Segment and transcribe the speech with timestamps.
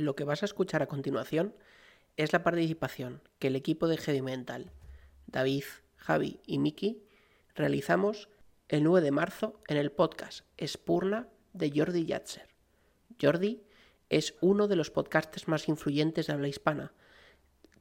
[0.00, 1.54] Lo que vas a escuchar a continuación
[2.16, 4.72] es la participación que el equipo de Heavy Mental,
[5.26, 5.64] David,
[5.96, 7.02] Javi y Miki,
[7.54, 8.30] realizamos
[8.68, 12.48] el 9 de marzo en el podcast Spurna de Jordi Yatzer.
[13.20, 13.62] Jordi
[14.08, 16.94] es uno de los podcasters más influyentes de habla hispana.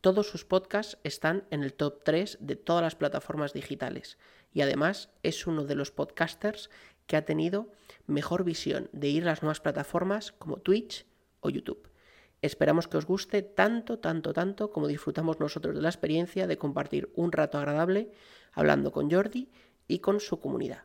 [0.02, 4.18] Todos sus podcasts están en el top 3 de todas las plataformas digitales
[4.52, 6.70] y además es uno de los podcasters
[7.08, 7.72] que ha tenido
[8.08, 11.05] mejor visión de ir a las nuevas plataformas como Twitch
[11.40, 11.88] o YouTube.
[12.41, 17.12] Esperamos que os guste tanto, tanto, tanto como disfrutamos nosotros de la experiencia de compartir
[17.15, 18.12] un rato agradable
[18.53, 19.49] hablando con Jordi
[19.88, 20.84] y con su comunidad.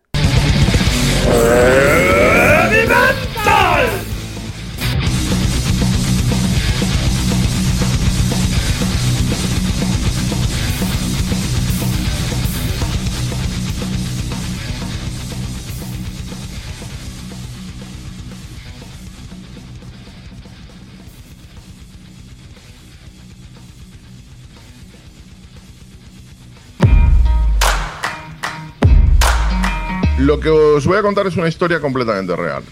[30.34, 32.64] Lo que os voy a contar es una historia completamente real.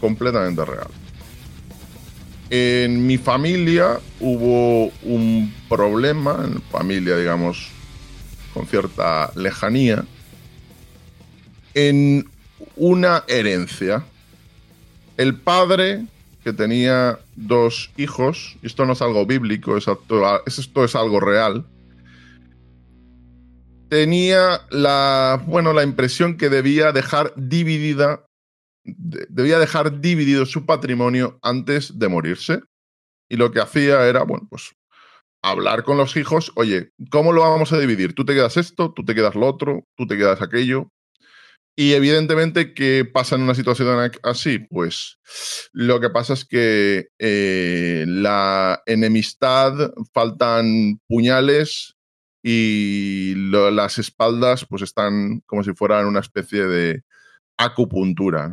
[0.00, 0.88] Completamente real.
[2.50, 7.68] En mi familia hubo un problema, en familia, digamos,
[8.52, 10.04] con cierta lejanía,
[11.74, 12.28] en
[12.74, 14.04] una herencia.
[15.16, 16.04] El padre,
[16.42, 21.64] que tenía dos hijos, y esto no es algo bíblico, esto es algo real,
[23.88, 28.26] tenía la, bueno, la impresión que debía dejar dividida,
[28.84, 32.60] debía dejar dividido su patrimonio antes de morirse.
[33.30, 34.72] Y lo que hacía era, bueno, pues
[35.42, 38.14] hablar con los hijos, oye, ¿cómo lo vamos a dividir?
[38.14, 40.90] Tú te quedas esto, tú te quedas lo otro, tú te quedas aquello.
[41.76, 44.58] Y evidentemente, ¿qué pasa en una situación así?
[44.58, 45.18] Pues
[45.72, 51.97] lo que pasa es que eh, la enemistad, faltan puñales,
[52.42, 57.02] y las espaldas pues están como si fueran una especie de
[57.58, 58.52] acupuntura.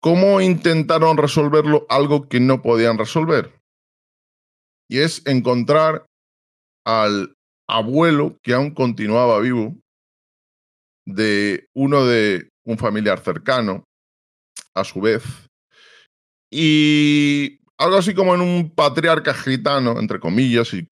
[0.00, 3.60] ¿Cómo intentaron resolverlo algo que no podían resolver?
[4.88, 6.06] Y es encontrar
[6.84, 7.36] al
[7.68, 9.76] abuelo que aún continuaba vivo
[11.06, 13.84] de uno de un familiar cercano,
[14.74, 15.22] a su vez,
[16.50, 20.88] y algo así como en un patriarca gitano, entre comillas, y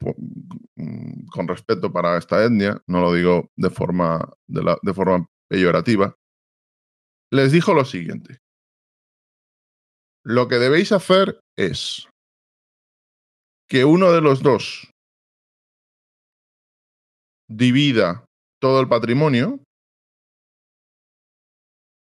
[0.76, 6.16] mm, con respeto para esta etnia, no lo digo de forma, de, de forma peyorativa,
[7.30, 8.38] les dijo lo siguiente.
[10.24, 12.08] Lo que debéis hacer es
[13.68, 14.90] que uno de los dos
[17.48, 18.24] divida
[18.60, 19.60] todo el patrimonio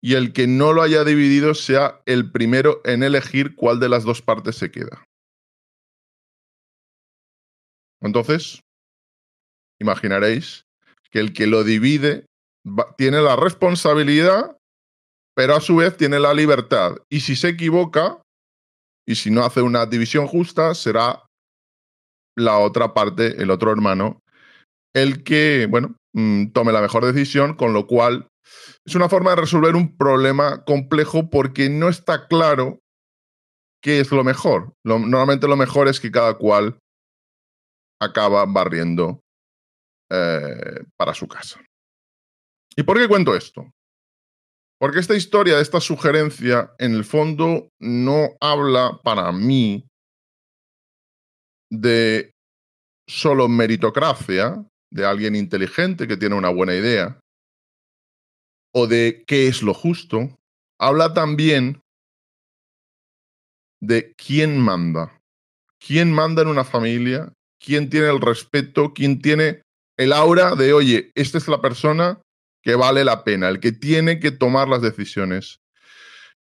[0.04, 4.04] y el que no lo haya dividido sea el primero en elegir cuál de las
[4.04, 5.02] dos partes se queda.
[8.02, 8.60] Entonces,
[9.80, 10.66] imaginaréis
[11.10, 12.26] que el que lo divide
[12.98, 14.58] tiene la responsabilidad,
[15.34, 16.96] pero a su vez tiene la libertad.
[17.08, 18.20] Y si se equivoca,
[19.08, 21.24] y si no hace una división justa, será
[22.36, 24.20] la otra parte, el otro hermano,
[24.94, 28.28] el que, bueno, mm, tome la mejor decisión, con lo cual
[28.84, 32.80] es una forma de resolver un problema complejo porque no está claro
[33.82, 34.72] qué es lo mejor.
[34.84, 36.78] normalmente lo mejor es que cada cual
[38.00, 39.20] acaba barriendo
[40.10, 41.60] eh, para su casa.
[42.76, 43.70] ¿Y por qué cuento esto?
[44.78, 49.86] Porque esta historia, esta sugerencia, en el fondo no habla para mí
[51.70, 52.32] de
[53.08, 57.18] solo meritocracia, de alguien inteligente que tiene una buena idea,
[58.74, 60.36] o de qué es lo justo,
[60.78, 61.80] habla también
[63.80, 65.20] de quién manda.
[65.78, 67.32] ¿Quién manda en una familia?
[67.60, 68.92] ¿Quién tiene el respeto?
[68.92, 69.62] ¿Quién tiene
[69.96, 72.20] el aura de, oye, esta es la persona
[72.62, 75.60] que vale la pena, el que tiene que tomar las decisiones?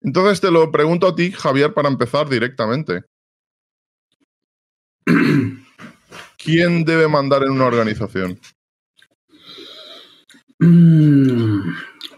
[0.02, 3.04] Entonces te lo pregunto a ti, Javier, para empezar directamente.
[6.38, 8.39] ¿Quién debe mandar en una organización?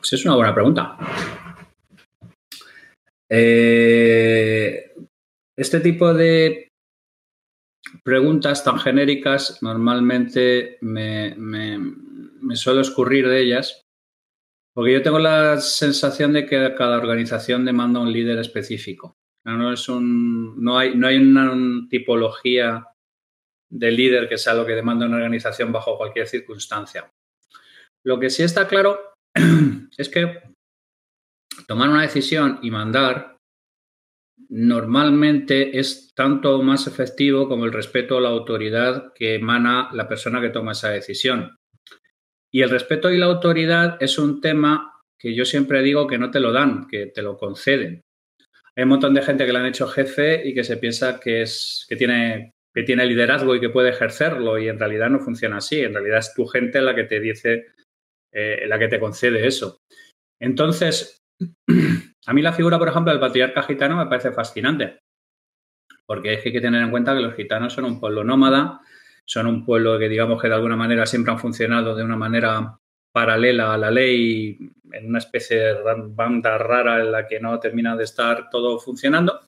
[0.03, 0.97] Pues es una buena pregunta.
[3.29, 4.93] Eh,
[5.55, 6.67] este tipo de
[8.03, 13.81] preguntas tan genéricas normalmente me, me, suelo escurrir de ellas
[14.75, 19.15] porque yo tengo la sensación de que cada organización demanda un líder específico.
[19.45, 22.87] No, es un, no, hay, no hay una tipología
[23.71, 27.09] de líder que sea lo que demanda una organización bajo cualquier circunstancia.
[28.05, 29.12] Lo que sí está claro
[29.97, 30.41] es que
[31.67, 33.37] tomar una decisión y mandar
[34.49, 40.41] normalmente es tanto más efectivo como el respeto a la autoridad que emana la persona
[40.41, 41.57] que toma esa decisión.
[42.51, 46.29] Y el respeto y la autoridad es un tema que yo siempre digo que no
[46.29, 48.03] te lo dan, que te lo conceden.
[48.75, 51.43] Hay un montón de gente que le han hecho jefe y que se piensa que,
[51.43, 55.57] es, que, tiene, que tiene liderazgo y que puede ejercerlo y en realidad no funciona
[55.57, 55.79] así.
[55.81, 57.67] En realidad es tu gente la que te dice,
[58.33, 59.81] eh, la que te concede eso.
[60.41, 61.21] Entonces,
[62.25, 64.99] a mí la figura, por ejemplo, del patriarca gitano me parece fascinante,
[66.05, 68.81] porque hay que tener en cuenta que los gitanos son un pueblo nómada,
[69.25, 72.77] son un pueblo que digamos que de alguna manera siempre han funcionado de una manera
[73.13, 74.57] paralela a la ley,
[74.91, 75.75] en una especie de
[76.09, 79.41] banda rara en la que no termina de estar todo funcionando.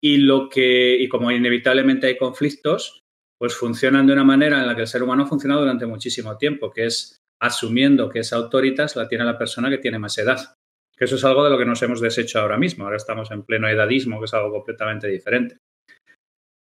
[0.00, 3.02] Y lo que, y como inevitablemente hay conflictos,
[3.38, 6.36] pues funcionan de una manera en la que el ser humano ha funcionado durante muchísimo
[6.36, 10.56] tiempo, que es asumiendo que esa autoritas la tiene la persona que tiene más edad.
[10.96, 12.84] Que eso es algo de lo que nos hemos deshecho ahora mismo.
[12.84, 15.58] Ahora estamos en pleno edadismo, que es algo completamente diferente.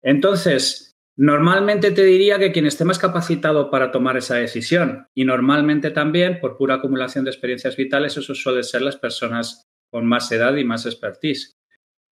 [0.01, 5.91] Entonces, Normalmente te diría que quien esté más capacitado para tomar esa decisión y normalmente
[5.91, 10.55] también por pura acumulación de experiencias vitales, eso suele ser las personas con más edad
[10.55, 11.53] y más expertise.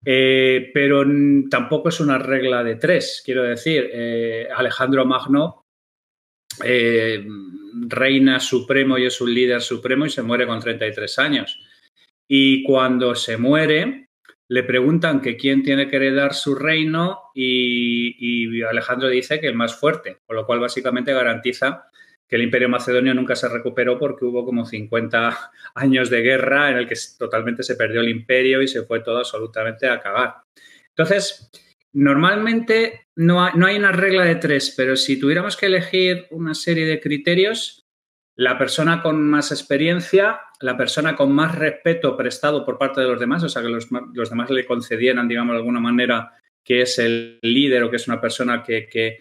[0.06, 1.04] Eh, pero
[1.50, 5.61] tampoco es una regla de tres, quiero decir, eh, Alejandro Magno,
[6.64, 7.26] eh,
[7.88, 11.60] reina supremo y es un líder supremo y se muere con 33 años.
[12.28, 14.10] Y cuando se muere,
[14.52, 19.76] le preguntan que quién tiene que heredar su reino y, Alejandro dice que el más
[19.76, 21.90] fuerte, con lo cual básicamente garantiza
[22.28, 26.78] que el imperio macedonio nunca se recuperó porque hubo como 50 años de guerra en
[26.78, 30.36] el que totalmente se perdió el imperio y se fue todo absolutamente a acabar.
[30.90, 31.50] Entonces,
[31.94, 37.00] normalmente no hay una regla de tres, pero si tuviéramos que elegir una serie de
[37.00, 37.82] criterios,
[38.36, 43.20] la persona con más experiencia, la persona con más respeto prestado por parte de los
[43.20, 46.34] demás, o sea, que los, demás le concedieran, digamos, de alguna manera
[46.64, 49.20] que es el líder o que es una persona que, que,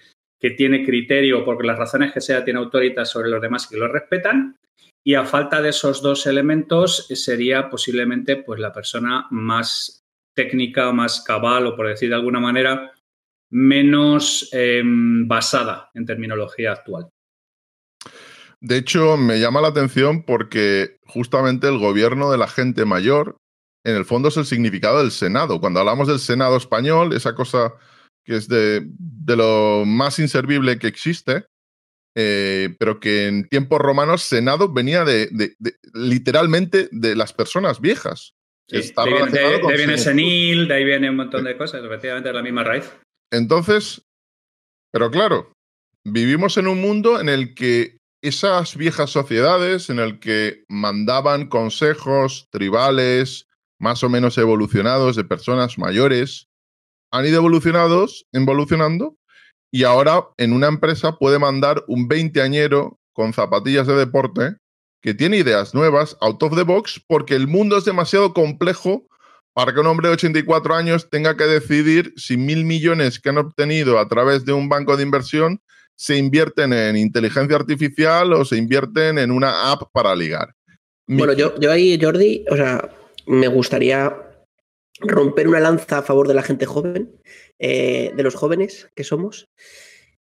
[0.57, 4.57] tiene criterio, porque las razones que sea, tiene autoridad sobre los demás que lo respetan.
[5.05, 10.00] Y a falta de esos dos elementos sería posiblemente pues, la persona más
[10.41, 12.93] técnica, más cabal o por decir de alguna manera,
[13.51, 17.09] menos em, basada en terminología actual.
[18.61, 23.37] De hecho, me llama la atención porque justamente el gobierno de la gente mayor,
[23.85, 25.61] en el fondo es el significado del Senado.
[25.61, 27.75] Cuando hablamos del Senado español, esa cosa
[28.25, 28.87] que es de,
[29.27, 31.47] lo más inservible que existe,
[32.15, 35.31] eh, pero que en tiempos romanos Senado venía de,
[35.95, 38.35] literalmente de las personas viejas.
[38.71, 42.43] Está de, ahí viene senil, de ahí viene un montón de cosas, efectivamente es la
[42.43, 42.93] misma raíz.
[43.33, 44.03] Entonces,
[44.93, 45.53] pero claro,
[46.05, 52.47] vivimos en un mundo en el que esas viejas sociedades en el que mandaban consejos
[52.51, 53.47] tribales
[53.81, 56.49] más o menos evolucionados de personas mayores,
[57.11, 59.17] han ido evolucionados, evolucionando
[59.73, 64.57] y ahora en una empresa puede mandar un veinteañero con zapatillas de deporte
[65.01, 69.07] que tiene ideas nuevas, out of the box, porque el mundo es demasiado complejo
[69.53, 73.39] para que un hombre de 84 años tenga que decidir si mil millones que han
[73.39, 75.61] obtenido a través de un banco de inversión
[75.97, 80.55] se invierten en inteligencia artificial o se invierten en una app para ligar.
[81.07, 82.89] Bueno, yo, yo ahí, Jordi, o sea,
[83.27, 84.17] me gustaría
[85.01, 87.21] romper una lanza a favor de la gente joven,
[87.59, 89.49] eh, de los jóvenes que somos,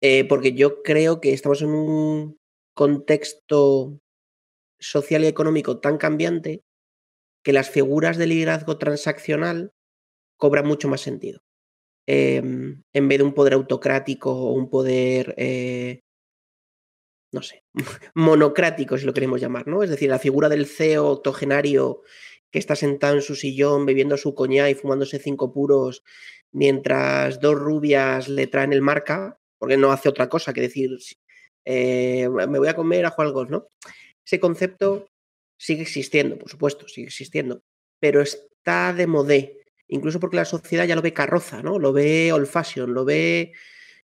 [0.00, 2.36] eh, porque yo creo que estamos en un
[2.74, 3.98] contexto
[4.82, 6.62] social y económico tan cambiante
[7.42, 9.72] que las figuras de liderazgo transaccional
[10.36, 11.40] cobran mucho más sentido.
[12.06, 16.00] Em, en vez de un poder autocrático o un poder, eh,
[17.32, 17.64] no sé,
[18.14, 19.82] monocrático, si lo queremos llamar, ¿no?
[19.82, 22.02] Es decir, la figura del CEO octogenario
[22.50, 26.02] que está sentado en su sillón bebiendo su coñac y fumándose cinco puros
[26.52, 30.90] mientras dos rubias le traen el marca, porque no hace otra cosa que decir,
[31.64, 33.68] eh, me voy a comer a jugar golf, ¿no?
[34.24, 35.08] Ese concepto
[35.58, 37.62] sigue existiendo, por supuesto, sigue existiendo,
[38.00, 39.62] pero está de modé
[39.92, 41.78] incluso porque la sociedad ya lo ve carroza, ¿no?
[41.78, 43.52] Lo ve old fashion, lo ve...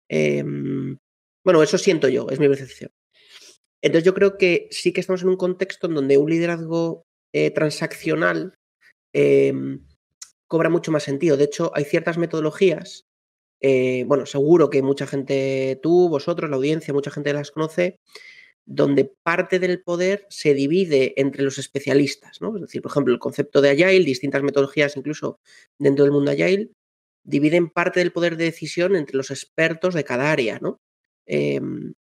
[0.09, 0.99] Em,
[1.45, 2.91] bueno, eso siento yo, es mi percepción.
[3.83, 7.51] Entonces yo creo que sí que estamos en un contexto en donde un liderazgo eh,
[7.53, 8.55] transaccional
[9.15, 9.87] em,
[10.47, 11.37] cobra mucho más sentido.
[11.37, 13.07] De hecho, hay ciertas metodologías,
[13.61, 17.99] eh, bueno, seguro que mucha gente, tú, vosotros, la audiencia, mucha gente las conoce,
[18.71, 22.55] donde parte del poder se divide entre los especialistas, ¿no?
[22.55, 25.41] Es decir, por ejemplo, el concepto de Agile, distintas metodologías incluso
[25.79, 26.71] dentro del mundo Agile,
[27.25, 30.83] dividen parte del poder de decisión entre los expertos de cada área, ¿no?
[31.27, 31.95] Em,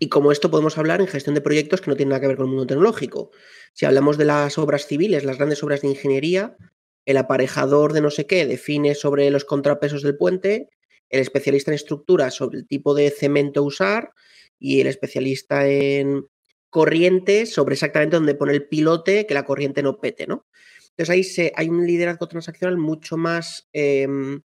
[0.00, 2.36] y como esto podemos hablar en gestión de proyectos que no tienen nada que ver
[2.36, 3.30] con el mundo tecnológico.
[3.74, 6.56] Si hablamos de las obras civiles, las grandes obras de ingeniería,
[7.04, 10.70] el aparejador de no sé qué define sobre los contrapesos del puente,
[11.10, 14.12] el especialista en estructura sobre el tipo de cemento usar
[14.58, 16.26] y el especialista en
[16.70, 20.46] corriente sobre exactamente dónde pone el pilote que la corriente no pete, ¿no?
[20.90, 24.40] Entonces ahí se, hay un liderazgo transaccional mucho más em,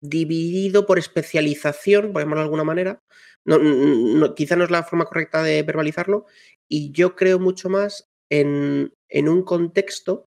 [0.00, 3.02] dividido por especialización, por llamarlo de alguna manera.
[3.44, 6.26] No, quizá no es la forma correcta de verbalizarlo.
[6.68, 10.28] Y yo creo mucho más en, en un contexto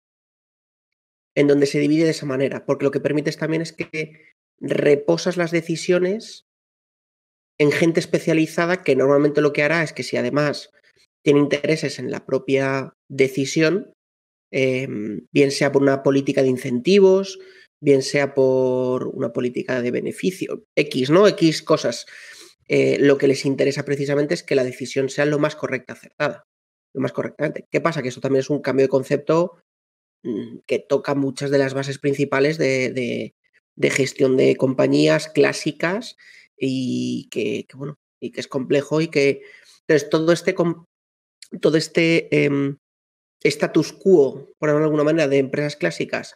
[1.36, 5.36] en donde se divide de esa manera, porque lo que permites también es que reposas
[5.36, 6.44] las decisiones
[7.58, 10.70] en gente especializada que normalmente lo que hará es que si además
[11.22, 13.92] tiene intereses en la propia decisión,
[14.50, 17.38] Em, bien sea por una política de incentivos,
[17.80, 21.28] bien sea por una política de beneficio, X, ¿no?
[21.28, 22.06] X cosas.
[22.68, 26.44] Eh, lo que les interesa precisamente es que la decisión sea lo más correcta, acertada,
[26.94, 27.66] lo más correctamente.
[27.70, 28.02] ¿Qué pasa?
[28.02, 29.62] Que eso también es un cambio de concepto
[30.24, 33.34] mm, que toca muchas de las bases principales de,
[33.90, 36.16] gestión de compañías clásicas
[36.56, 39.42] y que, bueno, y que es complejo y que
[39.88, 40.54] entonces todo este
[41.60, 42.76] todo este em,
[43.42, 46.34] status quo, por de alguna manera, de empresas clásicas,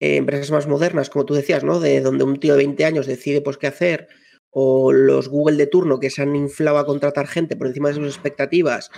[0.00, 1.80] eh, empresas más modernas, como tú decías, ¿no?
[1.80, 4.08] De donde un tío de 20 años decide pues qué hacer,
[4.50, 7.96] o los Google de turno que se han inflado a contratar gente por encima de
[7.96, 8.90] sus expectativas,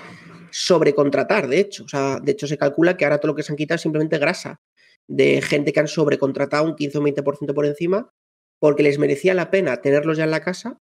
[0.51, 1.85] sobrecontratar, de hecho.
[1.85, 3.83] O sea, de hecho se calcula que ahora todo lo que se han quitado es
[3.83, 4.61] simplemente grasa
[5.11, 8.11] de gente que han sobrecontratado un 15 o 20% por encima
[8.61, 10.79] porque les merecía la pena tenerlos ya en la casa,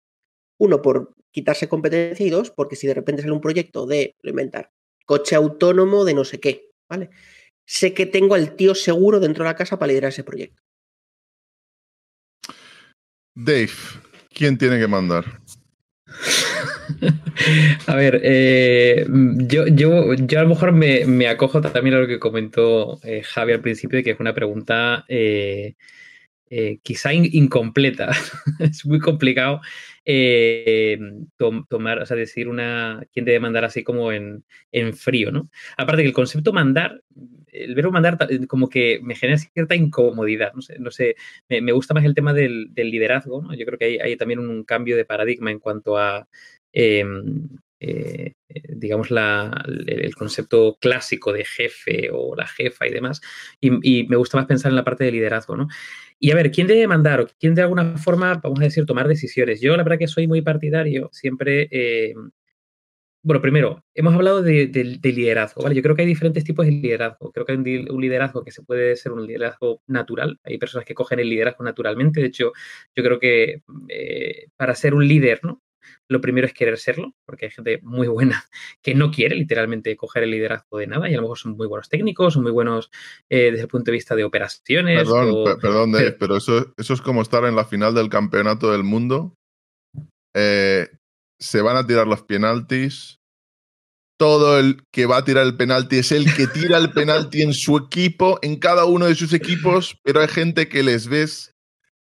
[0.59, 4.71] uno, por quitarse competencia y dos, porque si de repente sale un proyecto de inventar
[5.05, 7.09] coche autónomo de no sé qué, ¿vale?
[7.65, 10.61] Sé que tengo al tío seguro dentro de la casa para liderar ese proyecto.
[13.33, 13.71] Dave,
[14.33, 15.41] ¿quién tiene que mandar?
[17.87, 22.19] a ver, eh, yo, yo, yo, a lo mejor me, acojo también a lo que
[22.19, 25.05] comentó eh, Javi al principio, que es una pregunta
[26.49, 28.09] eh, quizá incompleta.
[28.59, 29.59] es muy complicado
[30.05, 30.97] eh,
[31.67, 35.49] tomar, o sea, decir una, quién debe mandar así como en, en, frío, ¿no?
[35.77, 37.03] Aparte que el concepto mandar,
[37.47, 38.17] el verbo mandar
[38.47, 41.15] como que me genera cierta incomodidad, no sé, no sé
[41.49, 43.53] me, gusta más el tema del, liderazgo, ¿no?
[43.53, 46.29] Yo creo que hay, también un cambio de paradigma en cuanto a,
[46.77, 48.33] em, eh,
[48.69, 53.21] digamos, la, el concepto clásico de jefe o la jefa y demás,
[53.59, 55.67] y, me gusta más pensar en la parte de liderazgo, ¿no?
[56.19, 59.07] Y a ver, ¿quién debe mandar o quién de alguna forma, vamos a decir, tomar
[59.07, 59.61] decisiones?
[59.61, 61.67] Yo la verdad que soy muy partidario, siempre...
[61.71, 62.13] Eh,
[63.23, 64.67] bueno, primero, hemos hablado de,
[65.03, 65.75] liderazgo, ¿vale?
[65.75, 67.31] Yo creo que hay diferentes tipos de liderazgo.
[67.33, 70.39] Creo que hay un, liderazgo que se puede ser un liderazgo natural.
[70.43, 72.21] Hay personas que cogen el liderazgo naturalmente.
[72.21, 72.53] De hecho,
[72.95, 75.61] yo creo que eh, para ser un líder, ¿no?
[76.07, 78.43] Lo primero es querer serlo, porque hay gente muy buena
[78.81, 81.67] que no quiere literalmente coger el liderazgo de nada y a lo mejor son muy
[81.67, 82.89] buenos técnicos, son muy buenos
[83.29, 84.99] eh, desde el punto de vista de operaciones.
[84.99, 89.35] Perdón, perdón pero, eso, eso es como estar en la final del campeonato del mundo.
[90.35, 90.87] Eh,
[91.39, 93.19] se van a tirar los penaltis.
[94.19, 97.53] Todo el que va a tirar el penalti es el que tira el penalti en
[97.53, 101.53] su equipo, en cada uno de sus equipos, pero hay gente que les ves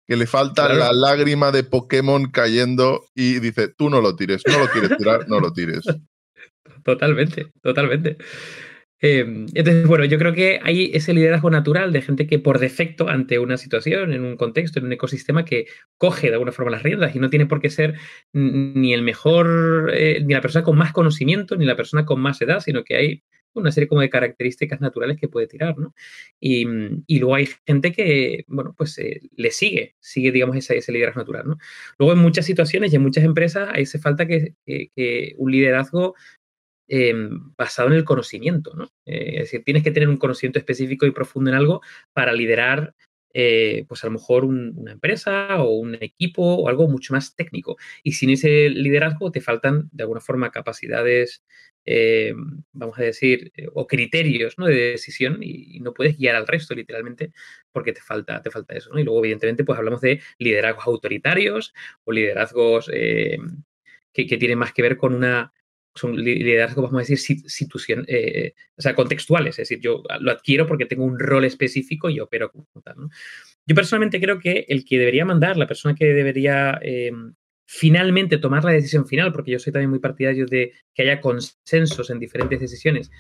[0.10, 4.58] que le falta la lágrima de Pokémon cayendo y dice, tú no lo tires, no
[4.58, 5.86] lo quieres tirar, no lo tires.
[6.84, 8.18] Totalmente, totalmente.
[9.02, 13.08] Em, entonces, bueno, yo creo que hay ese liderazgo natural de gente que por defecto,
[13.08, 16.84] ante una situación, en un contexto, en un ecosistema, que coge de alguna forma las
[16.84, 17.96] riendas y no tiene por qué ser
[18.34, 22.42] ni el mejor, eh, ni la persona con más conocimiento, ni la persona con más
[22.42, 25.94] edad, sino que hay una serie como de características naturales que puede tirar, ¿no?
[26.40, 26.66] Y,
[27.20, 31.48] luego hay gente que, bueno, pues eh, le sigue, sigue, digamos, ese, ese, liderazgo natural,
[31.48, 31.58] ¿no?
[31.98, 34.56] Luego en muchas situaciones y en muchas empresas hace falta que,
[35.38, 36.16] un liderazgo
[36.88, 38.86] em, basado en el conocimiento, ¿no?
[39.06, 41.82] Eh, es decir, tienes que tener un conocimiento específico y profundo en algo
[42.14, 42.96] para liderar
[43.34, 47.78] eh, pues a lo mejor una empresa o un equipo o algo mucho más técnico.
[48.04, 51.44] Y sin ese liderazgo te faltan de alguna forma capacidades
[51.92, 52.36] eh,
[52.72, 54.68] vamos a decir, eh, o criterios ¿no?
[54.68, 57.32] de decisión y, no puedes guiar al resto literalmente
[57.72, 58.92] porque te falta, te falta eso.
[59.00, 63.40] Y luego, evidentemente, pues hablamos de liderazgos autoritarios o liderazgos eh,
[64.14, 65.52] que, tienen más que ver con una,
[65.96, 68.06] son liderazgos, vamos a decir, situación,
[68.78, 69.58] o sea, contextuales.
[69.58, 72.98] Es decir, yo lo adquiero porque tengo un rol específico y opero como tal.
[73.66, 76.80] Yo personalmente creo que el que debería mandar, la persona que debería
[77.72, 82.10] finalmente tomar la decisión final, porque yo soy también muy partidario de que haya consensos
[82.10, 83.12] en diferentes decisiones,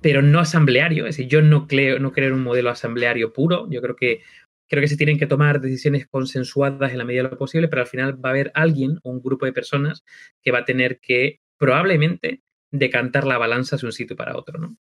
[0.00, 3.68] pero no asambleario, es decir, yo no creo, no creo en un modelo asambleario puro,
[3.70, 4.22] yo creo que
[4.66, 7.82] creo que se tienen que tomar decisiones consensuadas en la medida de lo posible, pero
[7.82, 10.04] al final va a haber alguien o un grupo de personas
[10.42, 14.78] que va a tener que probablemente decantar la balanza hacia un sitio para otro, ¿no?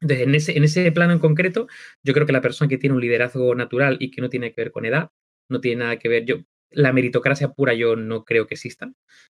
[0.00, 1.66] Entonces, en ese, en ese plano en concreto,
[2.04, 4.60] yo creo que la persona que tiene un liderazgo natural y que no tiene que
[4.60, 5.10] ver con edad,
[5.48, 6.24] no tiene nada que ver.
[6.24, 6.36] Yo,
[6.74, 8.92] la meritocracia pura yo no creo que exista.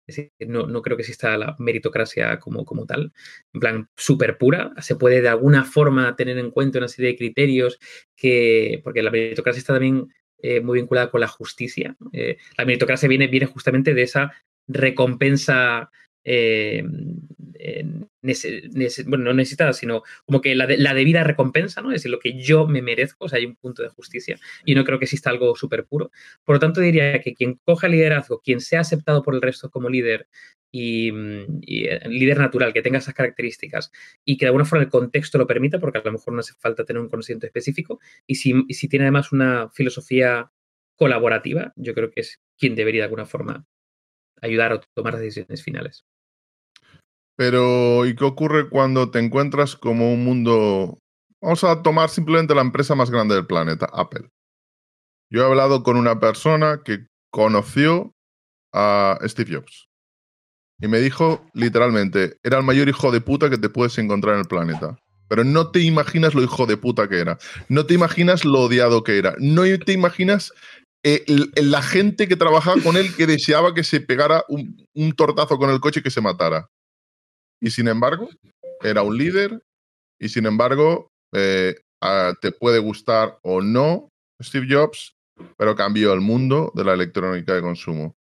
[0.05, 3.13] Es decir, no, no, creo que exista la meritocracia como, como tal,
[3.53, 4.73] en plan súper pura.
[4.79, 7.79] Se puede de alguna forma tener en cuenta una serie de criterios
[8.15, 10.07] que, porque la meritocracia está también
[10.39, 11.95] eh, muy vinculada con la justicia.
[12.13, 14.31] Eh, la meritocracia viene, viene justamente de esa
[14.67, 15.89] recompensa
[16.29, 16.83] eh,
[19.05, 21.91] bueno, no necesitada, sino como que la, debida recompensa, ¿no?
[21.91, 24.83] Es lo que yo me merezco, o sea, hay un punto de justicia y no
[24.83, 26.11] creo que exista algo súper puro.
[26.43, 29.89] Por lo tanto, diría que quien coja liderazgo, quien sea aceptado por el resto como
[29.89, 30.27] líder
[30.71, 31.09] y,
[31.61, 33.91] y, líder natural, que tenga esas características
[34.25, 36.53] y que de alguna forma el contexto lo permita, porque a lo mejor no hace
[36.59, 40.51] falta tener un conocimiento específico, y si, y si tiene además una filosofía
[40.95, 43.65] colaborativa, yo creo que es quien debería de alguna forma
[44.41, 46.05] ayudar a tomar decisiones finales.
[47.37, 50.99] Pero, ¿y qué ocurre cuando te encuentras como un mundo...
[51.39, 54.31] Vamos a tomar simplemente la empresa más grande del planeta, Apple.
[55.29, 58.11] Yo he hablado con una persona que conoció
[58.73, 59.87] a Steve Jobs.
[60.79, 64.41] Y me dijo literalmente, era el mayor hijo de puta que te puedes encontrar en
[64.41, 64.97] el planeta.
[65.27, 67.37] Pero no te imaginas lo hijo de puta que era.
[67.69, 69.35] No te imaginas lo odiado que era.
[69.37, 70.53] No te imaginas
[71.03, 71.23] eh,
[71.55, 75.69] la gente que trabajaba con él que deseaba que se pegara un, un tortazo con
[75.69, 76.69] el coche y que se matara.
[77.59, 78.29] Y sin embargo,
[78.81, 79.63] era un líder
[80.19, 81.75] y sin embargo, eh,
[82.41, 84.09] te puede gustar o no
[84.41, 85.15] Steve Jobs,
[85.57, 88.15] pero cambió el mundo de la electrónica de consumo.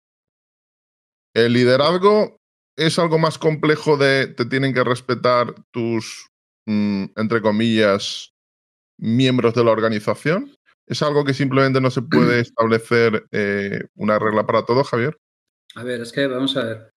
[1.35, 2.39] El liderazgo
[2.77, 6.29] es algo más complejo de te tienen que respetar tus,
[6.67, 8.33] mm, entre comillas,
[8.99, 10.55] miembros de la organización.
[10.87, 15.19] ¿Es algo que simplemente no se puede establecer eh, una regla para todo, Javier?
[15.75, 16.93] A ver, es que vamos a ver.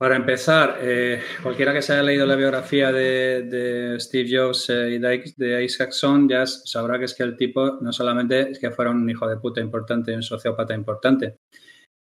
[0.00, 4.98] Para empezar, eh, cualquiera que se haya leído la biografía de, Steve Jobs eh, y
[4.98, 9.10] de, Isaacson ya sabrá que es que el tipo no solamente es que fuera un
[9.10, 11.36] hijo de puta importante, un sociópata importante,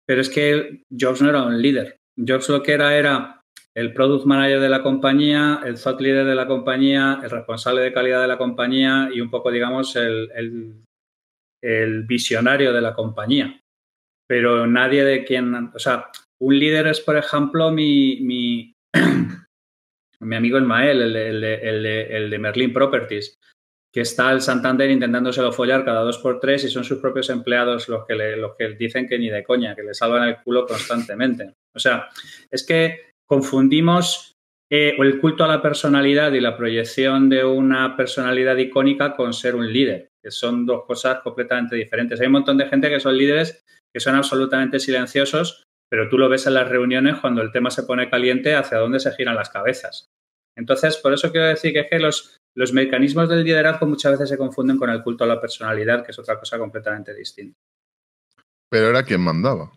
[0.08, 1.98] pero es que Jobs no era un líder.
[2.17, 3.41] Jobs lo que era era
[3.76, 7.91] el product manager de la compañía, el thought leader de la compañía, el responsable de
[7.91, 10.32] calidad de la compañía y un poco, digamos, el,
[11.62, 13.60] el visionario de la compañía.
[14.28, 16.10] Pero nadie de quien, o sea,
[16.40, 18.76] un líder es, por ejemplo, mi, mi,
[20.20, 23.38] mi amigo Ismael, el, el, el, el, de Merlin Properties,
[23.94, 27.88] que está el Santander intentándoselo follar cada dos por tres y son sus propios empleados
[27.88, 30.66] los que, le, los que dicen que ni de coña, que le salvan el culo
[30.66, 31.54] constantemente.
[31.76, 32.10] O sea,
[32.50, 34.34] es que confundimos
[34.72, 39.56] eh, el culto a la personalidad y la proyección de una personalidad icónica con ser
[39.56, 42.20] un líder, que son dos cosas completamente diferentes.
[42.20, 46.28] Hay un montón de gente que son líderes que son absolutamente silenciosos pero tú lo
[46.28, 49.52] ves en las reuniones cuando el tema se pone caliente hacia dónde se giran las
[49.52, 50.10] cabezas.
[50.58, 54.30] Entonces, por eso quiero decir que, es que los, los mecanismos del liderazgo muchas veces
[54.30, 57.60] se confunden con el culto a la personalidad, que es otra cosa completamente distinta.
[58.72, 59.72] Pero era quien mandaba.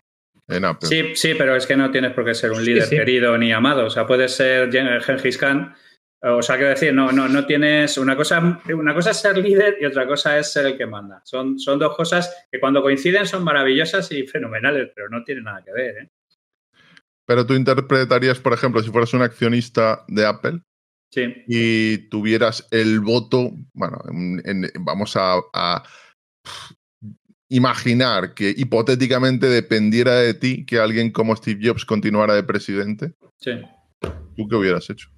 [0.47, 0.89] En Apple.
[0.89, 3.85] Sí, sí, pero es que no tienes por qué ser un líder querido ni amado.
[3.85, 4.71] O sea, puedes ser
[5.03, 5.75] Gengis Khan
[6.21, 7.97] o sea, quiero decir, no, no, no tienes.
[7.97, 11.21] Una cosa, una cosa es ser líder y otra cosa es ser el que manda.
[11.23, 15.63] Son, son dos cosas que cuando coinciden son maravillosas y fenomenales, pero no tienen nada
[15.63, 15.97] que ver.
[15.97, 16.09] ¿eh?
[17.25, 20.61] Pero tú interpretarías, por ejemplo, si fueras un accionista de Apple
[21.11, 21.43] sí.
[21.47, 23.99] y tuvieras el voto, bueno,
[24.79, 25.83] vamos a, a
[27.49, 33.13] imaginar que hipotéticamente dependiera de ti que alguien como Steve Jobs continuara de presidente.
[33.39, 33.51] Sí.
[34.35, 35.09] ¿Tú qué hubieras hecho?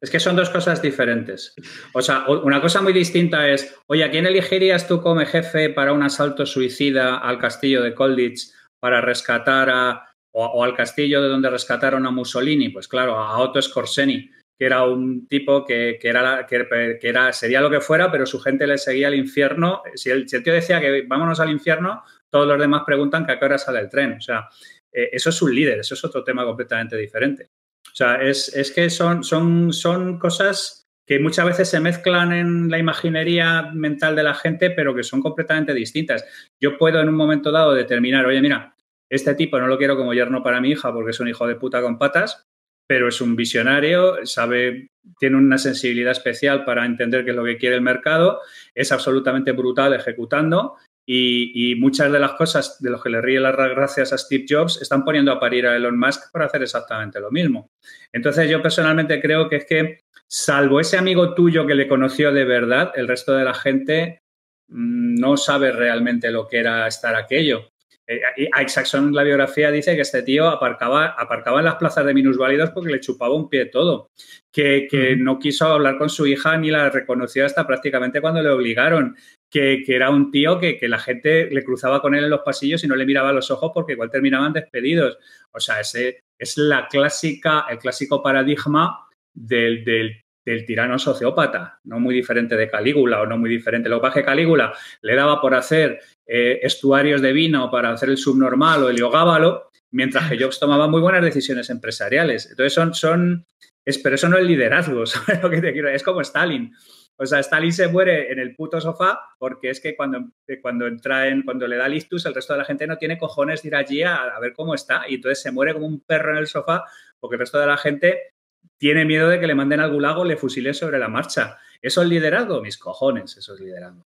[0.00, 1.54] Es que son dos cosas diferentes.
[1.92, 5.92] O sea, una cosa muy distinta es, oye, ¿a quién elegirías tú como jefe para
[5.92, 11.50] un asalto suicida al castillo de Colditz para rescatar a, o, al castillo de donde
[11.50, 12.68] rescataron a Mussolini?
[12.68, 17.70] Pues claro, a Otto Scorseni, que era un tipo que, era, que, era, sería lo
[17.70, 19.82] que fuera, pero su gente le seguía al infierno.
[19.94, 23.44] Si el, tío decía que vámonos al infierno, todos los demás preguntan que a qué
[23.44, 24.14] hora sale el tren.
[24.14, 24.48] O sea,
[24.92, 27.50] eh, eso es un líder, eso es otro tema completamente diferente.
[27.92, 32.78] O sea, es, que son, son, son cosas que muchas veces se mezclan en la
[32.78, 36.24] imaginería mental de la gente, pero que son completamente distintas.
[36.60, 38.74] Yo puedo en un momento dado determinar, oye, mira,
[39.08, 41.54] este tipo no lo quiero como yerno para mi hija porque es un hijo de
[41.54, 42.44] puta con patas,
[42.88, 47.56] pero es un visionario, sabe, tiene una sensibilidad especial para entender qué es lo que
[47.56, 48.40] quiere el mercado,
[48.74, 53.54] es absolutamente brutal ejecutando y, muchas de las cosas de los que le ríe las
[53.54, 57.30] gracias a Steve Jobs están poniendo a parir a Elon Musk por hacer exactamente lo
[57.30, 57.70] mismo.
[58.12, 62.44] Entonces yo personalmente creo que es que, salvo ese amigo tuyo que le conoció de
[62.44, 64.22] verdad, el resto de la gente
[64.68, 67.70] mm, no sabe realmente lo que era estar aquello.
[68.08, 68.20] Eh,
[68.52, 72.70] a Isaacson la biografía dice que este tío aparcaba, aparcaba en las plazas de minusválidos
[72.70, 74.10] porque le chupaba un pie todo,
[74.52, 79.16] que, no quiso hablar con su hija ni la reconoció hasta prácticamente cuando le obligaron,
[79.50, 82.88] que, era un tío que, la gente le cruzaba con él en los pasillos y
[82.88, 85.18] no le miraba los ojos porque igual terminaban despedidos.
[85.52, 92.14] O sea, ese es la clásica, el clásico paradigma del, del tirano sociópata, no muy
[92.14, 93.88] diferente de Calígula o no muy diferente.
[93.88, 98.18] Lo que que Calígula le daba por hacer eh, estuarios de vino para hacer el
[98.18, 102.50] subnormal o el yogábalo, mientras que Jobs tomaba muy buenas decisiones empresariales.
[102.50, 103.46] Entonces son, son
[103.86, 105.04] es, pero eso no es liderazgo,
[105.50, 105.94] que?
[105.94, 106.74] Es como Stalin.
[107.18, 111.28] O sea, Stalin se muere en el puto sofá porque es que cuando, cuando entra
[111.28, 113.74] en, cuando le da listus, el resto de la gente no tiene cojones de ir
[113.74, 115.04] allí a, ver cómo está.
[115.08, 116.84] Y entonces se muere como un perro en el sofá
[117.18, 118.34] porque el resto de la gente
[118.78, 121.58] tiene miedo de que le manden al gulag o le fusile sobre la marcha.
[121.80, 122.60] ¿Eso es liderazgo?
[122.60, 124.02] Mis cojones, eso es liderazgo.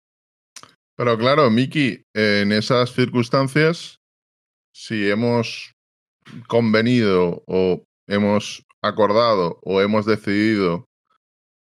[0.97, 4.01] Pero claro, Miki, en esas circunstancias,
[4.75, 5.75] si hemos
[6.49, 10.86] convenido o hemos acordado o hemos decidido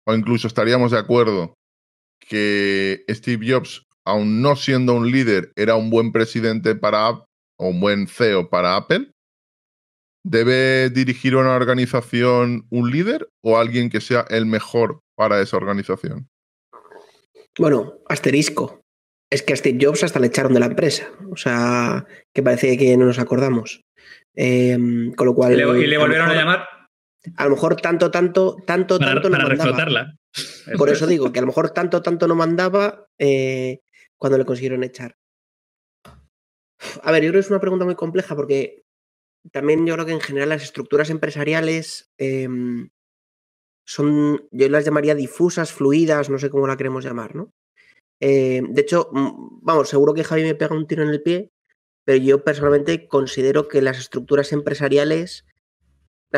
[0.05, 1.53] o incluso estaríamos de acuerdo
[2.19, 7.25] que Steve Jobs, aun no siendo un líder, era un buen presidente para o
[7.67, 9.11] un buen CEO para Apple,
[10.27, 16.27] ¿Debe dirigir una organización un líder o alguien que sea el mejor para esa organización?
[17.59, 18.81] Bueno, asterisco.
[19.29, 21.11] Es que a Steve Jobs hasta le echaron de la empresa.
[21.29, 23.81] O sea, que parece que no nos acordamos.
[24.33, 25.53] Em, con lo cual.
[25.53, 26.67] ¿Y le, volvieron a, llamar?
[27.37, 29.31] A lo mejor tanto, tanto, tanto, para, tanto.
[29.31, 30.17] Para reflotarla.
[30.77, 33.79] Por eso digo que a lo mejor tanto, tanto no mandaba eh,
[34.17, 35.15] cuando le consiguieron echar.
[37.03, 38.83] A ver, yo creo que es una pregunta muy compleja porque
[39.51, 42.89] también yo creo que en general las estructuras empresariales em,
[43.85, 47.53] son, yo las llamaría difusas, fluidas, no sé cómo la queremos llamar, ¿no?
[48.19, 51.51] Eh, de hecho, vamos, seguro que Javi me pega un tiro en el pie,
[52.05, 55.45] pero yo personalmente considero que las estructuras empresariales,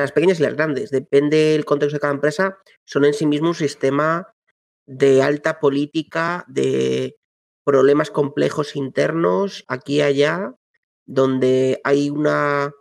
[0.02, 3.50] las pequeñas y las grandes, depende del contexto de cada empresa, son en sí mismo
[3.50, 4.34] un sistema
[4.86, 7.18] de alta política, de
[7.66, 10.56] problemas complejos internos, aquí y allá,
[11.06, 12.74] donde hay una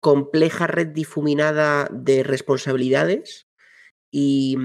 [0.00, 3.46] compleja red difuminada de responsabilidades
[4.10, 4.56] y,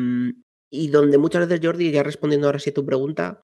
[0.72, 3.44] donde muchas veces, Jordi, ya respondiendo ahora sí a tu pregunta,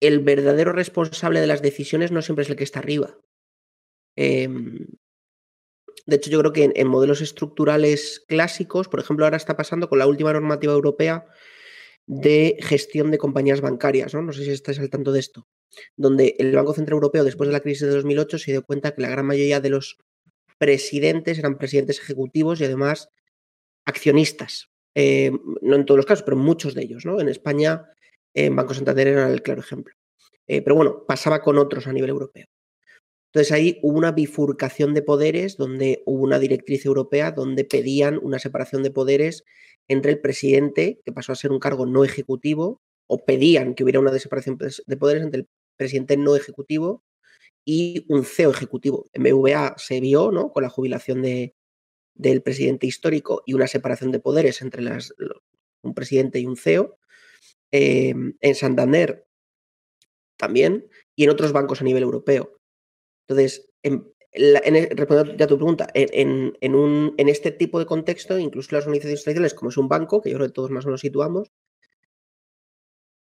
[0.00, 3.18] el verdadero responsable de las decisiones no siempre es el que está arriba.
[4.16, 4.88] Em,
[6.06, 9.98] de hecho, yo creo que en, modelos estructurales clásicos, por ejemplo, ahora está pasando con
[9.98, 11.26] la última normativa europea
[12.06, 14.22] de gestión de compañías bancarias, ¿no?
[14.22, 15.46] No sé si estáis al tanto de esto
[15.96, 19.02] donde el Banco Central Europeo, después de la crisis de 2008, se dio cuenta que
[19.02, 19.98] la gran mayoría de los
[20.58, 23.08] presidentes eran presidentes ejecutivos y además
[23.84, 24.70] accionistas.
[24.94, 27.06] Eh, no en todos los casos, pero muchos de ellos.
[27.06, 27.20] ¿no?
[27.20, 27.86] En España,
[28.34, 29.94] en Banco Santander era el claro ejemplo.
[30.46, 32.46] Eh, pero bueno, pasaba con otros a nivel europeo.
[33.32, 38.38] Entonces ahí hubo una bifurcación de poderes, donde hubo una directriz europea donde pedían una
[38.38, 39.44] separación de poderes
[39.88, 44.00] entre el presidente, que pasó a ser un cargo no ejecutivo, o pedían que hubiera
[44.00, 47.02] una separación de poderes entre el presidente no ejecutivo
[47.64, 49.06] y un CEO ejecutivo.
[49.14, 50.50] En BVA se vio ¿no?
[50.50, 51.54] con la jubilación de,
[52.14, 54.82] del presidente histórico y una separación de poderes entre
[55.82, 56.98] un presidente y un CEO.
[57.70, 59.26] Em, en Santander
[60.36, 62.60] también y en otros bancos a nivel europeo.
[63.26, 67.86] Entonces, en, e, respondiendo ya a tu pregunta, en, en, un, en este tipo de
[67.86, 70.84] contexto, incluso las organizaciones tradicionales, como es un banco, que yo creo que todos más
[70.84, 71.50] o menos situamos,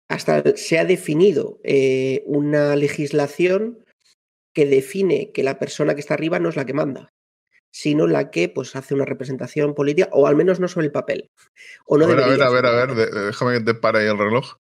[0.09, 3.85] hasta se ha definido eh, una legislación
[4.53, 7.13] que define que la persona que está arriba no es la que manda,
[7.73, 11.31] sino la que pues, hace una representación política, o al menos no sobre el papel.
[11.87, 14.07] O no a ver, a ver, a ver, a ver, déjame que te pare ahí
[14.07, 14.55] el reloj.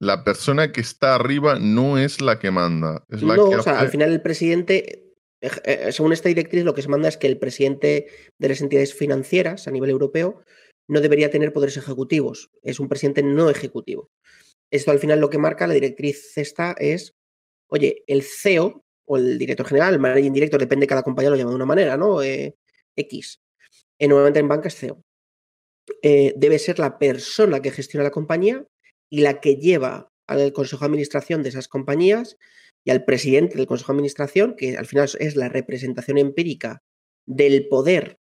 [0.00, 3.04] La persona que está arriba no es la que manda.
[3.10, 6.64] Es la no, que o sea, al final el presidente, eh, eh, según esta directriz,
[6.64, 8.06] lo que se manda es que el presidente
[8.38, 10.42] de las entidades financieras a nivel europeo
[10.88, 12.50] no debería tener poderes ejecutivos.
[12.62, 14.10] Es un presidente no ejecutivo.
[14.70, 17.14] Esto al final lo que marca la directriz esta es,
[17.68, 21.36] oye, el CEO o el director general, el managing director, depende de cada compañía, lo
[21.36, 22.22] llama de una manera, ¿no?
[22.22, 22.56] Eh,
[22.96, 23.40] X.
[23.98, 25.04] Eh, normalmente en banca es CEO.
[26.02, 28.64] Eh, debe ser la persona que gestiona la compañía
[29.10, 32.38] y la que lleva al consejo de administración de esas compañías
[32.84, 36.82] y al presidente del consejo de administración, que al final es la representación empírica
[37.26, 38.18] del poder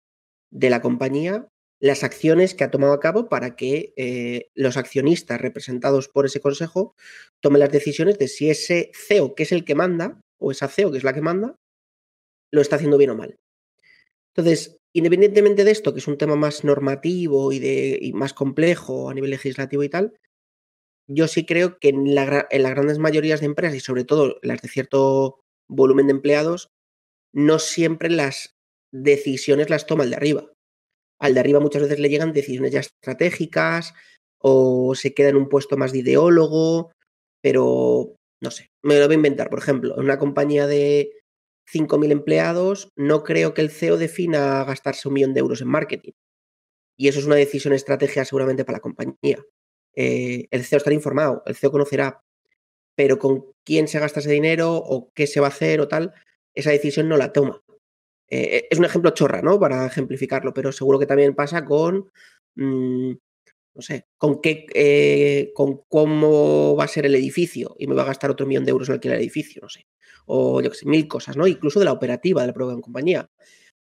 [0.50, 1.48] de la compañía,
[1.80, 6.40] las acciones que ha tomado a cabo para que eh, los accionistas representados por ese
[6.40, 6.94] consejo
[7.40, 10.92] tomen las decisiones de si ese CEO, que es el que manda, o esa CEO,
[10.92, 11.56] que es la que manda,
[12.52, 13.38] lo está haciendo bien o mal.
[14.34, 19.14] Entonces, independientemente de esto, que es un tema más normativo y, de, más complejo a
[19.14, 20.12] nivel legislativo y tal,
[21.14, 24.38] yo sí creo que en, la, en las grandes mayorías de empresas y sobre todo
[24.42, 26.70] las de cierto volumen de empleados,
[27.32, 28.54] no siempre las
[28.92, 30.52] decisiones las toma el de arriba.
[31.18, 33.94] Al de arriba muchas veces le llegan decisiones ya estratégicas
[34.38, 36.92] o se queda en un puesto más de ideólogo,
[37.40, 39.48] pero no sé, me lo voy a inventar.
[39.48, 41.12] Por ejemplo, en una compañía de
[41.72, 46.12] 5.000 empleados, no creo que el CEO defina gastarse un millón de euros en marketing.
[46.98, 49.44] Y eso es una decisión estratégica seguramente para la compañía.
[49.94, 52.22] Eh, el CEO estará informado, el CEO conocerá,
[52.94, 56.12] pero con quién se gasta ese dinero o qué se va a hacer o tal,
[56.54, 57.62] esa decisión no la toma.
[58.28, 59.60] Eh, es un ejemplo chorra, ¿no?
[59.60, 62.10] Para ejemplificarlo, pero seguro que también pasa con,
[62.56, 63.12] mm,
[63.74, 68.02] no sé, con qué, eh, con cómo va a ser el edificio y me va
[68.02, 69.86] a gastar otro millón de euros en alquiler el edificio, no sé.
[70.26, 71.46] O yo qué sé, mil cosas, ¿no?
[71.46, 73.30] Incluso de la operativa de la propia compañía.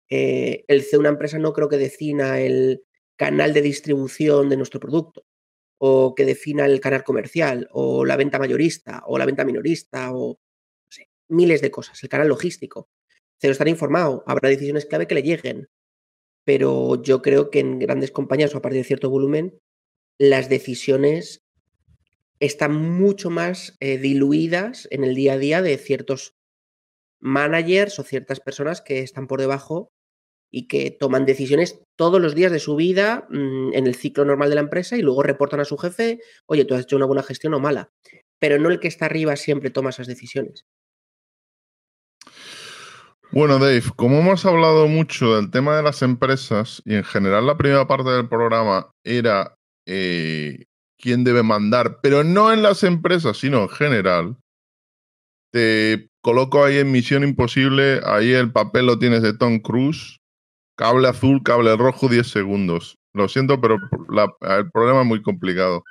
[0.10, 2.84] el CEO de una empresa no creo que defina el
[3.16, 5.24] canal de distribución de nuestro producto
[5.84, 10.40] o que defina el canal comercial, o la venta mayorista, o la venta minorista, o
[11.28, 12.88] miles de cosas, el canal logístico.
[13.40, 15.70] Cero estar informado, habrá decisiones clave que le lleguen,
[16.46, 19.60] pero yo creo que en grandes compañías o a partir de cierto volumen,
[20.20, 21.42] las decisiones
[22.40, 26.36] están mucho más eh, diluidas en el día a día de ciertos
[27.20, 29.92] managers o ciertas personas que están por debajo
[30.52, 34.50] y que toman decisiones todos los días de su vida mm, en el ciclo normal
[34.50, 37.24] de la empresa y luego reportan a su jefe, oye, tú has hecho una buena
[37.24, 37.90] gestión o mala.
[38.40, 40.66] Pero no el que está arriba siempre toma esas decisiones.
[43.32, 47.58] Bueno, Dave, como hemos hablado mucho del tema de las empresas y en general la
[47.58, 50.66] primera parte del programa era eh,
[50.98, 54.38] quién debe mandar, pero no en las empresas, sino en general,
[55.54, 60.21] te coloco ahí en Misión Imposible, ahí el papel lo tienes de Tom Cruise,
[60.82, 62.98] Cable azul, cable rojo, 10 segundos.
[63.14, 65.84] Lo siento, pero el problema es muy complicado.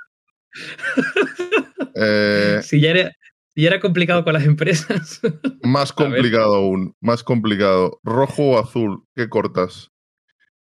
[2.02, 3.10] Eh, si, ya
[3.56, 5.20] era, complicado con las empresas.
[5.62, 8.00] Más complicado aún, más complicado.
[8.04, 9.90] Rojo o azul, ¿qué cortas?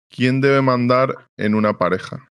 [0.10, 2.28] ¿Quién debe mandar en una pareja?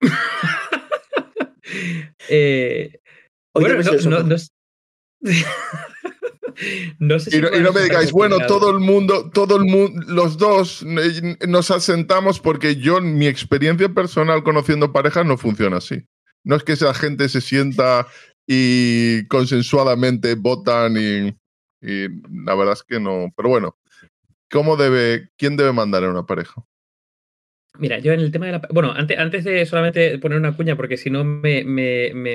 [2.28, 2.98] eh,
[3.54, 4.36] bueno, no, no, No
[7.18, 10.84] sé si y, no, me digáis, bueno, todo el mundo, todo el mundo, los dos
[10.84, 16.04] nos asentamos porque yo, mi experiencia personal conociendo parejas no funciona así.
[16.44, 18.06] No es que esa gente se sienta
[18.46, 21.28] y consensuadamente votan y,
[21.80, 22.08] y
[22.44, 23.32] la verdad es que no.
[23.36, 23.76] Pero bueno,
[24.50, 26.64] ¿cómo debe, quién debe mandar en una pareja?
[27.78, 28.62] Mira, yo en el tema de la...
[28.70, 31.62] Bueno, antes, antes de solamente poner una cuña, porque si no me,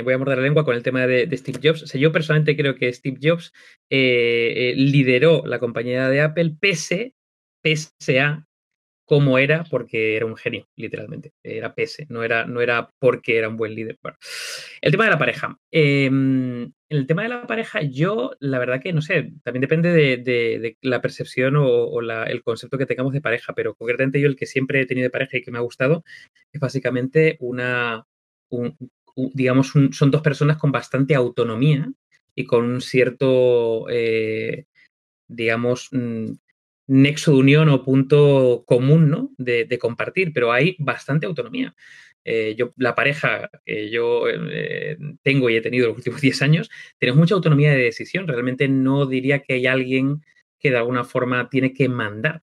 [0.01, 1.83] voy a morder la lengua con el tema de, Steve Jobs.
[1.83, 3.53] O sea, yo personalmente creo que Steve Jobs
[3.89, 7.13] eh, eh, lideró la compañía de Apple pese,
[7.61, 8.46] pese a
[9.07, 11.33] cómo era porque era un genio, literalmente.
[11.41, 13.97] Era pese, no era, no era porque era un buen líder.
[14.81, 15.57] el tema de la pareja.
[15.71, 20.77] Em, el tema de la pareja, yo la verdad que no sé, también depende de,
[20.81, 24.81] la percepción o, el concepto que tengamos de pareja, pero concretamente yo el que siempre
[24.81, 26.03] he tenido de pareja y que me ha gustado
[26.51, 28.05] es básicamente una,
[29.15, 31.89] digamos, son dos personas con bastante autonomía
[32.35, 34.65] y con un cierto, eh,
[35.29, 36.33] digamos, mm,
[36.87, 39.31] nexo de unión o punto común ¿no?
[39.37, 41.75] de, compartir, pero hay bastante autonomía.
[42.23, 46.69] Eh, yo, la pareja que yo eh, tengo y he tenido los últimos 10 años,
[46.97, 48.27] tenemos mucha autonomía de decisión.
[48.27, 50.21] Realmente no diría que hay alguien
[50.59, 52.41] que de alguna forma tiene que mandar.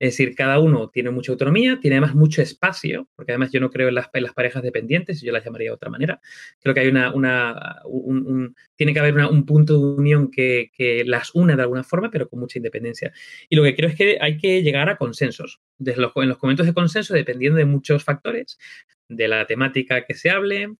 [0.00, 3.70] Es decir, cada uno tiene mucha autonomía, tiene además mucho espacio, porque además yo no
[3.70, 6.22] creo en las, parejas dependientes, yo las llamaría de otra manera.
[6.58, 10.70] Creo que hay una, una un, tiene que haber un punto de unión que,
[11.04, 13.12] las una de alguna forma, pero con mucha independencia.
[13.50, 15.60] Y lo que creo es que hay que llegar a consensos.
[15.78, 18.58] En los momentos de consenso, dependiendo de muchos factores,
[19.06, 20.76] de la temática que se hable,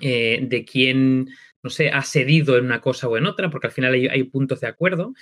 [0.00, 1.28] eh, de quién,
[1.62, 4.60] no sé, ha cedido en una cosa o en otra, porque al final hay puntos
[4.60, 5.12] de acuerdo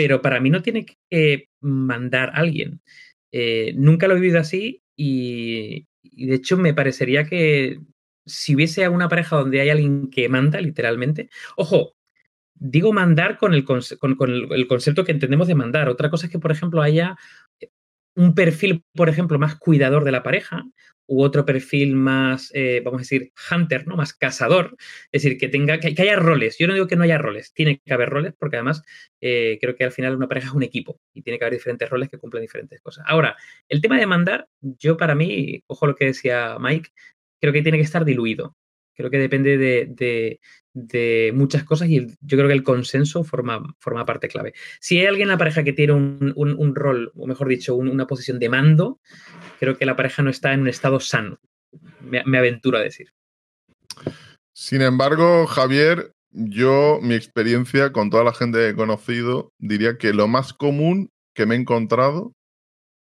[0.00, 2.80] pero para mí no tiene que mandar a alguien.
[3.32, 7.80] Eh, nunca lo he vivido así y, de hecho me parecería que
[8.24, 11.96] si hubiese una pareja donde hay alguien que manda, literalmente, ojo,
[12.54, 13.82] digo mandar con el, con
[14.30, 15.90] el, concepto que entendemos de mandar.
[15.90, 17.18] Otra cosa es que, por ejemplo, haya
[18.20, 20.64] un perfil, por ejemplo, más cuidador de la pareja
[21.06, 23.96] u otro perfil más, eh, vamos a decir, hunter, ¿no?
[23.96, 24.76] Más cazador.
[25.10, 26.56] Es decir, que tenga, que, haya roles.
[26.58, 28.82] Yo no digo que no haya roles, tiene que haber roles, porque además
[29.20, 31.88] eh, creo que al final una pareja es un equipo y tiene que haber diferentes
[31.88, 33.04] roles que cumplen diferentes cosas.
[33.08, 33.36] Ahora,
[33.68, 36.90] el tema de mandar, yo para mí, ojo lo que decía Mike,
[37.40, 38.54] creo que tiene que estar diluido.
[39.00, 44.28] Creo que depende de, muchas cosas y yo creo que el consenso forma, forma parte
[44.28, 44.52] clave.
[44.78, 48.38] Si hay alguien en la pareja que tiene un, rol, o mejor dicho, una posición
[48.38, 49.00] de mando,
[49.58, 51.38] creo que la pareja no está en un estado sano.
[52.02, 53.08] Me, aventuro a decir.
[54.52, 60.12] Sin embargo, Javier, yo, mi experiencia con toda la gente que he conocido, diría que
[60.12, 62.34] lo más común que me he encontrado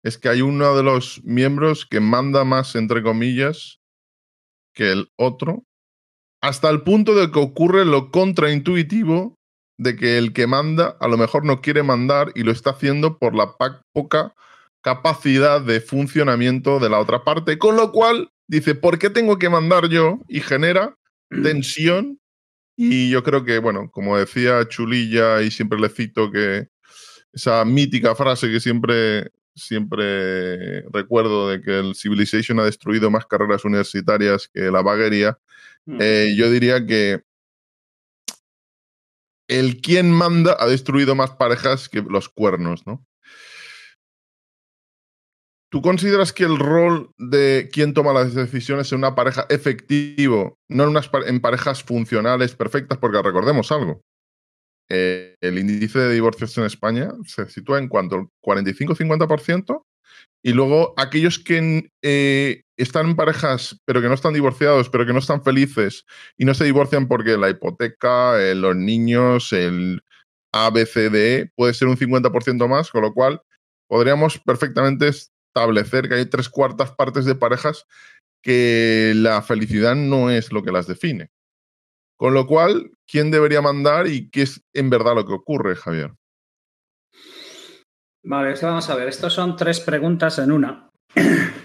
[0.03, 3.81] es que hay uno de los miembros que manda más, entre comillas,
[4.73, 5.65] que el otro,
[6.41, 9.35] hasta el punto de que ocurre lo contraintuitivo
[9.77, 13.17] de que el que manda a lo mejor no quiere mandar y lo está haciendo
[13.17, 13.55] por la
[13.93, 14.33] poca
[14.81, 19.49] capacidad de funcionamiento de la otra parte, con lo cual dice, ¿por qué tengo que
[19.49, 20.19] mandar yo?
[20.27, 20.95] Y genera
[21.29, 22.19] tensión.
[22.75, 26.67] Y yo creo que, bueno, como decía Chulilla y siempre le cito que
[27.31, 33.65] esa mítica frase que siempre, siempre recuerdo de que el Civilization ha destruido más carreras
[33.65, 35.37] universitarias que la vaguería,
[35.85, 35.97] mm.
[35.99, 37.21] eh, yo diría que
[39.47, 43.05] el quien manda ha destruido más parejas que los cuernos, ¿no?
[45.71, 50.83] ¿Tú consideras que el rol de quien toma las decisiones en una pareja efectivo, no
[50.83, 52.97] en, unas, en parejas funcionales perfectas?
[52.97, 54.01] Porque recordemos algo.
[54.89, 59.85] Eh, el índice de divorcios en España se sitúa en cuanto al 45-50%,
[60.43, 65.13] y luego aquellos que eh, están en parejas, pero que no están divorciados, pero que
[65.13, 66.05] no están felices
[66.37, 70.03] y no se divorcian porque la hipoteca, eh, los niños, el
[70.53, 73.41] ABCDE puede ser un 50% más, con lo cual
[73.87, 77.85] podríamos perfectamente establecer que hay tres cuartas partes de parejas
[78.41, 81.29] que la felicidad no es lo que las define.
[82.17, 86.13] Con lo cual, ¿quién debería mandar y qué es en verdad lo que ocurre, Javier?
[88.23, 89.07] Vale, vamos a ver.
[89.07, 90.90] Estos son tres preguntas en una.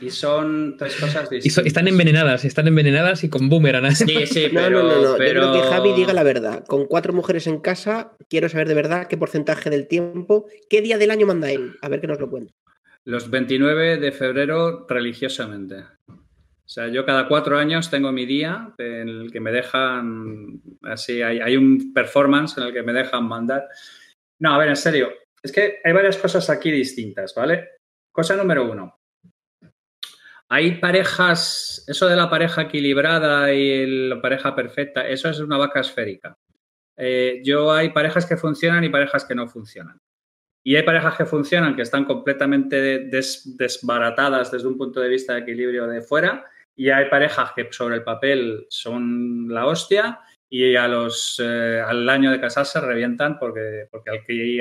[0.00, 1.64] Y son tres cosas distintas.
[1.64, 3.94] Y están envenenadas, están envenenadas y con boomerang.
[3.94, 5.52] Sí, sí, pero, no, no, no, pero...
[5.52, 6.64] que Javi diga la verdad.
[6.66, 10.98] Con cuatro mujeres en casa, quiero saber de verdad qué porcentaje del tiempo, qué día
[10.98, 11.76] del año manda él.
[11.80, 12.52] A ver que nos lo cuente.
[13.04, 15.84] Los 29 de febrero religiosamente.
[16.08, 21.22] O sea, yo cada cuatro años tengo mi día en el que me dejan, así,
[21.22, 23.68] hay, un performance en el que me dejan mandar.
[24.40, 27.68] No, a ver, en serio, es que hay varias cosas aquí distintas, ¿vale?
[28.10, 28.98] Cosa número uno.
[30.48, 35.80] Hay parejas, eso de la pareja equilibrada y la pareja perfecta, eso es una vaca
[35.80, 36.38] esférica.
[36.96, 40.00] Eh, yo hay parejas que funcionan y parejas que no funcionan.
[40.64, 45.40] Y hay parejas que funcionan, que están completamente desbaratadas desde un punto de vista de
[45.40, 46.44] equilibrio de fuera,
[46.76, 52.08] y hay parejas que sobre el papel son la hostia y a los, eh, al
[52.08, 54.10] año de casarse revientan porque, porque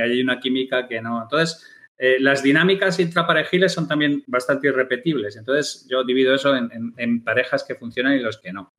[0.02, 1.21] hay una química que no.
[1.21, 5.38] Entonces, eh, las dinámicas intraparejiles son también bastante irrepetibles.
[5.38, 8.73] Entonces, yo divido eso en parejas que funcionan y los que no.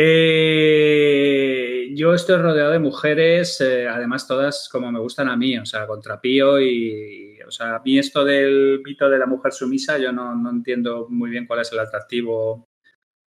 [0.00, 5.66] Eh, yo estoy rodeado de mujeres, eh, además todas como me gustan a mí, o
[5.66, 10.12] sea, contrapío y, o sea, a mí esto del mito de la mujer sumisa, yo
[10.12, 12.68] no, entiendo muy bien cuál es el atractivo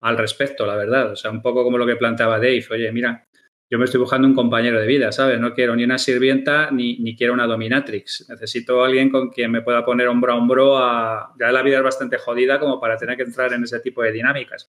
[0.03, 1.11] al respecto, la verdad.
[1.11, 3.27] O sea, un poco como lo que planteaba Dave, oye, mira,
[3.73, 5.41] yo me estoy buscando un compañero de vida, ¿sabes?
[5.41, 8.29] No quiero ni una sirvienta ni, ni quiero una dominatrix.
[8.29, 11.33] Necesito alguien con quien me pueda poner hombro a hombro a...
[11.41, 14.13] Ya la vida es bastante jodida como para tener que entrar en ese tipo de
[14.13, 14.71] dinámicas.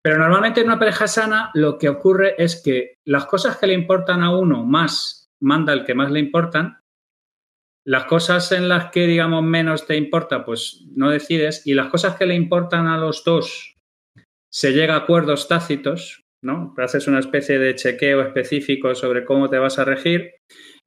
[0.00, 3.74] Pero normalmente en una pareja sana lo que ocurre es que las cosas que le
[3.74, 6.78] importan a uno más manda el que más le importan,
[7.84, 12.14] las cosas en las que, digamos, menos te importa, pues no decides, y las cosas
[12.14, 13.74] que le importan a los dos,
[14.48, 16.25] se llega a acuerdos tácitos,
[16.76, 20.34] Haces una especie de chequeo específico sobre cómo te vas a regir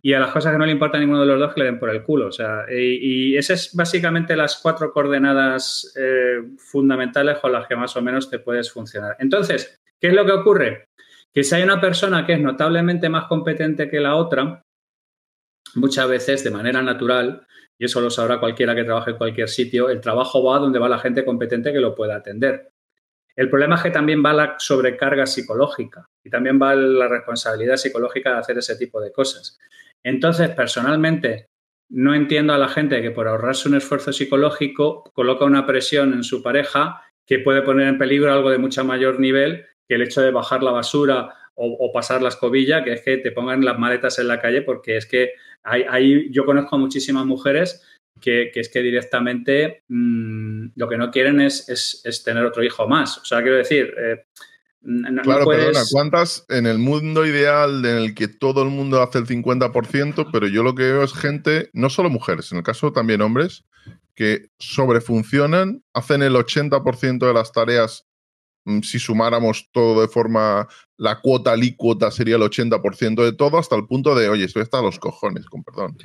[0.01, 1.65] y a las cosas que no le importa a ninguno de los dos que le
[1.65, 2.27] den por el culo.
[2.27, 7.95] O sea, y, esas es básicamente las cuatro coordenadas eh, fundamentales con las que más
[7.95, 9.17] o menos te puedes funcionar.
[9.19, 10.87] Entonces, ¿qué es lo que ocurre?
[11.33, 14.63] Que si hay una persona que es notablemente más competente que la otra,
[15.75, 17.45] muchas veces de manera natural,
[17.77, 20.89] y eso lo sabrá cualquiera que trabaje en cualquier sitio, el trabajo va donde va
[20.89, 22.71] la gente competente que lo pueda atender.
[23.35, 28.31] El problema es que también va la sobrecarga psicológica y también va la responsabilidad psicológica
[28.31, 29.57] de hacer ese tipo de cosas.
[30.03, 31.47] Entonces, personalmente,
[31.89, 36.23] no entiendo a la gente que por ahorrarse un esfuerzo psicológico coloca una presión en
[36.23, 40.21] su pareja que puede poner en peligro algo de mucho mayor nivel que el hecho
[40.21, 44.17] de bajar la basura o, pasar la escobilla, que es que te pongan las maletas
[44.17, 48.81] en la calle, porque es que hay, yo conozco a muchísimas mujeres que, es que
[48.81, 53.17] directamente mm, lo que no quieren es, tener otro hijo más.
[53.17, 54.25] O sea, quiero decir, eh,
[55.23, 59.25] claro, perdona, ¿cuántas en el mundo ideal en el que todo el mundo hace el
[59.25, 63.21] 50%, pero yo lo que veo es gente, no solo mujeres, en el caso también
[63.21, 63.65] hombres,
[64.15, 68.08] que sobrefuncionan, hacen el 80% de las tareas,
[68.83, 70.67] si sumáramos todo de forma,
[70.97, 74.81] la cuota alícuota sería el 80% de todo, hasta el punto de, oye, estoy hasta
[74.81, 75.97] los cojones, con perdón.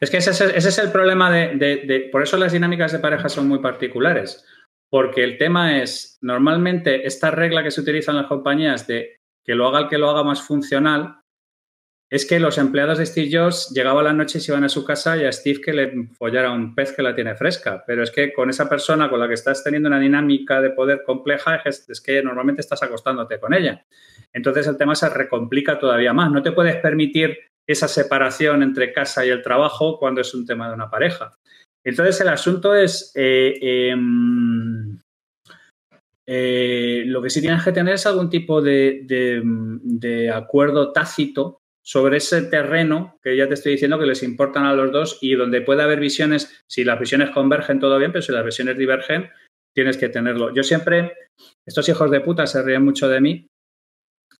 [0.00, 3.48] Es que ese es, el, problema de, de, Por eso las dinámicas de pareja son
[3.48, 4.44] muy particulares
[4.90, 9.54] porque el tema es, normalmente esta regla que se utiliza en las compañías de que
[9.54, 11.19] lo haga el que lo haga más funcional,
[12.10, 14.68] es que los empleados de Steve Jobs llegaban a la noche y se iban a
[14.68, 17.84] su casa y a Steve que le follara un pez que la tiene fresca.
[17.86, 21.04] Pero es que con esa persona con la que estás teniendo una dinámica de poder
[21.06, 23.86] compleja, es, que normalmente estás acostándote con ella.
[24.32, 26.32] Entonces el tema se recomplica todavía más.
[26.32, 30.68] No te puedes permitir esa separación entre casa y el trabajo cuando es un tema
[30.68, 31.38] de una pareja.
[31.84, 34.98] Entonces el asunto es, eh, em,
[36.26, 42.42] eh, lo que sí tienes que tener es algún tipo de, acuerdo tácito sobre ese
[42.42, 45.82] terreno que ya te estoy diciendo que les importan a los dos y donde puede
[45.82, 49.30] haber visiones, si las visiones convergen todo bien, pero si las visiones divergen,
[49.74, 50.54] tienes que tenerlo.
[50.54, 51.12] Yo siempre,
[51.66, 53.50] estos hijos de puta se ríen mucho de mí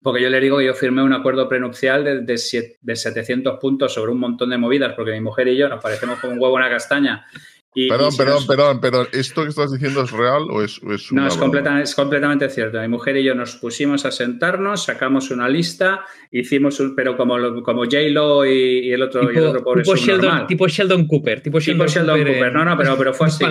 [0.02, 4.12] porque yo le digo yo firmé un acuerdo prenupcial de, de, de, 700 puntos sobre
[4.12, 6.62] un montón de movidas, porque mi mujer y yo nos parecemos como un huevo en
[6.62, 7.26] una castaña.
[7.74, 9.08] Perdón, perdón, perdón, perdón.
[9.12, 12.80] ¿Esto que estás diciendo es real o es, es No, es, es, completamente cierto.
[12.80, 17.62] Mi mujer y yo nos pusimos a sentarnos, sacamos una lista, hicimos un, pero como,
[17.62, 21.40] como J-Lo y, el otro, tipo, y el otro pobre tipo Sheldon, tipo Sheldon Cooper.
[21.42, 22.52] Tipo Sheldon, tipo Sheldon Cooper.
[22.52, 23.44] No, no, pero, pero fue así.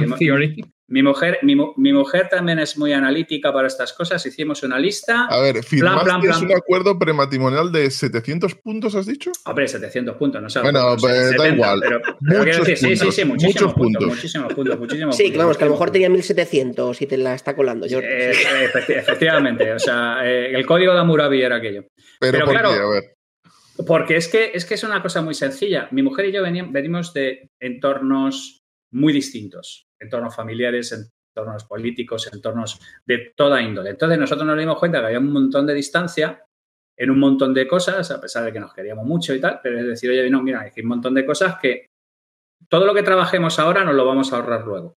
[0.89, 4.25] Mi mujer, mi, mi, mujer también es muy analítica para estas cosas.
[4.25, 5.27] Hicimos una lista.
[5.29, 9.31] A ver, ¿firmaste plan, plan, un acuerdo prematrimonial de 700 puntos, has dicho?
[9.45, 10.61] Hombre, 700 puntos, no sé.
[10.61, 11.79] Bueno, pues, da igual.
[11.81, 15.33] Pero, pero muchos decir, puntos, sí, sí, sí, muchísimos puntos, Muchísimos puntos, muchísimos sí, puntos.
[15.33, 18.07] que vamos, que a lo mejor tenía 1700 y te la está colando, Jordi.
[18.09, 18.31] Eh,
[18.89, 21.85] efectivamente, o sea, eh, el código de Hammurabi era aquello.
[22.19, 22.79] Pero, pero ¿por claro, qué?
[22.79, 23.13] A ver.
[23.85, 25.87] Porque es que, es que es una cosa muy sencilla.
[25.91, 28.59] Mi mujer y yo venimos de entornos
[28.91, 30.91] muy distintos, entornos familiares,
[31.35, 33.91] entornos políticos, entornos de toda índole.
[33.91, 36.43] Entonces nosotros nos dimos cuenta que había un montón de distancia
[36.97, 39.79] en un montón de cosas, a pesar de que nos queríamos mucho y tal, pero
[39.79, 41.85] es decir, oye, no, mira, hay un montón de cosas que
[42.67, 44.95] todo lo que trabajemos ahora nos lo vamos a ahorrar luego.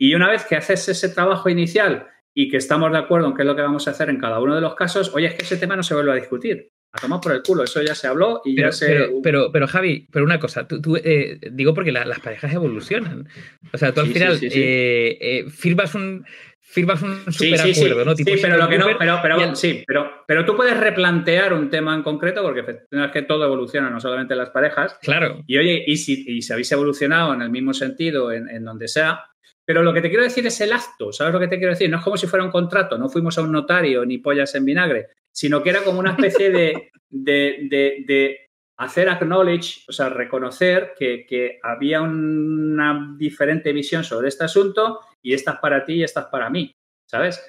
[0.00, 2.06] Y una vez que haces ese trabajo inicial
[2.36, 4.38] y que estamos de acuerdo en qué es lo que vamos a hacer en cada
[4.40, 6.68] uno de los casos, oye, es que ese tema no se vuelve a discutir.
[6.92, 8.86] A tomar por el culo, eso ya se habló y pero, ya se.
[8.86, 12.52] Pero, pero, pero, Javi, pero una cosa, tú, tú eh, digo porque la, las parejas
[12.54, 13.28] evolucionan.
[13.72, 14.58] O sea, tú al Sí, final sí, sí.
[14.62, 16.24] Eh, eh, firmas un
[16.60, 17.80] firmas un Sí, super sí, sí.
[17.84, 18.14] acuerdo, ¿no?
[18.14, 21.52] Tipo Sí, pero lo que no, pero, pero el- sí, pero, pero tú puedes replantear
[21.54, 24.98] un tema en concreto porque es que todo evoluciona, no solamente las parejas.
[25.02, 25.42] Claro.
[25.46, 28.86] Y oye, y si, y si habéis evolucionado en el mismo sentido, en, en donde
[28.88, 29.24] sea,
[29.64, 31.88] pero lo que te quiero decir es el acto, ¿sabes lo que te quiero decir?
[31.90, 34.64] No es como si fuera un contrato, no fuimos a un notario ni pollas en
[34.66, 35.08] vinagre,
[35.38, 40.94] sino que era como una especie de, de, de, de hacer acknowledge, o sea, reconocer
[40.98, 46.02] que, que había una diferente visión sobre este asunto y esta es para ti y
[46.02, 46.74] esta es para mí,
[47.08, 47.40] ¿sabes?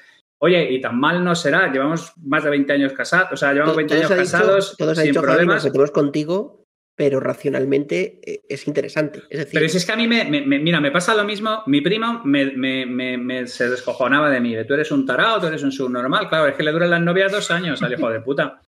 [0.41, 3.75] Oye, y tan mal no será, llevamos más de 20 años casados, o sea, llevamos
[3.75, 5.65] 20 años dicho- casados todos sin dicho, Javi, nos problemas.
[5.65, 6.58] metemos contigo,
[6.99, 9.21] pero racionalmente eh, es interesante.
[9.29, 13.47] Pero si es que a mí me, mira, me pasa lo mismo, mi primo me,
[13.47, 16.63] se descojonaba de mí, tú eres un tarao, tú eres un subnormal, claro, es que
[16.63, 18.59] le duran las novias dos años al hijo de puta.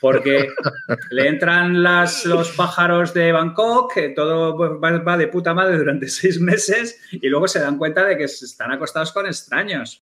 [0.00, 0.50] Porque
[1.10, 7.00] le entran los pájaros de Bangkok, que todo va, de puta madre durante seis meses
[7.10, 10.04] y luego se dan cuenta de que están acostados con extraños.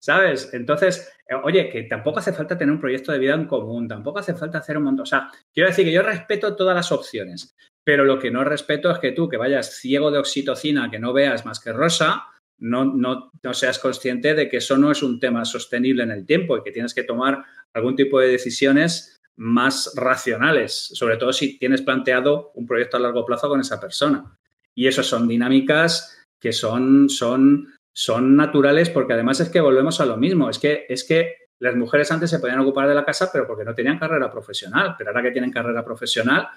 [0.00, 0.50] ¿Sabes?
[0.52, 4.20] Entonces, eh, oye, que tampoco hace falta tener un proyecto de vida en común, tampoco
[4.20, 5.02] hace falta hacer un montón.
[5.02, 8.90] O sea, quiero decir que yo respeto todas las opciones, pero lo que no respeto
[8.90, 12.26] es que tú, que vayas ciego de oxitocina, que no veas más que rosa,
[12.58, 16.26] no, no, no seas consciente de que eso no es un tema sostenible en el
[16.26, 21.58] tiempo y que tienes que tomar algún tipo de decisiones más racionales, sobre todo si
[21.58, 24.36] tienes planteado un proyecto a largo plazo con esa persona.
[24.74, 30.06] Y eso son dinámicas que son, son, son naturales porque además es que volvemos a
[30.06, 33.28] lo mismo, es que, es que las mujeres antes se podían ocupar de la casa
[33.32, 36.48] pero porque no tenían carrera profesional, pero ahora que tienen carrera profesional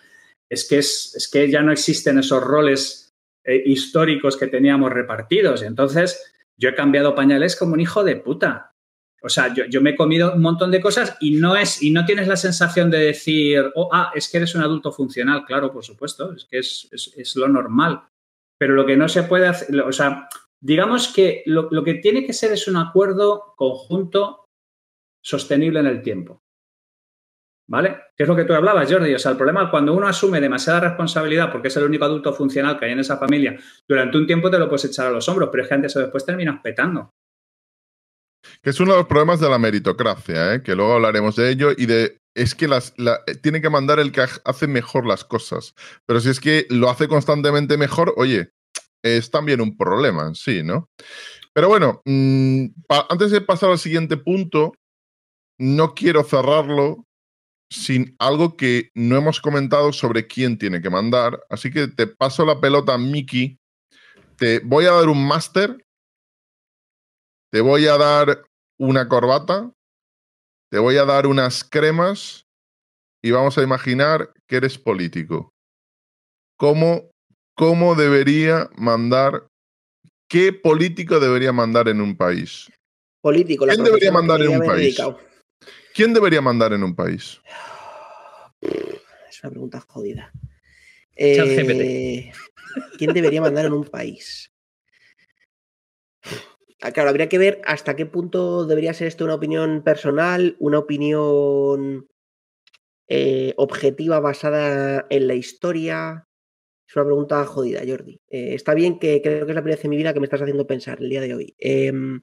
[0.48, 3.12] es que, es, es que ya no existen esos roles
[3.44, 5.64] eh, históricos que teníamos repartidos.
[5.64, 8.76] Entonces, yo he cambiado pañales como un hijo de puta.
[9.24, 11.90] O sea, yo, yo me he comido un montón de cosas y no es, y
[11.90, 15.44] no tienes la sensación de decir, oh, ah, es que eres un adulto funcional.
[15.46, 18.04] Claro, por supuesto, es que es, es, es lo normal.
[18.60, 20.28] Pero lo que no se puede hacer, o sea,
[20.62, 24.46] digamos que lo, que tiene que ser es un acuerdo conjunto
[25.24, 26.42] sostenible en el tiempo.
[27.70, 27.98] ¿Vale?
[28.18, 29.14] Que es lo que tú hablabas, Jordi.
[29.14, 32.34] O sea, el problema es cuando uno asume demasiada responsabilidad porque es el único adulto
[32.34, 33.58] funcional que hay en esa familia,
[33.88, 36.00] durante un tiempo te lo puedes echar a los hombros, pero es que antes o
[36.00, 37.12] después terminas petando.
[38.62, 40.64] Que es uno de los problemas de la meritocracia, ¿eh?
[40.64, 42.82] que luego hablaremos de ello y de es que la-
[43.42, 45.74] tiene que mandar el que hace mejor las cosas.
[46.06, 48.52] Pero si es que lo hace constantemente mejor, oye,
[49.04, 50.90] es también un problema en sí, ¿no?
[51.54, 52.66] Pero bueno, mm,
[53.10, 54.74] antes de pasar al siguiente punto,
[55.60, 57.06] no quiero cerrarlo
[57.70, 61.42] sin algo que no hemos comentado sobre quién tiene que mandar.
[61.50, 63.58] Así que te paso la pelota, Miki.
[64.38, 65.78] Te voy a dar un máster
[67.52, 68.46] te voy a dar
[68.80, 69.74] una corbata,
[70.72, 72.48] te voy a dar unas cremas
[73.22, 75.54] y vamos a imaginar que eres político.
[76.58, 77.12] ¿Cómo,
[77.56, 79.48] cómo debería mandar,
[80.28, 82.72] qué político debería mandar en un país?
[83.22, 84.82] Político, la ¿Quién debería mandar que en un país?
[84.82, 85.20] dedicado.
[85.94, 87.40] ¿Quién debería mandar en un país?
[88.62, 90.32] Es una pregunta jodida.
[91.16, 92.32] Eh,
[92.98, 94.52] ¿Quién debería mandar en un país?
[96.82, 100.80] Ah, Claro, habría que ver hasta qué punto debería ser esto una opinión personal, una
[100.80, 102.08] opinión
[103.08, 106.26] eh, objetiva basada en la historia.
[106.92, 108.20] Es una pregunta jodida, Jordi.
[108.30, 110.26] Eh, está bien que creo que es la primera vez en mi vida que me
[110.26, 111.56] estás haciendo pensar el día de hoy.
[111.58, 112.22] Em,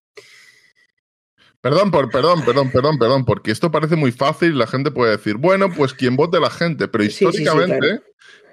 [1.63, 5.13] Perdón, por, perdón, perdón, perdón, perdón, porque esto parece muy fácil y la gente puede
[5.13, 8.03] decir, bueno, pues quien vote la gente, pero Sí, sí, sí, históricamente, claro.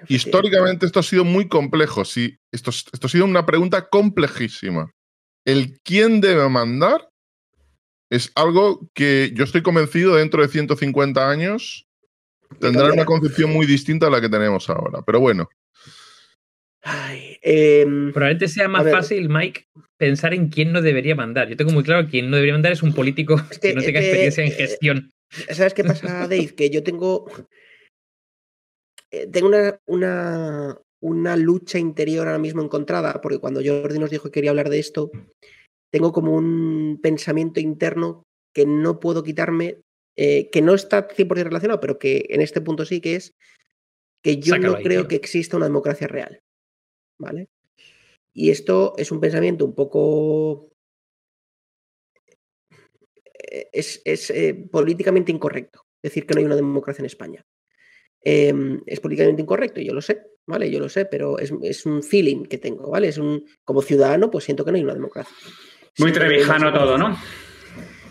[0.08, 4.90] históricamente esto ha sido muy complejo, sí, esto, es- esto ha sido una pregunta complejísima.
[5.44, 7.08] El quién debe mandar
[8.10, 11.86] es algo que yo estoy convencido dentro de 150 años
[12.58, 15.02] tendrá una concepción muy distinta a la que tenemos ahora.
[15.02, 15.48] Pero bueno,
[16.88, 19.64] Ay, em, Probablemente sea más fácil, Mike,
[19.98, 21.48] pensar en quién no debería mandar.
[21.48, 23.74] Yo tengo muy claro que quien no debería mandar es un político Es que- que
[23.74, 25.10] no tenga experiencia en eh, gestión.
[25.50, 26.54] ¿Sabes qué pasa, Dave?
[26.54, 27.26] Que yo tengo.
[29.10, 34.24] eh, Tengo una, una, una lucha interior ahora mismo encontrada, porque cuando Jordi nos dijo
[34.24, 35.10] que quería hablar de esto,
[35.92, 38.22] tengo como un pensamiento interno
[38.54, 39.80] que no puedo quitarme,
[40.16, 43.32] eh, que no está 100% relacionado, pero que en este punto sí, que es
[44.24, 45.08] que yo Sácalo no ahí, creo tío.
[45.08, 46.40] que exista una democracia real.
[47.18, 47.48] ¿Vale?
[48.32, 50.70] Y esto es un pensamiento un poco
[53.50, 57.44] eh, es, es, eh, políticamente incorrecto decir que no hay una democracia en España.
[58.20, 60.70] Em, es políticamente incorrecto, yo lo sé, ¿vale?
[60.70, 63.08] Yo lo sé, pero es, es un feeling que tengo, ¿vale?
[63.08, 65.34] Es un, como ciudadano, pues siento que no hay una democracia.
[65.98, 67.16] Muy trevijano todo, ¿no?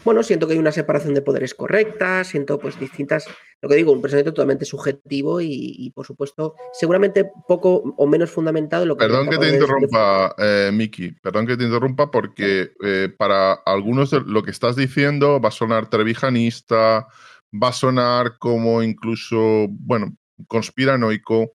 [0.06, 3.26] Bueno, siento que hay una separación de poderes correcta, siento pues distintas,
[3.60, 8.30] lo que digo, un pensamiento totalmente subjetivo y, y, por supuesto, seguramente poco o menos
[8.30, 9.06] fundamentado en lo que...
[9.06, 14.22] Perdón que te interrumpa, eh, Miki, perdón que te interrumpa porque eh, para algunos de
[14.22, 17.08] lo que estás diciendo va a sonar trevijanista,
[17.52, 20.16] va a sonar como incluso, bueno,
[20.48, 21.56] conspiranoico,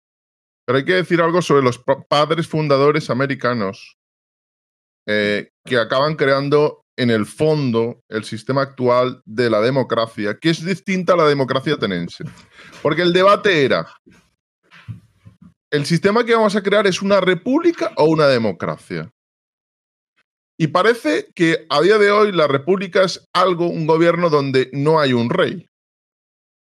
[0.65, 3.97] pero hay que decir algo sobre los padres fundadores americanos
[5.05, 10.65] eh, que acaban creando en el fondo el sistema actual de la democracia, que es
[10.65, 12.23] distinta a la democracia ateniense.
[12.81, 13.87] Porque el debate era,
[15.71, 19.11] ¿el sistema que vamos a crear es una república o una democracia?
[20.59, 24.99] Y parece que a día de hoy la república es algo, un gobierno donde no
[24.99, 25.69] hay un rey.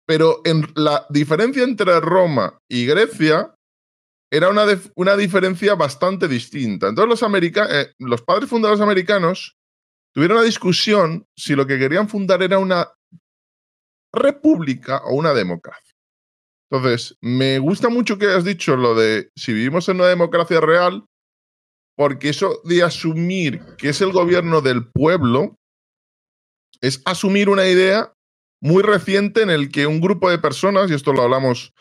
[0.07, 3.55] Pero en la diferencia entre Roma y Grecia
[4.30, 4.66] era una,
[4.97, 6.89] una diferencia bastante distinta.
[6.89, 9.55] Entonces los, america eh, los padres fundadores americanos
[10.16, 12.90] tuvieron una discusión si lo que querían fundar era una
[14.14, 15.94] república o una democracia.
[16.70, 21.04] Entonces, me gusta mucho que has dicho lo de si vivimos en una democracia real,
[21.98, 25.56] porque eso de asumir que es el gobierno del pueblo
[26.80, 28.14] es asumir una idea
[28.62, 31.74] muy reciente en el que un grupo de personas, y esto lo hablamos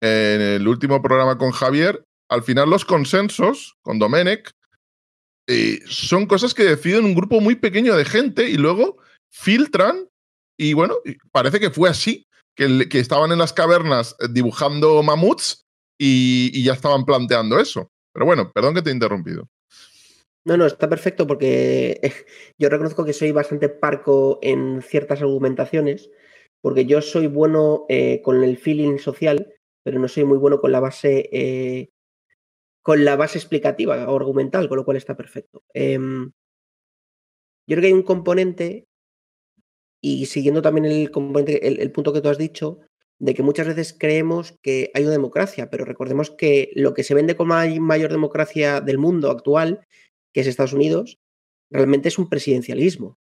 [0.00, 4.52] en el último programa con Javier, al final los consensos con Domenech
[5.50, 8.98] eh, son cosas que deciden un grupo muy pequeño de gente y luego
[9.30, 10.08] filtran
[10.56, 10.96] y bueno,
[11.32, 15.66] parece que fue así, que, que estaban en las cavernas dibujando mamuts
[15.98, 17.90] y, ya estaban planteando eso.
[18.12, 19.48] Pero bueno, perdón que te he interrumpido.
[20.44, 22.00] No, no, está perfecto porque
[22.58, 26.10] yo reconozco que soy bastante parco en ciertas argumentaciones,
[26.62, 30.72] porque yo soy bueno eh, con el feeling social, pero no soy muy bueno con
[30.72, 31.90] la base eh,
[32.90, 35.62] con la base explicativa o argumental, con lo cual está perfecto.
[35.74, 38.88] Eh, yo creo que hay un componente,
[40.02, 42.80] y siguiendo también el, componente, el, punto que tú has dicho,
[43.20, 47.14] de que muchas veces creemos que hay una democracia, pero recordemos que lo que se
[47.14, 49.86] vende como la mayor democracia del mundo actual,
[50.34, 51.20] que es Estados Unidos,
[51.70, 53.20] realmente es un presidencialismo,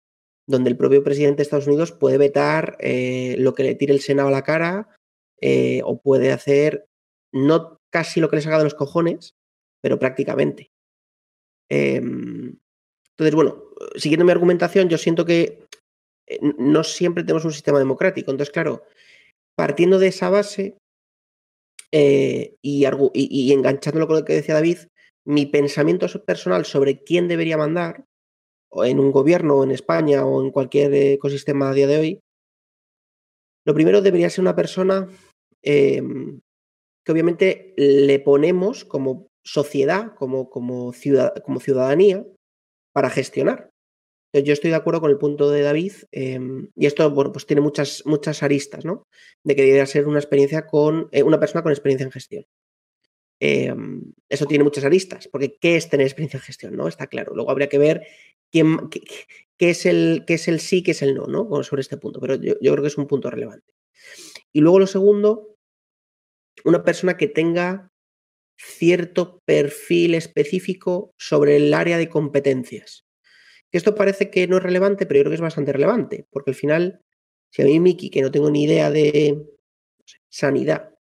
[0.46, 4.00] donde el propio presidente de Estados Unidos puede vetar eh, lo que le tire el
[4.00, 4.94] Senado a la cara
[5.40, 6.84] eh, o puede hacer
[7.32, 9.34] no casi lo que le saca de los cojones,
[9.84, 10.70] pero prácticamente.
[11.70, 13.64] Eh, entonces, bueno,
[13.96, 15.66] siguiendo mi argumentación, yo siento que
[16.26, 18.30] eh, no siempre tenemos un sistema democrático.
[18.30, 18.84] Entonces, claro,
[19.54, 20.78] partiendo de esa base
[21.92, 24.78] eh, y, enganchándolo con lo que decía David,
[25.26, 28.06] mi pensamiento personal sobre quién debería mandar
[28.72, 32.20] en un gobierno, en España o en cualquier ecosistema a día de hoy,
[33.66, 35.10] lo primero debería ser una persona
[35.62, 36.02] eh,
[37.04, 42.24] que obviamente le ponemos como sociedad, como, como, ciudad, como ciudadanía,
[42.92, 43.70] para gestionar.
[44.32, 48.02] Yo estoy de acuerdo con el punto de David, em, y esto, pues tiene muchas,
[48.04, 49.06] muchas aristas, ¿no?
[49.44, 52.44] De que debería ser una experiencia con, eh, una persona con experiencia en gestión.
[53.40, 56.76] Em, eso tiene muchas aristas, porque ¿qué es tener experiencia en gestión?
[56.76, 56.88] ¿no?
[56.88, 57.32] Está claro.
[57.34, 58.06] Luego habría que ver
[58.50, 61.62] quién, qué, es, el, qué es el sí, qué es el no, ¿no?
[61.62, 63.72] Sobre este punto, pero yo, yo creo que es un punto relevante.
[64.52, 65.56] Y luego lo segundo,
[66.64, 67.92] una persona que tenga
[68.56, 73.04] cierto perfil específico sobre el área de competencias.
[73.72, 76.54] Esto parece que no es relevante, pero yo creo que es bastante relevante, porque al
[76.54, 77.00] final,
[77.50, 79.44] si a mí, Miki, que no tengo ni idea de
[80.30, 80.94] sanidad,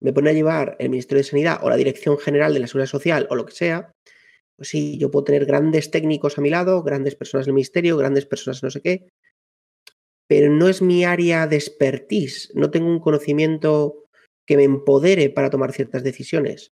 [0.00, 2.90] me pone a llevar el Ministerio de Sanidad o la Dirección General de la Seguridad
[2.90, 3.92] Social o lo que sea,
[4.56, 8.26] pues sí, yo puedo tener grandes técnicos a mi lado, grandes personas del Ministerio, grandes
[8.26, 9.08] personas no sé qué,
[10.28, 14.05] pero no es mi área de expertise, no tengo un conocimiento
[14.46, 16.72] que me empodere para tomar ciertas decisiones.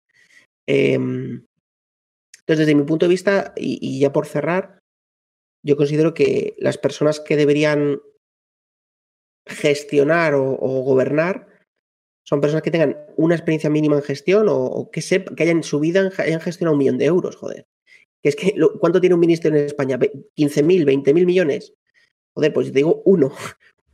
[0.66, 1.44] Em,
[2.40, 4.80] entonces, desde mi punto de vista, y ya por cerrar,
[5.62, 8.00] yo considero que las personas que deberían
[9.46, 11.48] gestionar o, gobernar
[12.26, 15.80] son personas que tengan una experiencia mínima en gestión o, que, que hayan en su
[15.80, 17.66] vida hayan gestionado un millón de euros, joder.
[18.22, 19.98] Es que, ¿cuánto tiene un ministerio en España?
[19.98, 21.74] ¿15.000, 20.000 millones?
[22.34, 23.32] Joder, pues te digo uno,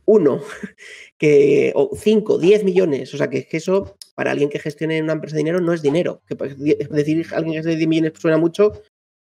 [0.07, 0.41] uno,
[1.17, 3.13] que, o 5, 10 millones.
[3.13, 5.81] O sea, que, que eso para alguien que gestione una empresa de dinero no es
[5.83, 6.23] dinero.
[6.25, 8.71] Que decir alguien que gestione 10 millones suena mucho,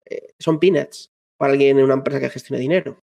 [0.07, 3.03] eh, son peanuts para alguien en una empresa que gestione dinero.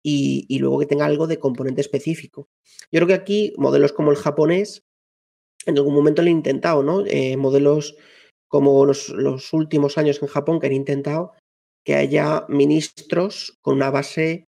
[0.00, 2.48] Y, luego que tenga algo de componente específico.
[2.90, 4.84] Yo creo que aquí modelos como el japonés,
[5.66, 7.04] en algún momento lo han intentado, ¿no?
[7.04, 7.96] Eh, modelos
[8.48, 9.10] como los,
[9.52, 11.32] últimos años en Japón que han intentado
[11.84, 14.47] que haya ministros con una base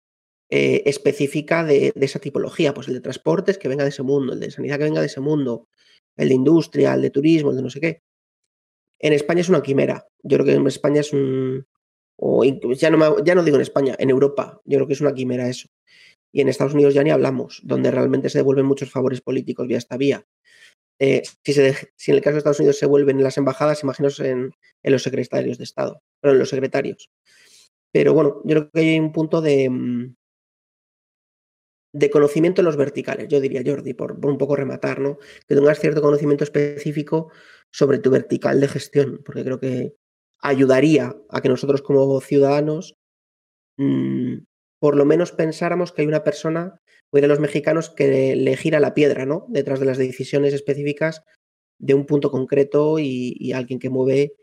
[0.49, 4.39] eh, específica de, esa tipología, pues el de transportes que venga de ese mundo, el
[4.39, 5.67] de sanidad que venga de ese mundo,
[6.17, 8.03] el de industria, el de turismo, el de no sé qué.
[8.99, 10.07] En España es una quimera.
[10.23, 11.65] Yo creo que en España es un,
[12.17, 15.13] o ya no, ya no digo en España, en Europa, yo creo que es una
[15.13, 15.67] quimera eso.
[16.31, 19.77] Y en Estados Unidos ya ni hablamos, donde realmente se devuelven muchos favores políticos vía
[19.77, 20.25] esta vía.
[20.99, 24.19] Eh, si, si, en el caso de Estados Unidos se vuelven en las embajadas, imaginaos
[24.19, 24.51] en,
[24.83, 27.09] en, los secretarios de Estado, pero en los secretarios.
[27.91, 30.15] Pero bueno, yo creo que hay un punto de, mm,
[31.95, 35.17] de conocimiento en los verticales, yo diría, Jordi, por, un poco rematar, ¿no?
[35.47, 37.31] Que tengas cierto conocimiento específico
[37.71, 39.95] sobre tu vertical de gestión, porque creo que
[40.41, 42.95] ayudaría a que nosotros como ciudadanos
[43.77, 44.39] mmm,
[44.79, 46.81] por lo menos pensáramos que hay una persona,
[47.11, 49.45] o de los mexicanos, que le gira la piedra, ¿no?
[49.47, 51.23] Detrás de las decisiones específicas
[51.79, 54.33] de un punto concreto y, alguien que mueve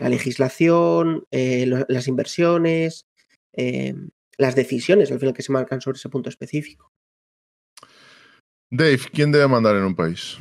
[0.00, 3.06] la legislación, eh, las inversiones,
[3.52, 3.94] eh,
[4.38, 6.92] las decisiones al final que se marcan sobre ese punto específico.
[8.70, 10.38] Dave, ¿quién debe mandar en un país?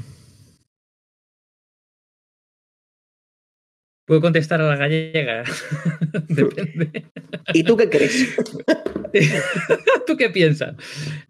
[4.06, 5.44] Puedo contestar a la gallega.
[6.30, 7.06] Depende.
[7.54, 8.36] ¿Y tú qué crees?
[10.08, 10.76] ¿Tú qué piensas?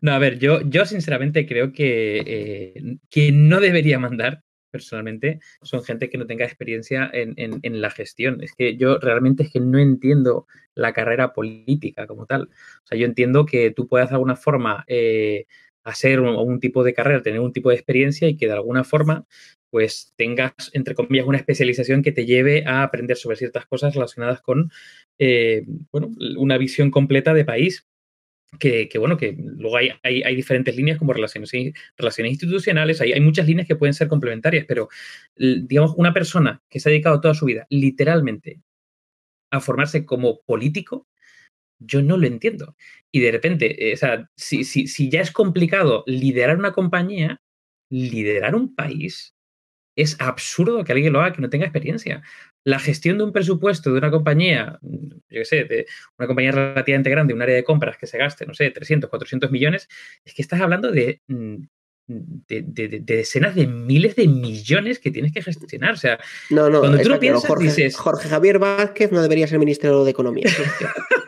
[0.01, 5.83] No, a ver, yo, yo sinceramente creo que eh, quien no debería mandar, personalmente, son
[5.83, 8.41] gente que no tenga experiencia en, en, en, la gestión.
[8.41, 12.49] Es que yo realmente es que no entiendo la carrera política como tal.
[12.83, 15.45] O sea, yo entiendo que tú puedes de alguna forma eh,
[15.85, 19.25] hacer un, tipo de carrera, tener un tipo de experiencia y que de alguna forma
[19.69, 24.41] pues tengas, entre comillas, una especialización que te lleve a aprender sobre ciertas cosas relacionadas
[24.41, 24.71] con,
[25.19, 27.87] eh, bueno, una visión completa de país.
[28.57, 31.51] Que, que bueno, que luego hay, hay, hay, diferentes líneas como relaciones,
[31.97, 34.87] relaciones institucionales, hay, hay muchas líneas que pueden ser complementarias, pero
[35.35, 38.61] digamos, una persona que se ha dedicado toda su vida literalmente
[39.51, 41.05] a formarse como político,
[41.79, 42.75] yo no lo entiendo.
[43.11, 47.41] Y de repente, eh, o sea, si, si, si ya es complicado liderar una compañía,
[47.89, 49.35] liderar un país
[49.95, 52.21] es absurdo que alguien lo haga que no tenga experiencia.
[52.63, 55.85] La gestión de un presupuesto de una compañía, yo qué sé, de
[56.17, 59.51] una compañía relativamente grande, un área de compras que se gaste, no sé, 300, 400
[59.51, 59.87] millones,
[60.25, 61.55] es que estás hablando de, mm,
[62.07, 65.93] de, de, de decenas de miles de millones que tienes que gestionar.
[65.93, 66.19] O sea,
[66.49, 67.95] no, no, cuando tú lo claro, piensas, Jorge, dices...
[67.95, 70.45] Jorge Javier Vázquez no debería ser ministro de Economía.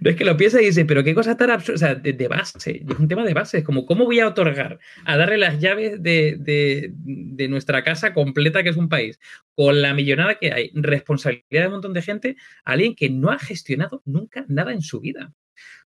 [0.00, 2.12] no es que lo piensas y dices, pero qué cosa tan absurda, o sea, de,
[2.12, 5.38] de, base, es un tema de base, es como, ¿cómo voy a otorgar, a darle
[5.38, 9.20] las llaves de, de, nuestra casa completa, que es un país,
[9.54, 13.30] con la millonada que hay, responsabilidad de un montón de gente, a alguien que no
[13.30, 15.32] ha gestionado nunca nada en su vida?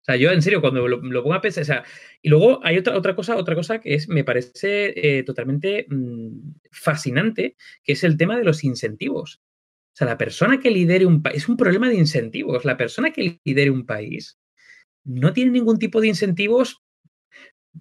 [0.01, 1.85] O sea, yo en serio, cuando lo, pongo a pensar, o sea,
[2.23, 6.53] y luego hay otra, otra cosa, otra cosa que es, me parece eh, totalmente mmm,
[6.71, 9.41] fascinante, que es el tema de los incentivos.
[9.97, 12.67] O sea, la persona que lidere un país, es un problema de incentivos.
[12.67, 14.37] La persona que lidere un país
[15.07, 16.83] no tiene ningún tipo de incentivos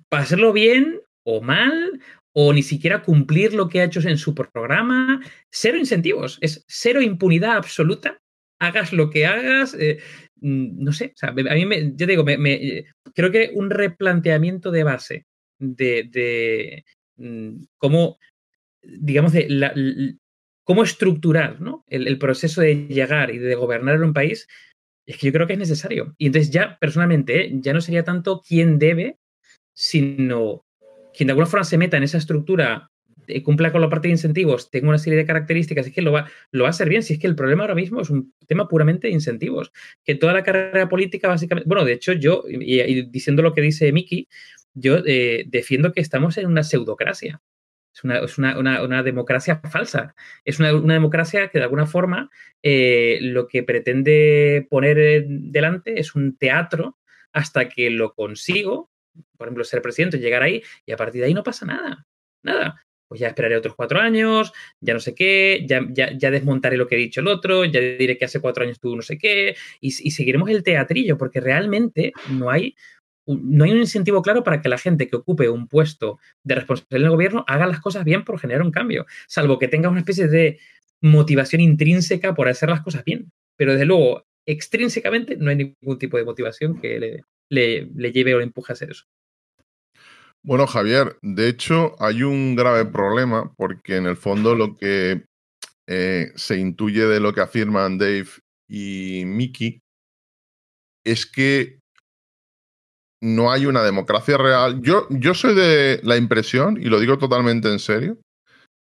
[0.07, 1.99] para hacerlo bien o mal,
[2.32, 5.22] o ni siquiera cumplir lo que ha hecho en su programa.
[5.51, 8.22] Cero incentivos, es cero impunidad absoluta.
[8.61, 9.99] Hagas lo que hagas, eh,
[10.38, 14.72] mm, no sé, o sea, a mí me, yo digo, me, creo que un replanteamiento
[14.72, 15.26] de base
[15.59, 16.86] de,
[17.18, 18.20] mm, cómo,
[18.82, 19.74] digamos, de la,
[20.66, 21.86] cómo estructurar ¿no?
[21.88, 24.47] el, proceso de llegar y de gobernar en un país,
[25.05, 26.16] es que yo creo que es necesario.
[26.18, 27.51] Y entonces ya, personalmente, ¿eh?
[27.53, 29.20] ya no sería tanto quién debe,
[29.74, 30.66] sino
[31.16, 32.89] quien de alguna forma se meta en esa estructura,
[33.28, 36.11] eh, cumpla con la parte de incentivos, tenga una serie de características, es que lo
[36.11, 37.03] va, lo va a hacer bien.
[37.03, 39.72] Si es que el problema ahora mismo es un tema puramente de incentivos.
[40.03, 43.91] Que toda la carrera política, básicamente, bueno, de hecho, yo, y, diciendo lo que dice
[43.91, 44.28] Miki,
[44.74, 47.39] yo eh, defiendo que estamos en una pseudocracia.
[47.95, 50.15] Es una, democracia falsa.
[50.43, 52.29] Es una, democracia que de alguna forma
[52.61, 56.97] eh, lo que pretende poner delante es un teatro
[57.31, 58.91] hasta que lo consigo,
[59.37, 62.05] por ejemplo, ser presidente, llegar ahí y a partir de ahí no pasa nada.
[62.43, 62.81] Nada.
[63.07, 66.95] Pues ya esperaré otros cuatro años, ya no sé qué, ya, ya, desmontaré lo que
[66.95, 69.91] he dicho el otro, ya diré que hace cuatro años tú no sé qué, y
[69.91, 72.75] seguiremos el teatrillo, porque realmente no hay
[73.28, 77.01] no hay un incentivo claro para que la gente que ocupe un puesto de responsabilidad
[77.01, 79.99] en el gobierno haga las cosas bien por generar un cambio, salvo que tenga una
[79.99, 80.59] especie de
[81.01, 83.32] motivación intrínseca por hacer las cosas bien.
[83.57, 88.43] Pero desde luego, extrínsecamente no hay ningún tipo de motivación que le, lleve o le
[88.43, 89.05] empuje a hacer eso.
[90.43, 95.23] Bueno, Javier, de hecho hay un grave problema porque en el fondo lo que
[95.88, 98.28] eh, se intuye de lo que afirman Dave
[98.69, 99.80] y Mickey
[101.03, 101.80] es que
[103.22, 104.82] no hay una democracia real.
[104.82, 108.18] Yo, yo soy de la impresión, y lo digo totalmente en serio,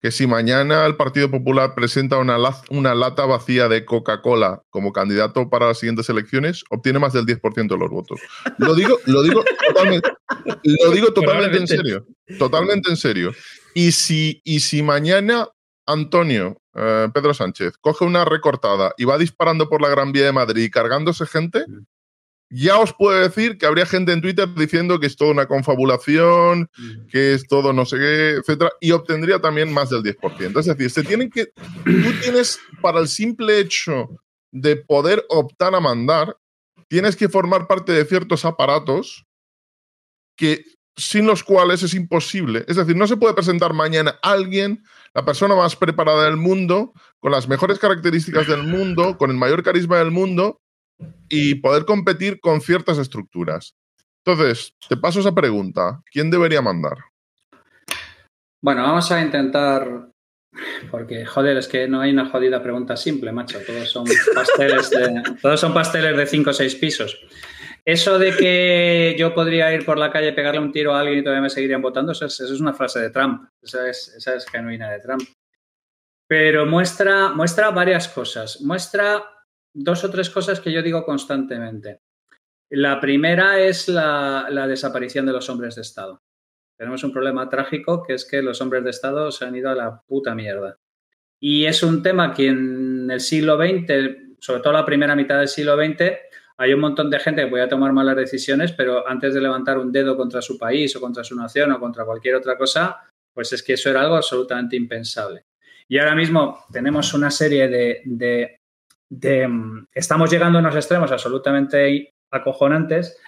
[0.01, 2.37] que si mañana el Partido Popular presenta una,
[2.69, 7.69] una lata vacía de Coca-Cola como candidato para las siguientes elecciones, obtiene más del 10%
[7.69, 8.19] de los votos.
[8.57, 10.09] Lo digo, lo digo totalmente,
[10.63, 12.05] lo digo totalmente en serio.
[12.37, 13.31] Totalmente en serio.
[13.73, 15.47] Y si, y si mañana
[15.85, 20.31] Antonio eh, Pedro Sánchez coge una recortada y va disparando por la Gran Vía de
[20.31, 21.65] Madrid cargándose gente,
[22.55, 26.69] ya os puedo decir que habría gente en Twitter diciendo que es toda una confabulación,
[27.09, 30.59] que es todo no sé qué, etcétera, y obtendría también más del 10%.
[30.59, 31.47] Es decir, se tienen que.
[31.47, 34.09] Tú tienes, para el simple hecho
[34.51, 36.37] de poder optar a mandar,
[36.87, 39.25] tienes que formar parte de ciertos aparatos
[40.37, 40.63] que
[40.95, 42.65] sin los cuales es imposible.
[42.67, 44.83] Es decir, no se puede presentar mañana alguien,
[45.15, 49.63] la persona más preparada del mundo, con las mejores características del mundo, con el mayor
[49.63, 50.61] carisma del mundo,
[51.29, 53.75] y poder competir con ciertas estructuras.
[54.25, 56.01] Entonces, te paso esa pregunta.
[56.11, 56.97] ¿Quién debería mandar?
[58.61, 60.09] Bueno, vamos a intentar,
[60.89, 63.59] porque joder, es que no hay una jodida pregunta simple, macho.
[63.67, 67.19] Todos son pasteles de, todos son pasteles de cinco o seis pisos.
[67.83, 71.23] Eso de que yo podría ir por la calle, pegarle un tiro a alguien y
[71.23, 73.49] todavía me seguirían votando, eso es, eso es una frase de Trump.
[73.61, 75.23] Esa es, esa es genuina de Trump.
[76.25, 78.61] Pero muestra, muestra varias cosas.
[78.61, 79.21] Muestra
[79.73, 82.01] dos o tres cosas que yo digo constantemente.
[82.69, 86.21] La primera es la, desaparición de los hombres de Estado.
[86.77, 89.75] Tenemos un problema trágico que es que los hombres de Estado se han ido a
[89.75, 90.77] la puta mierda.
[91.39, 95.47] Y es un tema que en el siglo XX, sobre todo la primera mitad del
[95.47, 96.13] siglo XX,
[96.57, 99.91] hay un montón de gente que podía tomar malas decisiones, pero antes de levantar un
[99.91, 103.01] dedo contra su país o contra su nación o contra cualquier otra cosa,
[103.33, 105.45] pues es que eso era algo absolutamente impensable.
[105.87, 108.61] Y ahora mismo tenemos una serie de
[109.93, 113.19] Estamos llegando a unos extremos absolutamente acojonantes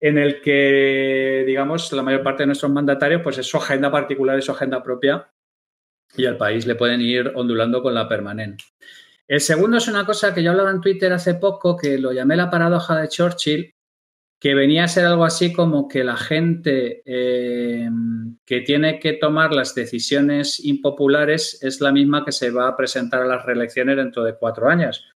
[0.00, 4.38] en el que, digamos, la mayor parte de nuestros mandatarios, pues es su agenda particular,
[4.38, 5.30] es su agenda propia,
[6.16, 8.64] y al país le pueden ir ondulando con la permanente.
[9.26, 12.36] El segundo es una cosa que yo hablaba en Twitter hace poco, que lo llamé
[12.36, 13.74] la paradoja de Churchill,
[14.38, 17.88] que venía a ser algo así como que la gente eh,
[18.44, 23.22] que tiene que tomar las decisiones impopulares es la misma que se va a presentar
[23.22, 25.13] a las reelecciones dentro de cuatro años.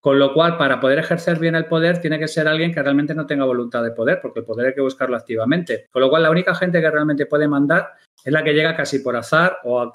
[0.00, 3.14] Con lo cual, para poder ejercer bien el poder, tiene que ser alguien que realmente
[3.14, 5.86] no tenga voluntad de poder, porque el poder hay que buscarlo activamente.
[5.90, 7.94] Con lo cual, la única gente que realmente puede mandar
[8.24, 9.92] es la que llega casi por azar o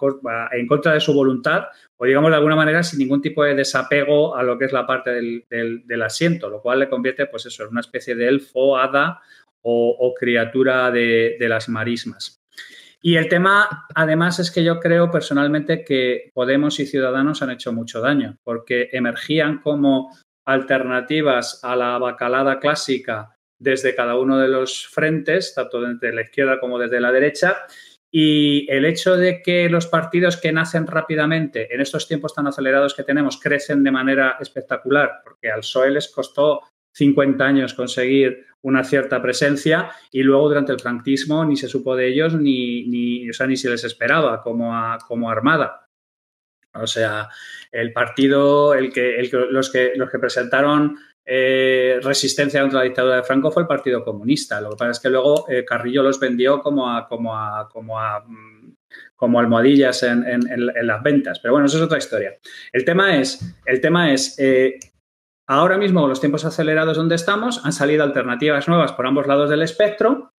[0.52, 4.36] en contra de su voluntad, o digamos de alguna manera sin ningún tipo de desapego
[4.36, 7.70] a lo que es la parte del, asiento, lo cual le convierte, pues eso, en
[7.70, 9.22] una especie de elfo, hada
[9.62, 12.43] o, criatura de las marismas.
[13.06, 17.74] Y el tema, además, es que yo creo personalmente que Podemos y Ciudadanos han hecho
[17.74, 24.88] mucho daño, porque emergían como alternativas a la bacalada clásica desde cada uno de los
[24.88, 27.58] frentes, tanto desde la izquierda como desde la derecha,
[28.10, 32.94] y el hecho de que los partidos que nacen rápidamente en estos tiempos tan acelerados
[32.94, 36.62] que tenemos crecen de manera espectacular, porque al PSOE les costó
[36.94, 42.08] 50 años conseguir una cierta presencia y luego durante el franquismo ni se supo de
[42.08, 44.74] ellos ni, ni, o sea, ni se les esperaba como,
[45.08, 45.88] como armada.
[46.76, 47.30] O sea,
[47.72, 53.24] el partido, el que, los, que, los que presentaron eh, resistencia contra la dictadura de
[53.24, 54.60] Franco fue el Partido Comunista.
[54.60, 58.00] Lo que pasa es que luego eh, Carrillo los vendió como a, como a, como
[58.00, 58.76] a mm,
[59.16, 60.44] como almohadillas en,
[60.82, 61.40] las ventas.
[61.40, 62.38] Pero bueno, eso es otra historia.
[62.72, 64.78] El tema es, el tema es eh,
[65.54, 69.50] ahora mismo con los tiempos acelerados donde estamos, han salido alternativas nuevas por ambos lados
[69.50, 70.32] del espectro,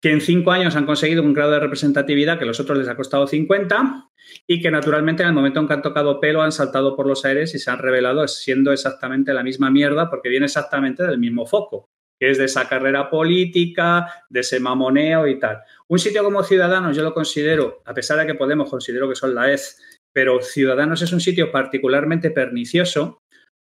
[0.00, 2.86] que en cinco años han conseguido un grado de representatividad que a los otros les
[2.86, 4.08] ha costado 50
[4.46, 7.24] y que naturalmente en el momento en que han tocado pelo han saltado por los
[7.24, 11.44] aires y se han revelado siendo exactamente la misma mierda porque viene exactamente del mismo
[11.44, 11.88] foco,
[12.20, 15.58] que es de esa carrera política, de ese mamoneo y tal.
[15.88, 19.34] Un sitio como Ciudadanos yo lo considero, a pesar de que Podemos considero que son
[19.34, 19.80] la EZ,
[20.12, 23.18] pero Ciudadanos es un sitio particularmente pernicioso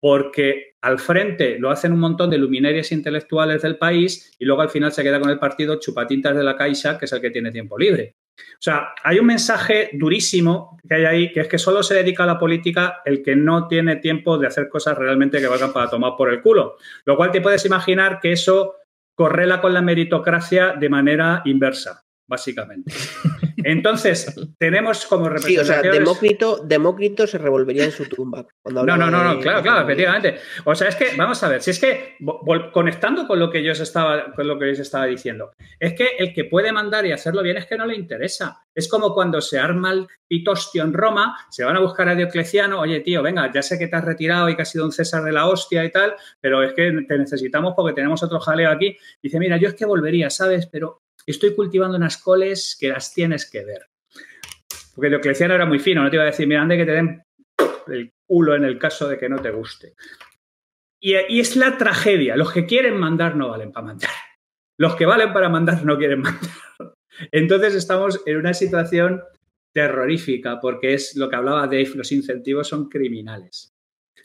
[0.01, 4.71] porque al frente lo hacen un montón de luminarias intelectuales del país y luego al
[4.71, 7.53] final se queda con el partido chupatintas de la Caixa, que es el que tiene
[7.53, 8.17] tiempo libre.
[8.39, 12.25] O sea, hay un mensaje durísimo que hay ahí, que es que solo se dedica
[12.25, 15.91] a la política el que no tiene tiempo de hacer cosas realmente que valgan para
[15.91, 16.77] tomar por el culo.
[17.05, 18.77] Lo cual te puedes imaginar que eso
[19.15, 22.93] correla con la meritocracia de manera inversa, básicamente.
[23.65, 25.83] Entonces, tenemos como representación.
[25.83, 28.47] Sí, o sea, Demócrito, Demócrito se revolvería en su tumba.
[28.65, 30.37] no, no, no, no, claro, claro, efectivamente.
[30.65, 32.17] O sea, es que, vamos a ver, si es que,
[32.73, 36.11] conectando con lo que yo os estaba, con lo que os estaba diciendo, es que
[36.19, 38.63] el que puede mandar y hacerlo bien es que no le interesa.
[38.73, 42.81] Es como cuando se arma el pitostio en Roma, se van a buscar a Diocleciano,
[42.81, 45.25] oye, tío, venga, ya sé que te has retirado y que has sido un César
[45.25, 48.97] de la hostia y tal, pero es que te necesitamos porque tenemos otro jaleo aquí.
[49.21, 50.67] Dice, mira, yo es que volvería, ¿sabes?
[50.67, 53.87] Pero estoy cultivando unas coles que las tienes que ver.
[54.95, 57.23] Porque Diocleciano era muy fino, no te iba a decir, mira, ande que te den
[57.89, 59.95] el culo en el caso de que no te guste.
[61.01, 62.37] Y, y es la tragedia.
[62.37, 64.11] Los que quieren mandar no valen para mandar.
[64.79, 66.51] Los que valen para mandar no quieren mandar.
[67.33, 69.23] Entonces estamos en una situación
[69.73, 73.73] terrorífica porque es lo que hablaba Dave, los incentivos son criminales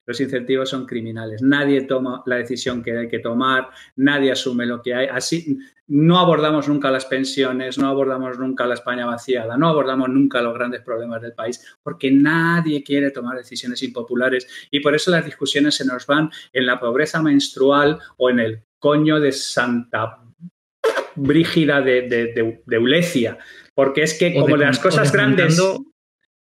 [0.06, 1.42] los incentivos son criminales.
[1.42, 5.08] Nadie toma la decisión que hay que tomar, nadie asume lo que hay.
[5.08, 10.42] Así no abordamos nunca las pensiones, no abordamos nunca la España vaciada, no abordamos nunca
[10.42, 15.26] los grandes problemas del país, porque nadie quiere tomar decisiones impopulares y por eso las
[15.26, 20.22] discusiones se nos van en la pobreza menstrual o en el coño de Santa
[21.16, 23.38] Brígida de, de, Eulecia,
[23.74, 25.62] porque es que como las cosas grandes...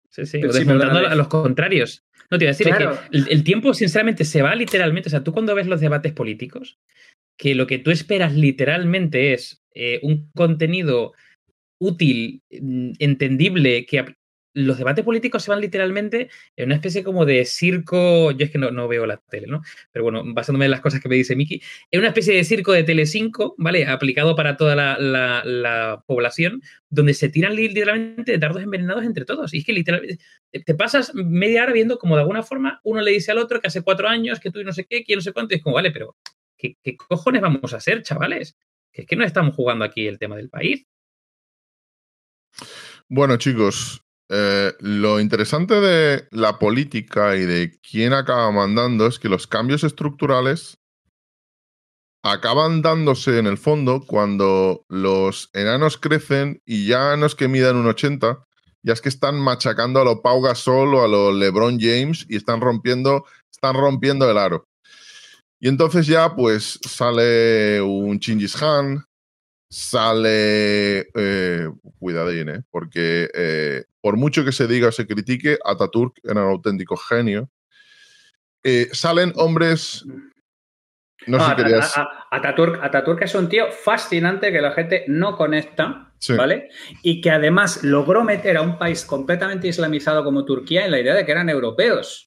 [0.09, 2.06] Sí, sí, a los contrarios.
[2.29, 5.07] No te iba a decir, que el, tiempo, sinceramente, se va literalmente.
[5.07, 6.77] O sea, tú cuando ves los debates políticos,
[7.37, 11.13] que lo que tú esperas literalmente es eh, un contenido
[11.79, 13.99] útil, mm, entendible, que
[14.57, 18.57] los debates políticos se van literalmente en una especie como de circo, yo es que
[18.57, 19.61] no, no veo la tele, ¿no?
[19.91, 22.71] Pero bueno, basándome en las cosas que me dice Miki, en una especie de circo
[22.71, 23.85] de Telecinco, ¿vale?
[23.85, 29.53] Aplicado para toda la, población, donde se tiran literalmente dardos envenenados entre todos.
[29.53, 30.19] Y es que literalmente
[30.65, 33.67] te pasas media hora viendo como de alguna forma uno le dice al otro que
[33.67, 35.63] hace cuatro años, que tú y no sé qué, que no sé cuánto, y es
[35.63, 36.15] como, vale, pero
[36.57, 38.57] ¿qué, qué cojones vamos a hacer, chavales?
[38.91, 40.87] Que es que no estamos jugando aquí el tema del país.
[43.07, 49.29] Bueno, chicos, eh, lo interesante de la política y de quién acaba mandando es que
[49.29, 50.79] los cambios estructurales
[52.23, 57.77] acaban dándose en el fondo cuando los enanos crecen y ya no es que midan
[57.77, 58.43] un 80,
[58.83, 62.35] ya es que están machacando a lo Pau Gasol o a lo LeBron James y
[62.35, 64.65] están rompiendo, están rompiendo el aro.
[65.59, 69.06] Y entonces ya pues sale un Chingis Khan,
[69.69, 72.63] sale, eh, cuidadín, ¿eh?
[72.69, 77.49] porque eh, por mucho que se diga o se critique, Ataturk era un auténtico genio.
[78.63, 80.05] Eh, salen hombres.
[81.25, 81.93] No, sé querías...
[82.31, 86.69] Ataturk, Ataturk es un tío fascinante que la gente no conecta, ¿vale?
[87.01, 91.13] Y que además logró meter a un país completamente islamizado como Turquía en la idea
[91.13, 92.26] de que eran europeos.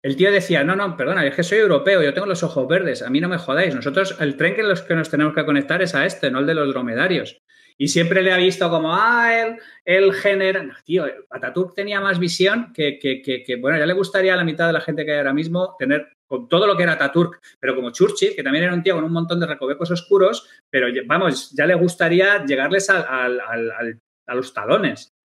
[0.00, 3.02] El tío decía, no, no, perdona, es que soy europeo, yo tengo los ojos verdes,
[3.02, 3.74] a mí no me jodáis.
[3.74, 6.46] Nosotros, el tren que los que nos tenemos que conectar es a este, no el
[6.46, 7.42] de los dromedarios.
[7.76, 10.76] Y siempre le ha visto como, ah, él, él genera.
[10.84, 14.72] tío, Ataturk tenía más visión que, que, bueno, ya le gustaría a la mitad de
[14.72, 17.90] la gente que hay ahora mismo tener con todo lo que era Ataturk, pero como
[17.90, 21.66] Churchill, que también era un tío con un montón de recovecos oscuros, pero vamos, ya
[21.66, 23.28] le gustaría llegarles a
[24.34, 25.17] los talones.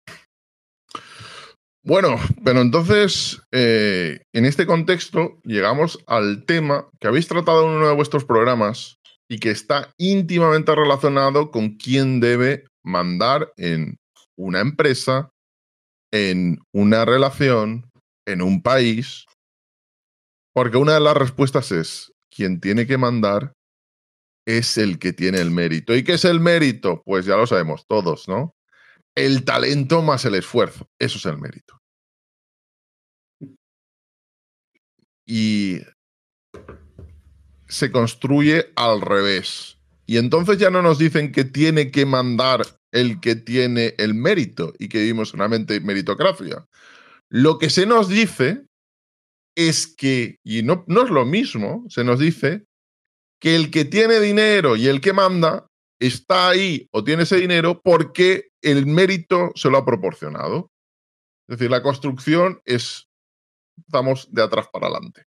[1.85, 2.15] Bueno,
[2.45, 7.95] pero entonces, eh, en este contexto, llegamos al tema que habéis tratado en uno de
[7.95, 13.97] vuestros programas y que está íntimamente relacionado con quién debe mandar en
[14.37, 15.29] una empresa,
[16.13, 17.89] en una relación,
[18.25, 19.25] en un país.
[20.53, 23.51] Porque una de las respuestas es, quien tiene que mandar
[24.47, 25.93] es el que tiene el mérito.
[25.93, 27.01] ¿Y qué es el mérito?
[27.05, 28.53] Pues ya lo sabemos todos, ¿no?
[29.15, 30.89] El talento más el esfuerzo.
[30.99, 31.79] Eso es el mérito.
[35.25, 35.79] Y
[37.67, 39.77] se construye al revés.
[40.05, 44.73] Y entonces ya no nos dicen que tiene que mandar el que tiene el mérito
[44.77, 46.67] y que vivimos una mente meritocracia.
[47.29, 48.65] Lo que se nos dice
[49.55, 52.65] es que, y no, no es lo mismo, se nos dice
[53.39, 55.67] que el que tiene dinero y el que manda
[56.07, 60.71] está ahí o tiene ese dinero porque el mérito se lo ha proporcionado.
[61.47, 63.09] Es decir, la construcción es,
[63.77, 65.25] estamos de atrás para adelante.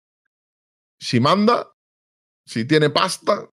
[0.98, 1.70] Si manda,
[2.46, 3.50] si tiene pasta,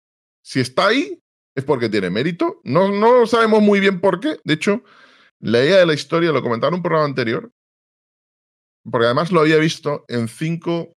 [0.44, 1.22] si está ahí,
[1.56, 2.60] es porque tiene mérito.
[2.64, 4.40] No, no sabemos muy bien por qué.
[4.44, 4.84] De hecho,
[5.40, 7.52] leía de la historia, lo comentaron en un programa anterior,
[8.90, 10.94] porque además lo había visto en cinco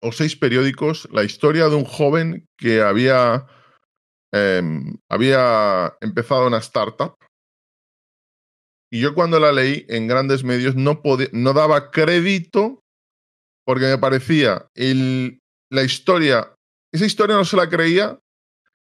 [0.00, 3.46] o seis periódicos, la historia de un joven que había,
[4.32, 7.16] em, había empezado una startup.
[8.90, 11.02] Y yo cuando la leí en grandes medios no,
[11.32, 12.82] no daba crédito
[13.66, 16.54] porque me parecía la historia,
[16.92, 18.20] esa historia no se la creía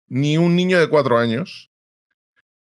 [0.09, 1.71] ni un niño de cuatro años.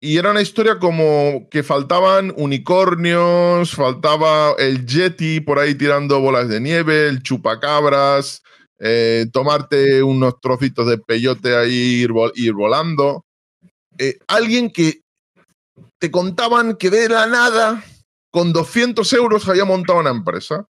[0.01, 6.49] Y era una historia como que faltaban unicornios, faltaba el Yeti por ahí tirando bolas
[6.49, 8.43] de nieve, el chupacabras,
[8.79, 13.25] eh, tomarte unos trocitos de peyote ahí ir, ir volando.
[13.97, 15.01] Eh, alguien que
[15.99, 17.83] te contaban que de la nada,
[18.31, 20.65] con 200 euros, había montado una empresa.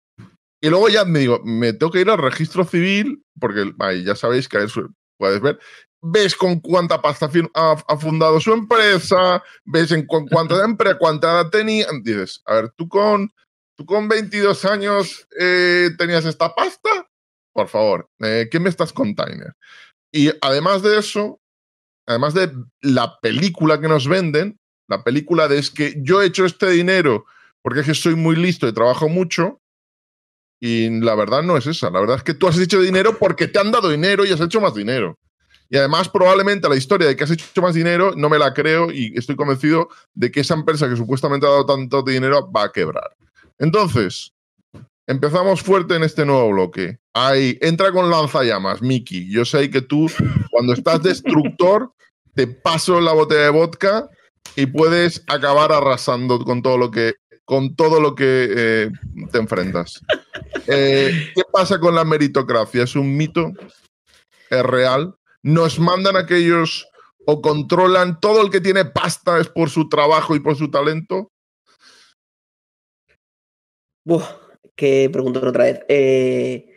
[0.61, 3.73] Y luego ya me digo, me tengo que ir al registro civil, porque
[4.05, 4.59] ya sabéis que
[5.19, 5.59] puedes ver,
[6.03, 11.87] ves con cuánta pasta ha, fundado su empresa, ves en cu cuánta empresa, cuánta tenía.
[12.03, 13.33] Dices, a ver, tú con,
[13.77, 17.09] tú con 22 años eh, tenías esta pasta,
[17.53, 19.45] por favor, eh, ¿qué me estás contando?
[20.13, 21.41] Y además de eso,
[22.07, 26.45] además de la película que nos venden, la película de es que yo he hecho
[26.45, 27.25] este dinero
[27.63, 29.61] porque es que soy muy listo y trabajo mucho.
[30.61, 31.91] Y la verdad no es esa.
[31.91, 34.41] La verdad es que tú has hecho dinero porque te han dado dinero y has
[34.41, 35.19] hecho más dinero.
[35.69, 38.93] Y además, probablemente la historia de que has hecho más dinero no me la creo
[38.93, 42.73] y estoy convencido de que esa empresa que supuestamente ha dado tanto dinero va a
[42.73, 43.17] quebrar.
[43.59, 44.33] Entonces,
[45.07, 46.99] empezamos fuerte en este nuevo bloque.
[47.15, 49.31] Ahí, entra con lanzallamas, Miki.
[49.31, 50.11] Yo sé que tú,
[50.51, 51.93] cuando estás destructor,
[52.35, 54.09] te paso la botella de vodka
[54.57, 58.91] y puedes acabar arrasando con todo lo que, con todo lo que eh,
[59.31, 60.01] te enfrentas.
[60.67, 62.85] Eh, ¿Qué pasa con la meritocracia?
[62.85, 63.53] ¿Es un mito?
[64.49, 65.15] ¿Es real?
[65.43, 66.89] nos mandan aquellos
[67.27, 71.31] o controlan todo el que tiene pasta es por su trabajo y por su talento?
[74.05, 74.25] Uf,
[74.77, 75.81] qué pregunta otra vez.
[75.89, 76.68] Eh,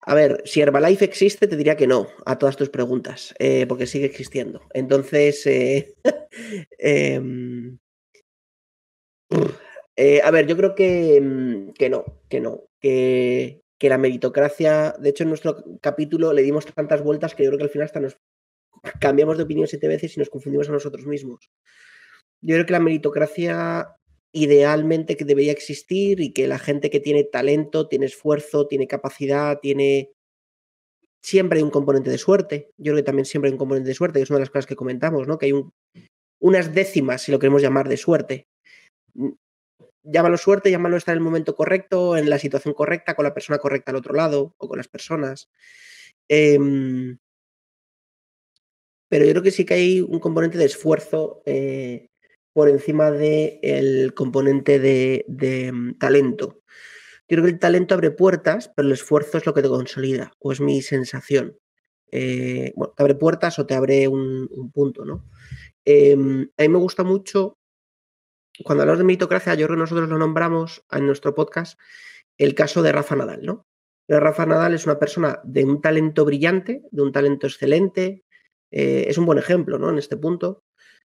[0.00, 3.86] a ver, si Herbalife existe, te diría que no a todas tus preguntas, eh, porque
[3.86, 4.62] sigue existiendo.
[4.74, 5.94] Entonces, eh,
[6.78, 7.78] em,
[9.30, 15.10] a ver, yo creo que, mm, que no, que no, que, que la meritocracia, de
[15.10, 17.98] hecho en nuestro capítulo le dimos tantas vueltas que yo creo que al final hasta
[18.00, 18.16] nos
[19.00, 21.50] cambiamos de opinión siete veces y nos confundimos a nosotros mismos.
[22.40, 23.96] Yo creo que la meritocracia
[24.32, 29.60] idealmente que debería existir y que la gente que tiene talento, tiene esfuerzo, tiene capacidad,
[29.60, 30.12] tiene...
[31.24, 32.70] Siempre hay un componente de suerte.
[32.78, 34.50] Yo creo que también siempre hay un componente de suerte, que es una de las
[34.50, 35.38] cosas que comentamos, ¿no?
[35.38, 35.52] Que hay
[36.40, 38.48] unas décimas, si lo queremos llamar, de suerte
[40.02, 43.58] llámalo suerte, llámalo estar en el momento correcto, en la situación correcta, con la persona
[43.58, 45.48] correcta al otro lado o con las personas.
[46.28, 47.18] Em,
[49.08, 52.08] pero yo creo que sí que hay un componente de esfuerzo eh,
[52.52, 56.60] por encima del componente de, mm, talento.
[57.28, 60.32] Yo creo que el talento abre puertas, pero el esfuerzo es lo que te consolida,
[60.38, 61.56] o es mi sensación.
[62.10, 65.24] Eh, bueno, te abre puertas o te abre un, punto, ¿no?
[65.84, 67.58] Em, a mí me gusta mucho
[68.64, 71.78] cuando hablamos de meritocracia, yo creo que nosotros lo nombramos en nuestro podcast
[72.38, 73.66] el caso de Rafa Nadal, ¿no?
[74.08, 78.24] Rafa Nadal es una persona de un talento brillante, de un talento excelente,
[78.70, 79.90] eh, es un buen ejemplo, ¿no?
[79.90, 80.64] En este punto,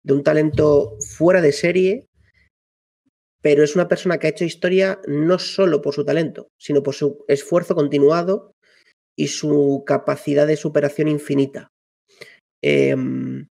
[0.03, 2.07] de un talento fuera de serie,
[3.41, 6.93] pero es una persona que ha hecho historia no solo por su talento, sino por
[6.93, 8.53] su esfuerzo continuado
[9.17, 11.69] y su capacidad de superación infinita.
[12.63, 13.47] Em,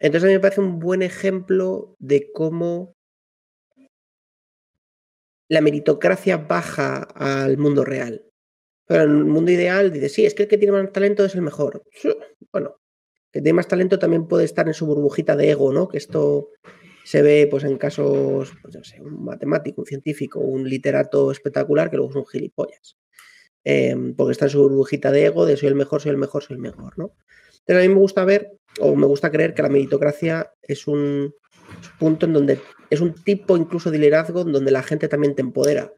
[0.00, 2.94] entonces a mí me parece un buen ejemplo de cómo
[5.50, 8.26] la meritocracia baja al mundo real.
[8.86, 11.34] Pero en el mundo ideal dice, sí, es que el que tiene más talento es
[11.34, 11.82] el mejor.
[12.52, 12.76] Bueno,
[13.34, 15.88] que tiene más talento también puede estar en su burbujita de ego, ¿no?
[15.88, 16.50] Que esto
[17.04, 21.90] se ve pues en casos, pues, no sé, un matemático, un científico, un literato espectacular
[21.90, 22.96] que luego es un gilipollas.
[23.64, 26.44] Em, porque está en su burbujita de ego de soy el mejor, soy el mejor,
[26.44, 27.10] soy el mejor, ¿no?
[27.66, 31.34] Pero a mí me gusta ver, o me gusta creer que la meritocracia es un
[31.98, 35.92] punto en donde es un tipo incluso de liderazgo donde la gente también te empodera.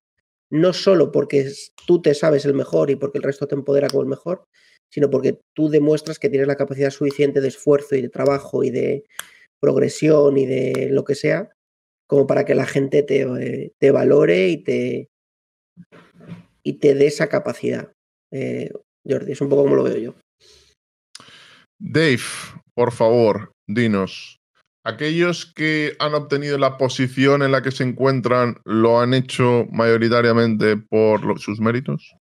[0.49, 1.53] No solo porque
[1.87, 4.49] tú te sabes el mejor y porque el resto te empodera como el mejor,
[4.91, 8.70] sino porque tú demuestras que tienes la capacidad suficiente de esfuerzo y de trabajo y
[8.70, 9.05] de
[9.61, 11.51] progresión y de lo que sea,
[12.07, 15.09] como para que la gente te, eh, valore y te,
[16.62, 17.93] y te dé esa capacidad.
[18.32, 18.70] Eh,
[19.09, 20.14] Jordi, es un poco como lo veo yo.
[21.78, 22.22] Dave,
[22.74, 24.39] por favor, dinos,
[24.84, 30.76] ¿aquellos que han obtenido la posición en la que se encuentran lo han hecho mayoritariamente
[30.76, 32.16] por sus méritos?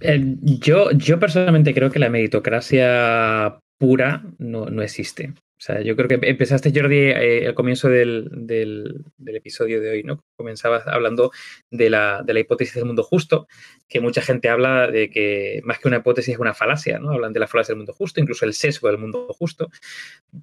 [0.00, 5.34] Yo, yo personalmente creo que la meritocracia pura no, no existe.
[5.56, 10.02] O sea, yo creo que empezaste, Jordi, eh, al comienzo del, del, episodio de hoy,
[10.02, 10.20] ¿no?
[10.36, 11.30] Comenzabas hablando
[11.70, 13.46] de la, de la, hipótesis del mundo justo,
[13.88, 17.12] que mucha gente habla de que más que una hipótesis es una falacia, ¿no?
[17.12, 19.70] Hablan de la falacia del mundo justo, incluso el sesgo del mundo justo.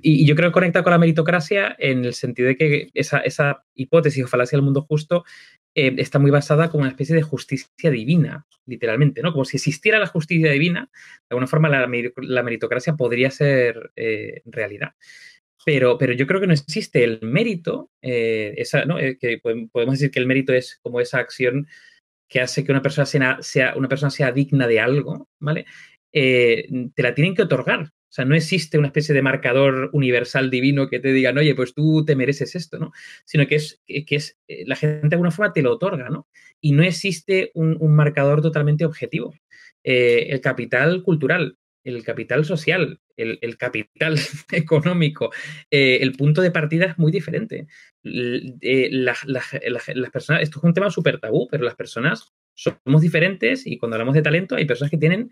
[0.02, 3.64] Y, yo creo que conecta con la meritocracia en el sentido de que esa, esa
[3.76, 5.24] hipótesis o falacia del mundo justo
[5.74, 9.32] eh, está muy basada como una especie de justicia divina, literalmente, ¿no?
[9.32, 11.88] Como si existiera la justicia divina, de alguna forma la,
[12.44, 14.94] meritocracia podría ser eh, realidad.
[15.66, 18.98] Pero, pero, yo creo que no existe el mérito, eh, esa, ¿no?
[18.98, 19.40] que
[19.72, 21.68] podemos decir que el mérito es como esa acción
[22.28, 23.06] que hace que una persona
[23.42, 25.66] sea, una persona sea digna de algo, ¿vale?
[26.12, 27.92] te la tienen que otorgar.
[28.12, 31.74] O sea, no existe una especie de marcador universal divino que te digan, oye, pues
[31.74, 32.92] tú te mereces esto, ¿no?
[33.24, 36.28] Sino que es, que es eh, la gente de alguna forma te lo otorga, ¿no?
[36.60, 39.34] Y no existe un, marcador totalmente objetivo.
[39.86, 44.20] Eh, el capital cultural, el capital social, el, capital
[44.52, 45.32] económico,
[45.70, 47.68] eh, el punto de partida es muy diferente.
[48.04, 49.24] las
[50.12, 54.16] personas, esto es un tema súper tabú, pero las personas somos diferentes y cuando hablamos
[54.16, 55.32] de talento hay personas que tienen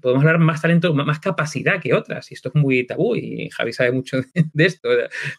[0.00, 2.30] podemos hablar más talento, más capacidad que otras.
[2.30, 4.24] Y esto es muy tabú y Javi sabe mucho de,
[4.64, 4.88] esto.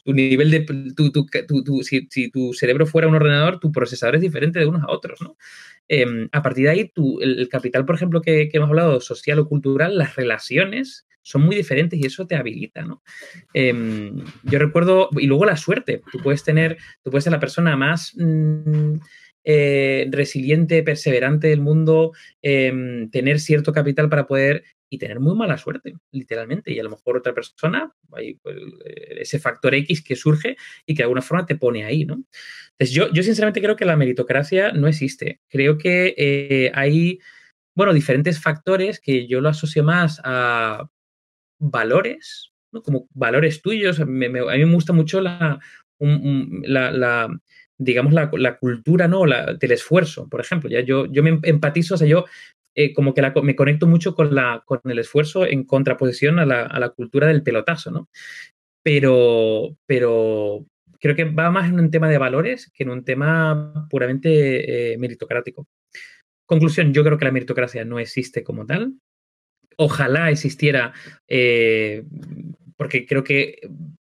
[0.03, 4.65] Tu nivel de, tu, si, tu cerebro fuera un ordenador, tu procesador es diferente de
[4.65, 5.37] unos a otros, ¿no?
[5.87, 6.91] Em, a partir de ahí,
[7.21, 11.99] el, capital, por ejemplo, que, hemos hablado, social o cultural, las relaciones son muy diferentes
[11.99, 13.03] y eso te habilita, ¿no?
[13.53, 17.75] Em, yo recuerdo, y luego la suerte, tú puedes tener, tú puedes ser la persona
[17.75, 18.13] más...
[18.15, 18.95] Mm,
[19.45, 25.57] eh, resiliente, perseverante del mundo, em, tener cierto capital para poder y tener muy mala
[25.57, 26.73] suerte, literalmente.
[26.73, 28.25] Y a lo mejor otra persona, pues,
[28.85, 32.23] eh, ese factor X que surge y que de alguna forma te pone ahí, ¿no?
[32.71, 35.41] Entonces, yo, yo sinceramente creo que la meritocracia no existe.
[35.47, 37.19] Creo que eh, hay,
[37.75, 40.89] bueno, diferentes factores que yo lo asocio más a
[41.59, 42.51] valores,
[42.83, 43.99] como valores tuyos.
[43.99, 45.59] a mí me gusta mucho la,
[45.99, 47.41] la,
[47.77, 49.25] digamos, la, cultura ¿no?
[49.25, 50.69] La, del esfuerzo, por ejemplo.
[50.69, 52.25] Ya yo, yo me empatizo, o sea, yo
[52.75, 56.89] eh, como que me conecto mucho con, la, con el esfuerzo en contraposición a la,
[56.89, 58.09] cultura del pelotazo, ¿no?
[58.83, 60.65] Pero, pero
[60.99, 64.97] creo que va más en un tema de valores que en un tema puramente eh,
[64.97, 65.67] meritocrático.
[66.45, 68.93] Conclusión, yo creo que la meritocracia no existe como tal.
[69.77, 70.93] Ojalá existiera,
[71.27, 72.03] eh,
[72.77, 73.59] porque creo que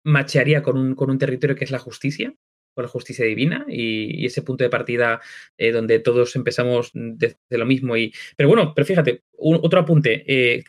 [0.05, 2.35] machearía con un, con un territorio que es la justicia
[2.85, 5.21] la justicia divina y, ese punto de partida
[5.57, 7.97] eh, donde todos empezamos desde lo mismo.
[7.97, 10.25] Y, pero bueno, pero fíjate, otro apunte.
[10.27, 10.65] Eh,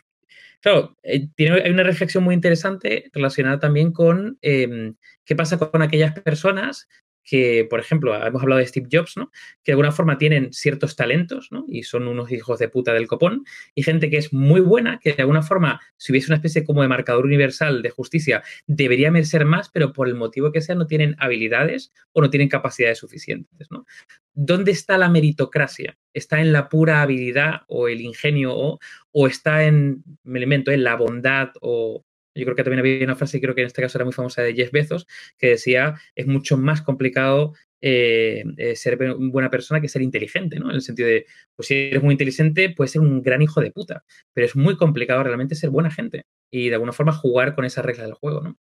[0.60, 4.94] claro, eh, tiene, hay una reflexión muy interesante relacionada también con em,
[5.24, 6.88] qué pasa con aquellas personas
[7.24, 9.30] que, por ejemplo, hemos hablado de Steve Jobs, ¿no?
[9.62, 11.64] Que de alguna forma tienen ciertos talentos, ¿no?
[11.68, 13.44] Y son unos hijos de puta del copón,
[13.74, 16.82] y gente que es muy buena, que de alguna forma, si hubiese una especie como
[16.82, 20.86] de marcador universal de justicia, debería merecer más, pero por el motivo que sea, no
[20.86, 23.86] tienen habilidades o no tienen capacidades suficientes, ¿no?
[24.32, 25.98] ¿Dónde está la meritocracia?
[26.14, 28.78] ¿Está en la pura habilidad o el ingenio
[29.12, 32.04] o, está en, me elemento, en la bondad o,
[32.34, 34.42] yo creo que también había una frase, creo que en este caso era muy famosa
[34.42, 35.06] de Jeff Bezos,
[35.38, 40.68] que decía, es mucho más complicado eh, eh, ser buena persona que ser inteligente, ¿no?
[40.68, 41.26] En el sentido de,
[41.56, 44.76] pues si eres muy inteligente, puedes ser un gran hijo de puta, pero es muy
[44.76, 48.42] complicado realmente ser buena gente y de alguna forma jugar con esas reglas del juego,
[48.42, 48.58] ¿no?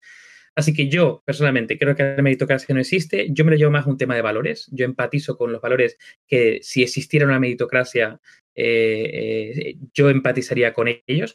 [0.56, 3.26] Así que yo, personalmente, creo que la meritocracia no existe.
[3.30, 4.68] Yo me lo llevo más a un tema de valores.
[4.70, 8.20] Yo empatizo con los valores que si existiera una meritocracia,
[8.54, 11.34] eh, yo empatizaría con ellos.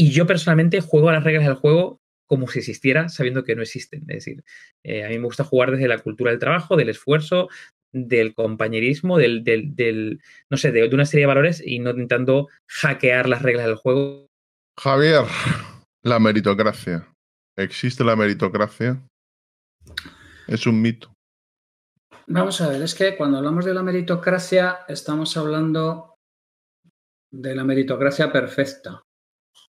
[0.00, 3.62] Y yo personalmente juego a las reglas del juego como si existiera, sabiendo que no
[3.62, 4.02] existen.
[4.02, 4.44] Es decir,
[4.84, 7.48] eh, a mí me gusta jugar desde la cultura del trabajo, del esfuerzo,
[7.92, 10.20] del compañerismo, del, del,
[10.50, 14.28] no sé, de, una serie de valores y no intentando hackear las reglas del juego.
[14.78, 15.24] Javier,
[16.04, 17.12] la meritocracia.
[17.56, 19.04] ¿Existe la meritocracia?
[20.46, 21.12] Es un mito.
[22.28, 26.14] Vamos a ver, es que cuando hablamos de la meritocracia estamos hablando
[27.32, 29.02] de la meritocracia perfecta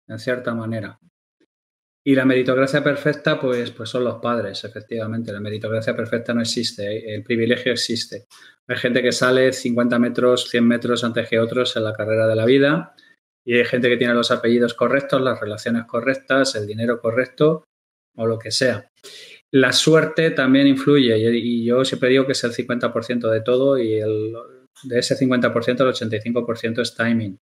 [0.09, 0.99] en cierta manera.
[2.05, 5.33] Y la meritocracia perfecta, pues, pues son los padres, efectivamente.
[5.33, 8.27] La meritocracia perfecta no existe, el privilegio existe.
[8.67, 12.37] Hay gente que sale 50 metros, 100 metros antes que otros en la carrera de
[12.37, 12.95] la vida
[13.45, 17.65] y hay gente que tiene los apellidos correctos, las relaciones correctas, el dinero correcto
[18.17, 18.89] o lo que sea.
[19.53, 23.95] La suerte también influye y yo siempre digo que es el 50% de todo y
[23.95, 24.35] el,
[24.85, 27.39] de ese 50% el 85% es timing.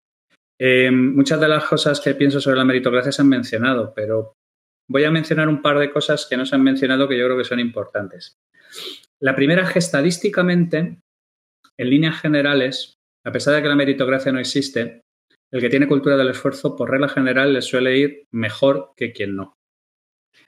[0.59, 4.33] Eh, muchas de las cosas que pienso sobre la meritocracia se han mencionado, pero
[4.89, 7.37] voy a mencionar un par de cosas que no se han mencionado que yo creo
[7.37, 8.37] que son importantes.
[9.21, 10.99] La primera es que estadísticamente,
[11.77, 15.01] en líneas generales, a pesar de que la meritocracia no existe,
[15.51, 19.35] el que tiene cultura del esfuerzo, por regla general, le suele ir mejor que quien
[19.35, 19.53] no.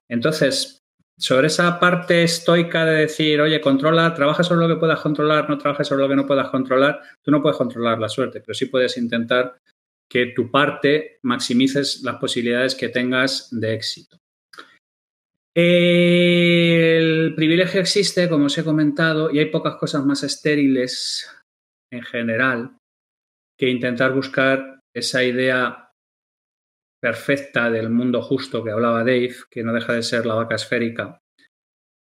[0.10, 0.80] Entonces,
[1.18, 5.58] sobre esa parte estoica de decir, oye, controla, trabaja sobre lo que puedas controlar, no
[5.58, 8.66] trabajes sobre lo que no puedas controlar, tú no puedes controlar la suerte, pero sí
[8.66, 9.58] puedes intentar
[10.10, 14.18] que tu parte maximices las posibilidades que tengas de éxito.
[15.56, 21.30] El privilegio existe, como os he comentado, y hay pocas cosas más estériles
[21.92, 22.78] en general
[23.58, 25.92] que intentar buscar esa idea
[27.02, 31.20] perfecta del mundo justo que hablaba Dave, que no deja de ser la vaca esférica,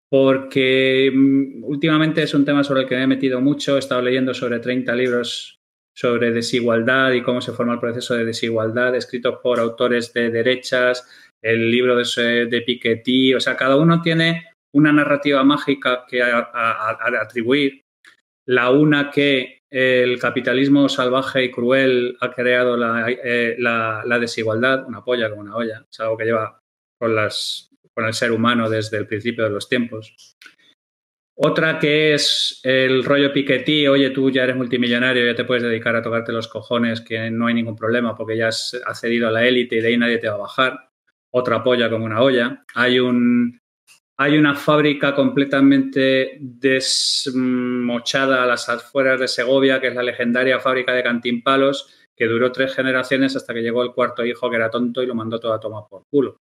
[0.09, 4.01] porque mm, últimamente es un tema sobre el que me he metido mucho, he estado
[4.01, 5.56] leyendo sobre 30 libros
[5.97, 11.09] sobre desigualdad y cómo se forma el proceso de desigualdad, escritos por autores de derechas,
[11.41, 14.45] el libro de, de Piketty, o sea, cada uno tiene
[14.75, 17.81] una narrativa mágica que atribuir,
[18.45, 25.31] la una que el capitalismo salvaje y cruel ha creado eh, la, desigualdad, una polla
[25.31, 26.61] como una olla, es algo que lleva
[26.99, 30.37] con, las, con el ser humano desde el principio de los tiempos.
[31.39, 35.95] Otra que es el rollo Piketty, oye, tú ya eres multimillonario, ya te puedes dedicar
[35.95, 39.45] a tocarte los cojones, que no hay ningún problema porque ya has accedido a la
[39.45, 40.89] élite y de ahí nadie te va a bajar.
[41.29, 42.63] Otra polla como una olla.
[42.73, 43.61] Hay un,
[44.17, 50.91] hay una fábrica completamente desmochada a las afueras de Segovia, que es la legendaria fábrica
[50.93, 55.03] de Cantimpalos, que duró tres generaciones hasta que llegó el cuarto hijo que era tonto
[55.03, 56.39] y lo mandó todo a tomar por culo.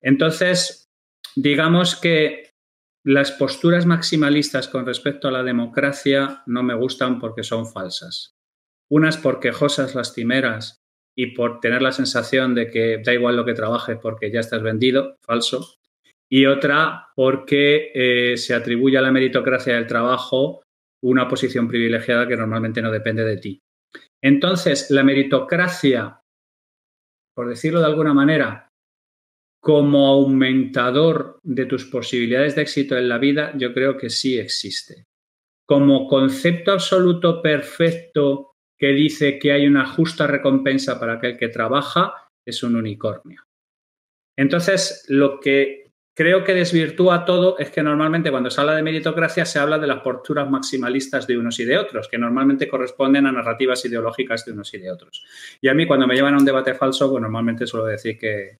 [0.00, 0.88] Entonces,
[1.34, 2.51] digamos que
[3.04, 8.34] las posturas maximalistas con respecto a la democracia no me gustan porque son falsas.
[8.90, 10.82] Unas por quejosas, lastimeras
[11.16, 14.62] y por tener la sensación de que da igual lo que trabaje porque ya estás
[14.62, 15.74] vendido, falso
[16.30, 20.62] y otra porque eh, se atribuye a la meritocracia del trabajo
[21.02, 23.60] una posición privilegiada que normalmente no depende de ti.
[24.22, 26.20] Entonces, la meritocracia,
[27.34, 28.68] por decirlo de alguna manera,
[29.62, 35.04] como aumentador de tus posibilidades de éxito en la vida, yo creo que sí existe.
[35.64, 42.12] Como concepto absoluto perfecto que dice que hay una justa recompensa para aquel que trabaja,
[42.44, 43.44] es un unicornio.
[44.36, 49.46] Entonces, lo que creo que desvirtúa todo es que normalmente cuando se habla de meritocracia
[49.46, 53.32] se habla de las posturas maximalistas de unos y de otros, que normalmente corresponden a
[53.32, 55.24] narrativas ideológicas de unos y de otros.
[55.60, 58.58] Y a mí cuando me llevan a un debate falso, pues normalmente suelo decir que,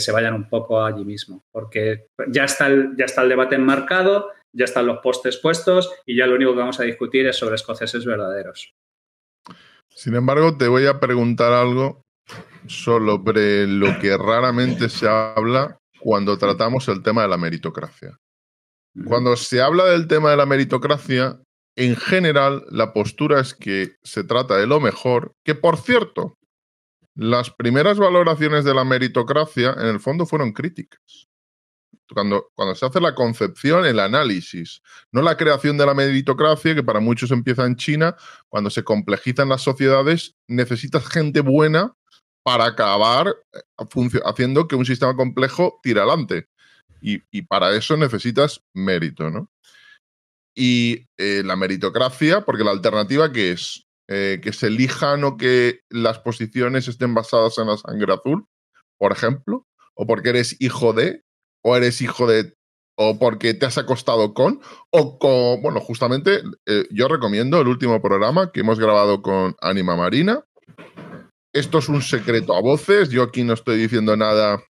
[0.00, 4.30] se vayan un poco allí mismo, porque ya está, el, ya está el debate enmarcado,
[4.52, 7.56] ya están los postes puestos y ya lo único que vamos a discutir es sobre
[7.56, 8.74] escoceses verdaderos.
[9.88, 12.02] Sin embargo, te voy a preguntar algo
[12.66, 18.18] sobre lo que raramente se habla cuando tratamos el tema de la meritocracia.
[19.06, 21.40] Cuando se habla del tema de la meritocracia,
[21.76, 26.36] en general la postura es que se trata de lo mejor, que por cierto,
[27.14, 31.28] las primeras valoraciones de la meritocracia en el fondo fueron críticas.
[32.12, 34.82] Cuando, se hace la concepción, el análisis,
[35.12, 38.16] no la creación de la meritocracia, que para muchos empieza en China,
[38.48, 41.94] cuando se complejizan las sociedades, necesitas gente buena
[42.42, 43.60] para acabar eh,
[44.24, 46.48] haciendo que un sistema complejo tire adelante.
[47.00, 49.50] Y, para eso necesitas mérito, ¿no?
[50.54, 55.80] Y eh, la meritocracia, porque la alternativa que es eh, que se elijan o que
[55.90, 58.46] las posiciones estén basadas en la sangre azul,
[58.98, 61.22] por ejemplo, o porque eres hijo de,
[61.62, 62.54] o eres hijo de,
[62.96, 64.60] o porque te has acostado con,
[64.90, 66.42] o con, bueno, justamente
[66.90, 70.44] yo recomiendo el último programa que hemos grabado con Anima Marina,
[71.52, 74.62] esto es un secreto a voces, yo aquí no estoy diciendo nada.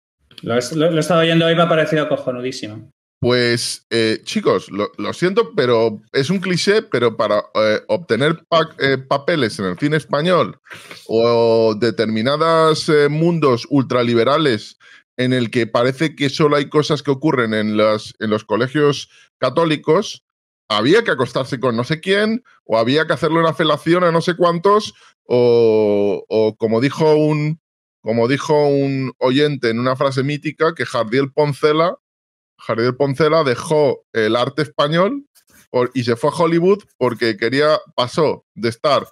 [0.43, 2.91] Lo, he estado oyendo hoy, me ha parecido cojonudísimo.
[3.23, 8.45] Pues eh, chicos, lo, siento, pero es un cliché, pero para eh, obtener
[8.81, 10.61] eh, papeles en el cine español
[11.07, 14.77] o determinados mundos ultraliberales
[15.17, 19.09] en el que parece que solo hay cosas que ocurren en, en los colegios
[19.39, 20.25] católicos,
[20.69, 24.21] había que acostarse con no sé quién, o había que hacerle una felación a no
[24.21, 24.95] sé cuántos,
[25.27, 27.61] o, como dijo un,
[28.01, 31.99] como dijo un oyente en una frase mítica, que Jardiel Poncela,
[32.67, 35.27] Jardiel Poncela dejó el arte español
[35.95, 39.07] y se fue a Hollywood porque quería, pasó de estar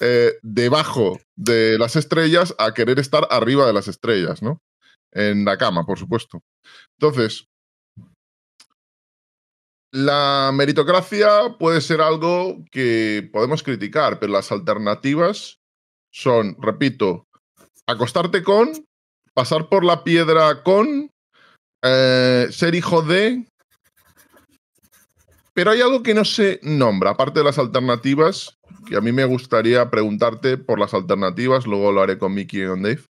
[0.00, 4.60] eh, debajo de las estrellas a querer estar arriba de las estrellas, ¿no?
[5.12, 6.40] En la cama, por supuesto.
[6.98, 7.46] Entonces,
[9.92, 15.60] la meritocracia puede ser algo que podemos criticar, pero las alternativas
[16.12, 17.28] son, repito,
[17.86, 18.72] acostarte con,
[19.34, 21.10] pasar por la piedra con,
[21.84, 23.46] eh, ser hijo de,
[25.54, 28.58] pero hay algo que no se nombra, aparte de las alternativas,
[28.88, 32.66] que a mí me gustaría preguntarte por las alternativas, luego lo haré con Mickey y
[32.66, 33.02] con Dave.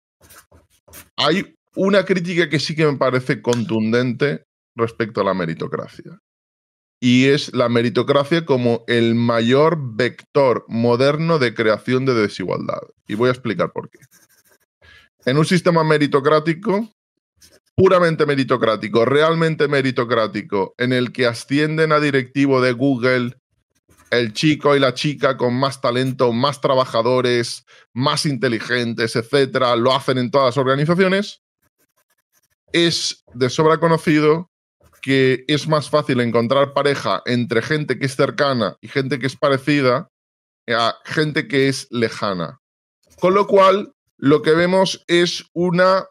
[1.15, 4.43] Hay una crítica que sí que me parece contundente
[4.75, 6.19] respecto a la meritocracia.
[6.99, 12.81] Y es la meritocracia como el mayor vector moderno de creación de desigualdad.
[13.07, 13.99] Y voy a explicar por qué.
[15.25, 16.89] En un sistema meritocrático,
[17.75, 23.35] puramente meritocrático, realmente meritocrático, en el que ascienden a directivo de Google
[24.11, 30.19] el chico y la chica con más talento, más trabajadores, más inteligentes, etcétera, lo hacen
[30.19, 31.41] en todas las organizaciones,
[32.71, 34.51] es de sobra conocido
[35.01, 39.35] que es más fácil encontrar pareja entre gente que es cercana y gente que es
[39.35, 40.09] parecida
[40.67, 42.61] a gente que es lejana.
[43.19, 46.05] Con lo cual, lo que vemos es una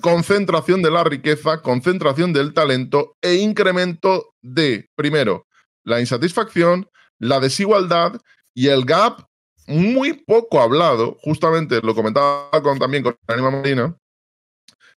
[0.00, 5.46] concentración de la riqueza, concentración del talento e incremento de, primero,
[5.84, 6.88] la insatisfacción,
[7.18, 8.20] la desigualdad
[8.54, 9.26] y el gap
[9.68, 13.96] muy poco hablado, justamente lo comentaba con, también con Anima Marina,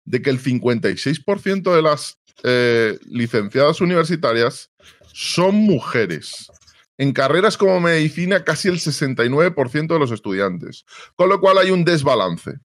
[0.04, 4.70] de que el 56% de las eh, licenciadas universitarias
[5.12, 6.50] son mujeres.
[6.96, 10.84] En carreras como medicina, casi el 69% de los estudiantes.
[11.14, 12.58] Con lo cual hay un desbalance.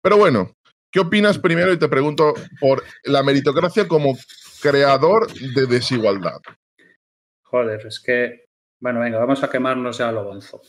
[0.00, 0.54] Pero bueno,
[0.94, 1.72] ¿Qué opinas primero?
[1.72, 4.16] Y te pregunto por la meritocracia como
[4.62, 6.40] creador de desigualdad.
[7.42, 8.44] Joder, es que.
[8.78, 10.62] Bueno, venga, vamos a quemarnos ya a lo bonzo.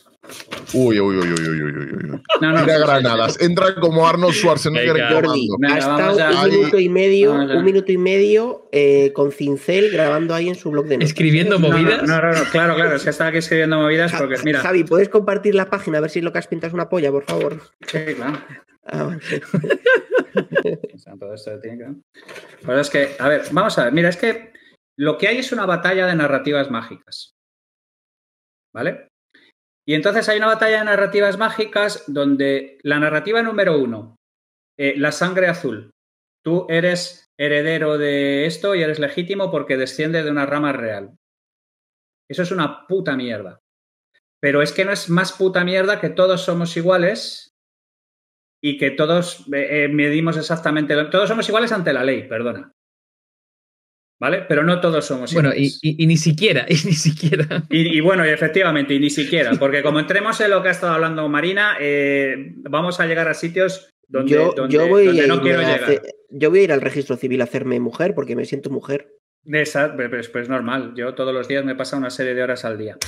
[0.72, 2.22] Uy, uy, uy, uy, uy, uy, uy.
[2.40, 3.40] No, no, Mira granadas.
[3.40, 9.12] Entra como Arnold Schwarzenegger Ha estado un minuto y medio, un minuto y medio eh,
[9.12, 11.10] con cincel grabando ahí en su blog de notas.
[11.10, 12.02] ¿Escribiendo movidas?
[12.02, 12.96] No, no, no, claro, claro.
[12.96, 14.58] Es que estaba aquí escribiendo movidas porque, mira.
[14.58, 17.12] Javi, ¿puedes compartir la página a ver si lo que has pintado es una polla,
[17.12, 17.60] por favor?
[17.86, 18.40] Sí, claro.
[18.88, 19.18] Ah,
[22.80, 24.52] es que, a ver, vamos a ver, mira, es que
[24.98, 27.34] lo que hay es una batalla de narrativas mágicas.
[28.74, 29.08] ¿Vale?
[29.88, 34.16] Y entonces hay una batalla de narrativas mágicas donde la narrativa número uno,
[34.78, 35.90] eh, la sangre azul.
[36.44, 41.16] Tú eres heredero de esto y eres legítimo porque desciende de una rama real.
[42.28, 43.60] Eso es una puta mierda.
[44.40, 47.45] Pero es que no es más puta mierda que todos somos iguales
[48.68, 52.72] y que todos eh, eh, medimos exactamente, todos somos iguales ante la ley, perdona.
[54.18, 54.44] ¿Vale?
[54.48, 55.52] Pero no todos somos iguales.
[55.52, 57.62] Bueno, y, ni siquiera, y ni siquiera.
[57.70, 61.28] Y, bueno, efectivamente, y ni siquiera, porque como entremos en lo que ha estado hablando
[61.28, 66.02] Marina, eh, vamos a llegar a sitios donde, yo, voy no quiero llegar.
[66.30, 69.12] yo voy a ir al registro civil a hacerme mujer porque me siento mujer.
[69.44, 72.78] Esa, pues, pues normal, yo todos los días me pasa una serie de horas al
[72.78, 72.98] día.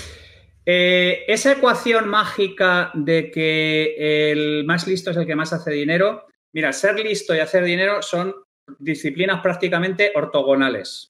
[0.71, 6.27] Eh, esa ecuación mágica de que el más listo es el que más hace dinero,
[6.53, 8.35] mira, ser listo y hacer dinero son
[8.79, 11.09] disciplinas prácticamente ortogonales.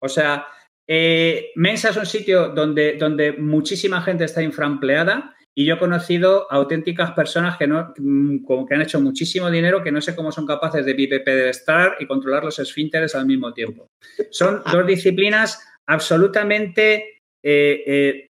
[0.00, 0.46] O sea,
[0.88, 6.46] eh, Mensa es un sitio donde, donde muchísima gente está infraempleada y yo he conocido
[6.48, 10.86] auténticas personas que, no, que han hecho muchísimo dinero que no sé cómo son capaces
[10.86, 13.88] de bipedestar y controlar los esfínteres al mismo tiempo.
[14.30, 18.26] Son dos disciplinas absolutamente eh, eh,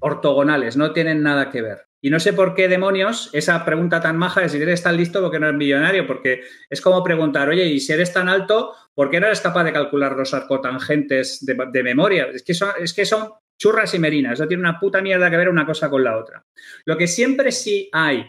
[0.00, 1.86] ortogonales, no tienen nada que ver.
[2.04, 5.22] Y no sé por qué demonios esa pregunta tan maja de si eres tan listo
[5.22, 9.08] porque no eres millonario, porque es como preguntar, oye, y si eres tan alto, ¿por
[9.08, 12.26] qué no eres capaz de calcular los arcotangentes de, memoria?
[12.34, 15.36] Es que, son, es que son churras y merinas, no tiene una puta mierda que
[15.36, 16.44] ver una cosa con la otra.
[16.84, 18.28] Lo que siempre sí hay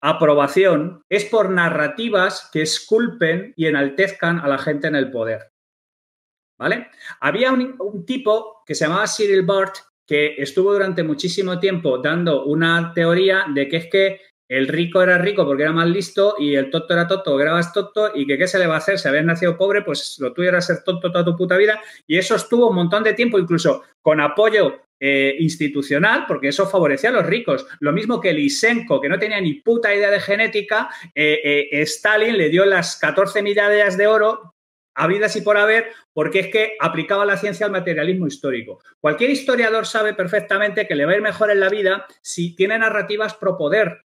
[0.00, 5.52] aprobación es por narrativas que esculpen y enaltezcan a la gente en el poder.
[6.58, 6.88] ¿Vale?
[7.20, 9.76] Había un, un tipo que se llamaba Cyril Bart
[10.08, 15.18] que estuvo durante muchísimo tiempo dando una teoría de que es que el rico era
[15.18, 18.48] rico porque era más listo y el tonto era tonto más tonto y que qué
[18.48, 21.12] se le va a hacer si habías nacido pobre, pues lo tuyo era ser tonto
[21.12, 25.36] toda tu puta vida y eso estuvo un montón de tiempo incluso con apoyo eh,
[25.38, 27.64] institucional, porque eso favorecía a los ricos.
[27.78, 32.36] Lo mismo que Lysenko, que no tenía ni puta idea de genética, eh, eh, Stalin
[32.36, 34.54] le dio las 14 medallas de oro
[34.98, 38.80] habidas y por haber, porque es que aplicaba la ciencia al materialismo histórico.
[39.00, 42.78] Cualquier historiador sabe perfectamente que le va a ir mejor en la vida si tiene
[42.78, 44.04] narrativas pro poder.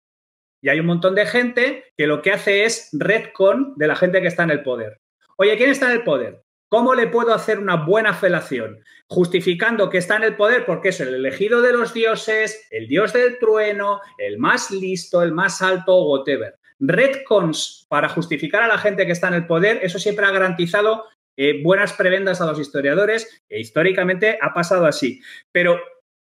[0.61, 4.21] Y hay un montón de gente que lo que hace es redcon de la gente
[4.21, 4.99] que está en el poder.
[5.37, 6.43] Oye, ¿quién está en el poder?
[6.67, 8.79] ¿Cómo le puedo hacer una buena felación?
[9.07, 13.11] Justificando que está en el poder porque es el elegido de los dioses, el dios
[13.11, 16.55] del trueno, el más listo, el más alto, whatever.
[16.81, 21.05] Redcons para justificar a la gente que está en el poder, eso siempre ha garantizado
[21.37, 25.21] eh, buenas prebendas a los historiadores e históricamente ha pasado así.
[25.51, 25.79] Pero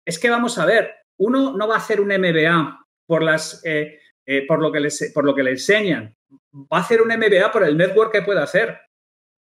[0.04, 3.98] es que vamos a ver, uno no va a hacer un MBA por, las, eh,
[4.26, 6.14] eh, por, lo que por lo que le enseñan,
[6.54, 8.78] va a hacer un MBA por el network que puede hacer.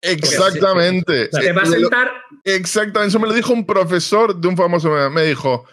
[0.02, 1.28] Exactamente.
[1.30, 2.12] Te va a sentar.
[2.44, 3.10] Exactamente.
[3.10, 4.92] Eso me lo dijo un profesor de un famoso.
[5.10, 5.66] Me dijo: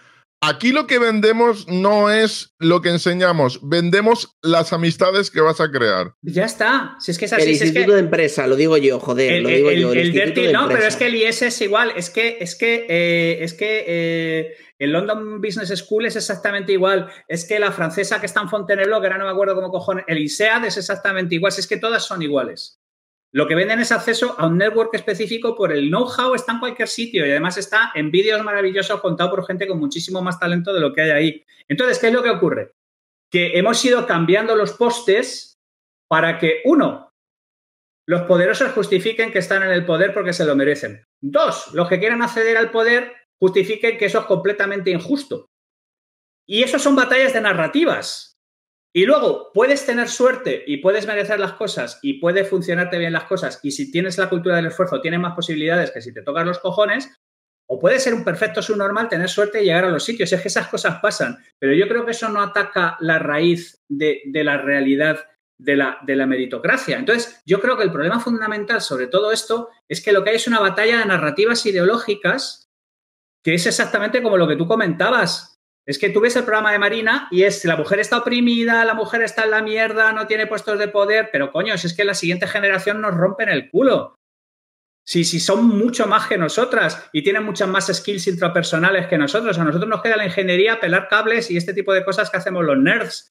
[0.47, 5.71] Aquí lo que vendemos no es lo que enseñamos, vendemos las amistades que vas a
[5.71, 6.13] crear.
[6.21, 6.97] Ya está.
[7.01, 7.43] Si es que es así.
[7.45, 9.93] El instituto de empresa, lo digo yo, joder, lo digo yo.
[9.95, 11.93] El, no, pero es que el IES es igual.
[11.97, 17.09] Es que, es que, eh, es que eh, el London Business School es exactamente igual.
[17.27, 20.05] Es que la francesa que está en Fontainebleau, que ahora no me acuerdo cómo cojones,
[20.09, 21.53] el ISEAD es exactamente igual.
[21.53, 22.79] Si es que todas son iguales.
[23.35, 26.87] Lo que venden es acceso a un network específico por el know-how, está en cualquier
[26.87, 30.81] sitio y además está en vídeos maravillosos contados por gente con muchísimo más talento de
[30.81, 31.45] lo que hay ahí.
[31.67, 32.75] Entonces, ¿qué es lo que ocurre?
[33.29, 35.59] Que hemos ido cambiando los postes
[36.09, 37.11] para que, uno,
[38.07, 41.05] los poderosos justifiquen que están en el poder porque se lo merecen.
[41.21, 45.51] Dos, los que quieran acceder al poder justifiquen que eso es completamente injusto.
[46.47, 48.34] Y eso son batallas de narrativas.
[48.97, 53.25] Y luego puedes tener suerte y puedes merecer las cosas y puede funcionarte bien las
[53.25, 53.59] cosas.
[53.65, 56.61] Y si tienes la cultura del esfuerzo, tienes más posibilidades que si te tocas los
[56.61, 57.11] cojones.
[57.67, 60.33] O puede ser un perfecto subnormal tener suerte y llegar a los sitios.
[60.33, 61.39] Es que esas cosas pasan.
[61.59, 65.27] Pero yo creo que eso no ataca la raíz de, la realidad
[65.59, 66.97] de la, de la, meritocracia.
[66.97, 70.37] Entonces, yo creo que el problema fundamental sobre todo esto es que lo que hay
[70.37, 72.71] es una batalla de narrativas ideológicas
[73.43, 75.54] que es exactamente como lo que tú comentabas.
[75.87, 78.95] Es que tú ves el programa de Marina y es la mujer está oprimida, la
[78.95, 82.05] mujer está en la mierda, no tiene puestos de poder, pero coño, si es que
[82.05, 84.15] la siguiente generación nos rompen el culo.
[85.07, 89.59] Si, si son mucho más que nosotras y tienen muchas más skills intrapersonales que nosotros,
[89.59, 92.65] a nosotros nos queda la ingeniería, pelar cables y este tipo de cosas que hacemos
[92.65, 93.35] los nerds.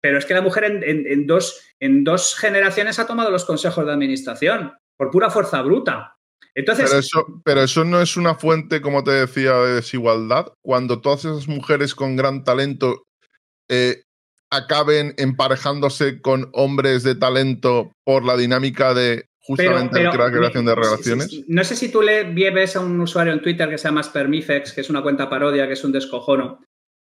[0.00, 3.92] Pero es que la mujer en, dos, en dos generaciones ha tomado los consejos de
[3.92, 6.16] administración por pura fuerza bruta
[6.54, 10.52] pero, eso, pero eso no es una fuente, como te decía, de desigualdad.
[10.62, 13.04] Cuando todas esas mujeres con gran talento
[13.70, 14.02] eh,
[14.50, 21.44] acaben emparejándose con hombres de talento por la dinámica de justamente la creación de relaciones.
[21.48, 24.72] No sé si tú le ves a un usuario en Twitter que se llama Spermifex,
[24.72, 26.60] que es una cuenta parodia, que es un descojono.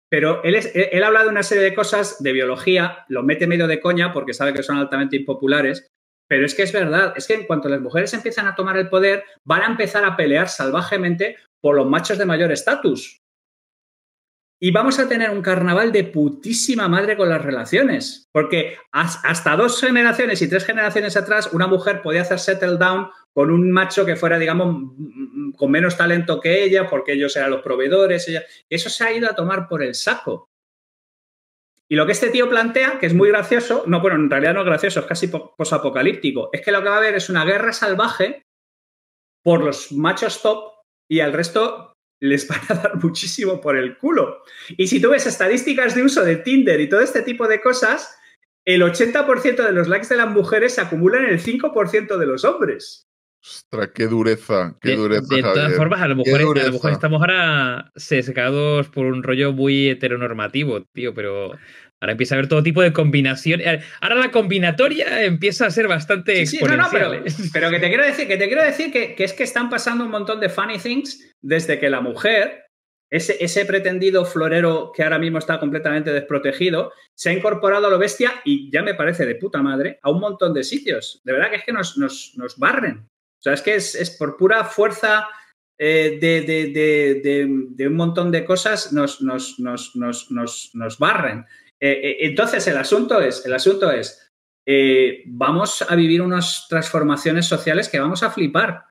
[0.10, 3.68] Pero él, es, él habla de una serie de cosas de biología, lo mete medio
[3.68, 5.88] de coña porque sabe que son altamente impopulares,
[6.30, 8.88] pero es que es verdad, es que en cuanto las mujeres empiezan a tomar el
[8.88, 13.20] poder, van a empezar a pelear salvajemente por los machos de mayor estatus.
[14.62, 18.26] Y vamos a tener un carnaval de putísima madre con las relaciones.
[18.32, 23.52] Porque hasta dos generaciones y tres generaciones atrás, una mujer podía hacer settle down con
[23.52, 24.92] un macho que fuera, digamos,
[25.56, 28.28] con menos talento que ella, porque ellos eran los proveedores.
[28.28, 28.44] Ella...
[28.70, 30.50] Eso se ha ido a tomar por el saco.
[31.92, 34.60] Y lo que este tío plantea, que es muy gracioso, no, bueno, en realidad no
[34.62, 37.74] es gracioso, es casi posapocalíptico, es que lo que va a haber es una guerra
[37.74, 38.44] salvaje
[39.44, 40.74] por los machos top
[41.10, 44.44] y al resto les van a dar muchísimo por el culo.
[44.78, 48.16] Y si tú ves estadísticas de uso de Tinder y todo este tipo de cosas,
[48.68, 52.46] el 80% de los likes de las mujeres se acumulan en el 5% de los
[52.46, 53.09] hombres.
[53.42, 55.34] Ostras, qué dureza, qué dureza.
[55.34, 59.54] De, todas formas, a lo, mejor, a lo mejor estamos ahora secados por un rollo
[59.54, 61.54] muy heteronormativo, tío, pero
[62.02, 63.62] ahora empieza a haber todo tipo de combinación.
[63.62, 67.14] Eh, ahora la combinatoria empieza a ser bastante sí, exponencial.
[67.14, 67.24] ¿eh?
[67.54, 70.12] pero, que te quiero decir, que te quiero decir que, es que están pasando un
[70.12, 72.66] montón de funny things desde que la mujer,
[73.10, 77.98] ese, ese pretendido florero que ahora mismo está completamente desprotegido, se ha incorporado a lo
[77.98, 81.22] bestia y ya me parece de puta madre a un montón de sitios.
[81.24, 83.08] De verdad que es que nos, nos, nos barren.
[83.40, 85.30] O sea, es que es, por pura fuerza
[85.78, 91.46] eh, de, un montón de cosas nos, nos, barren.
[91.80, 94.26] Eh, eh, entonces, el asunto es, el asunto es
[95.26, 98.84] vamos a vivir unas transformaciones sociales que vamos a flipar.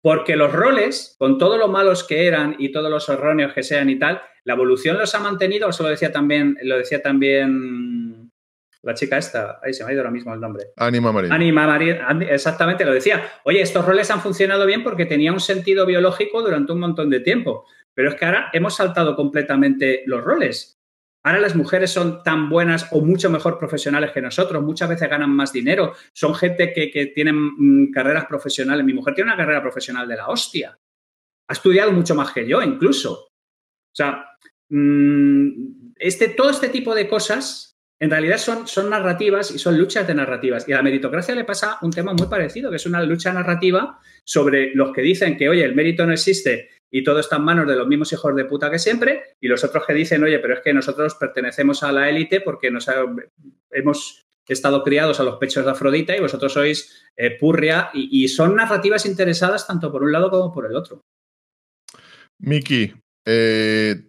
[0.00, 3.90] Porque los roles, con todo lo malos que eran y todos los erróneos que sean
[3.90, 8.17] y tal, la evolución los ha mantenido, eso lo decía también, lo decía también
[8.88, 10.72] la chica esta, ahí se me ha ido ahora mismo el nombre.
[10.76, 11.32] Anima María.
[11.32, 13.22] Anima María, exactamente, lo decía.
[13.44, 17.20] Oye, estos roles han funcionado bien porque tenía un sentido biológico durante un montón de
[17.20, 20.78] tiempo, pero es que ahora hemos saltado completamente los roles.
[21.24, 25.30] Ahora las mujeres son tan buenas o mucho mejor profesionales que nosotros, muchas veces ganan
[25.30, 28.84] más dinero, son gente que, que tienen mm, carreras profesionales.
[28.84, 30.78] Mi mujer tiene una carrera profesional de la hostia.
[31.48, 33.12] Ha estudiado mucho más que yo, incluso.
[33.12, 34.24] O sea,
[34.70, 37.67] mm, este, todo este tipo de cosas
[38.00, 40.68] en realidad son, son narrativas y son luchas de narrativas.
[40.68, 43.98] Y a la meritocracia le pasa un tema muy parecido, que es una lucha narrativa
[44.24, 47.66] sobre los que dicen que, oye, el mérito no existe y todo está en manos
[47.66, 50.54] de los mismos hijos de puta que siempre, y los otros que dicen, oye, pero
[50.54, 52.86] es que nosotros pertenecemos a la élite porque nos
[53.70, 58.56] hemos estado criados a los pechos de Afrodita y vosotros sois eh, purria, y, son
[58.56, 61.02] narrativas interesadas tanto por un lado como por el otro.
[62.38, 62.94] Miki,
[63.26, 64.06] eh,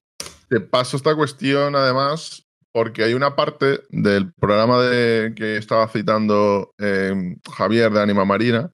[0.48, 6.74] te paso esta cuestión además porque hay una parte del programa de, que estaba citando
[6.78, 8.72] eh, Javier de Anima Marina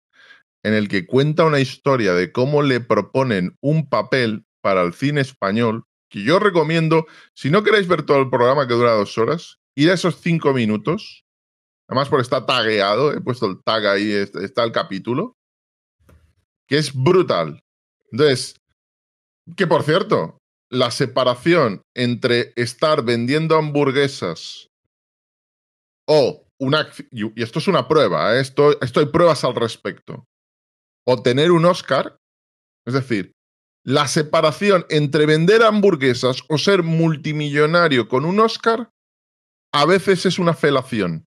[0.66, 5.22] en el que cuenta una historia de cómo le proponen un papel para el cine
[5.22, 7.06] español, que yo recomiendo,
[7.36, 10.54] si no queréis ver todo el programa que dura dos horas, ir a esos cinco
[10.54, 11.24] minutos,
[11.88, 15.38] además porque está tagueado, he puesto el tag ahí, está el capítulo,
[16.68, 17.62] que es brutal.
[18.12, 18.56] Entonces,
[19.56, 20.40] que por cierto,
[20.76, 24.70] la separación entre estar vendiendo hamburguesas
[26.08, 26.88] o una...
[27.12, 28.42] Y esto es una prueba, ¿eh?
[28.42, 30.26] esto, esto hay pruebas al respecto.
[31.08, 32.18] O tener un Oscar,
[32.86, 33.34] es decir,
[33.84, 38.90] la separación entre vender hamburguesas o ser multimillonario con un Oscar
[39.74, 41.26] a veces es una felación.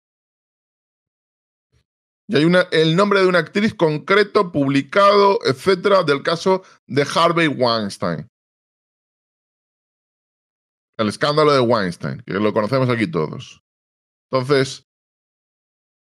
[2.27, 7.47] Y hay una, el nombre de una actriz concreto publicado, etcétera, del caso de Harvey
[7.47, 8.30] Weinstein.
[11.01, 13.63] El escándalo de Weinstein, que lo conocemos aquí todos.
[14.31, 14.87] Entonces.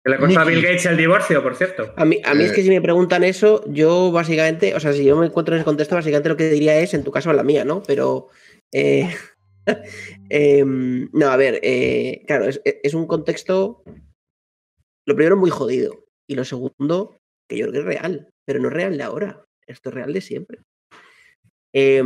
[0.04, 1.94] Que le costó a Bill Gates el divorcio, por cierto.
[1.96, 2.64] A mí, a mí es que eh.
[2.64, 5.94] si me preguntan eso, yo básicamente, o sea, si yo me encuentro en ese contexto,
[5.94, 7.82] básicamente lo que diría es, en tu caso, la mía, ¿no?
[7.82, 8.28] Pero.
[8.72, 9.08] Eh,
[10.28, 13.82] em, no, a ver, eh, claro, es, un contexto.
[15.06, 16.04] Lo primero, muy jodido.
[16.28, 19.46] Y lo segundo, que yo creo que es real, pero no es real de ahora.
[19.66, 20.58] Esto es real de siempre.
[21.72, 22.02] Eh,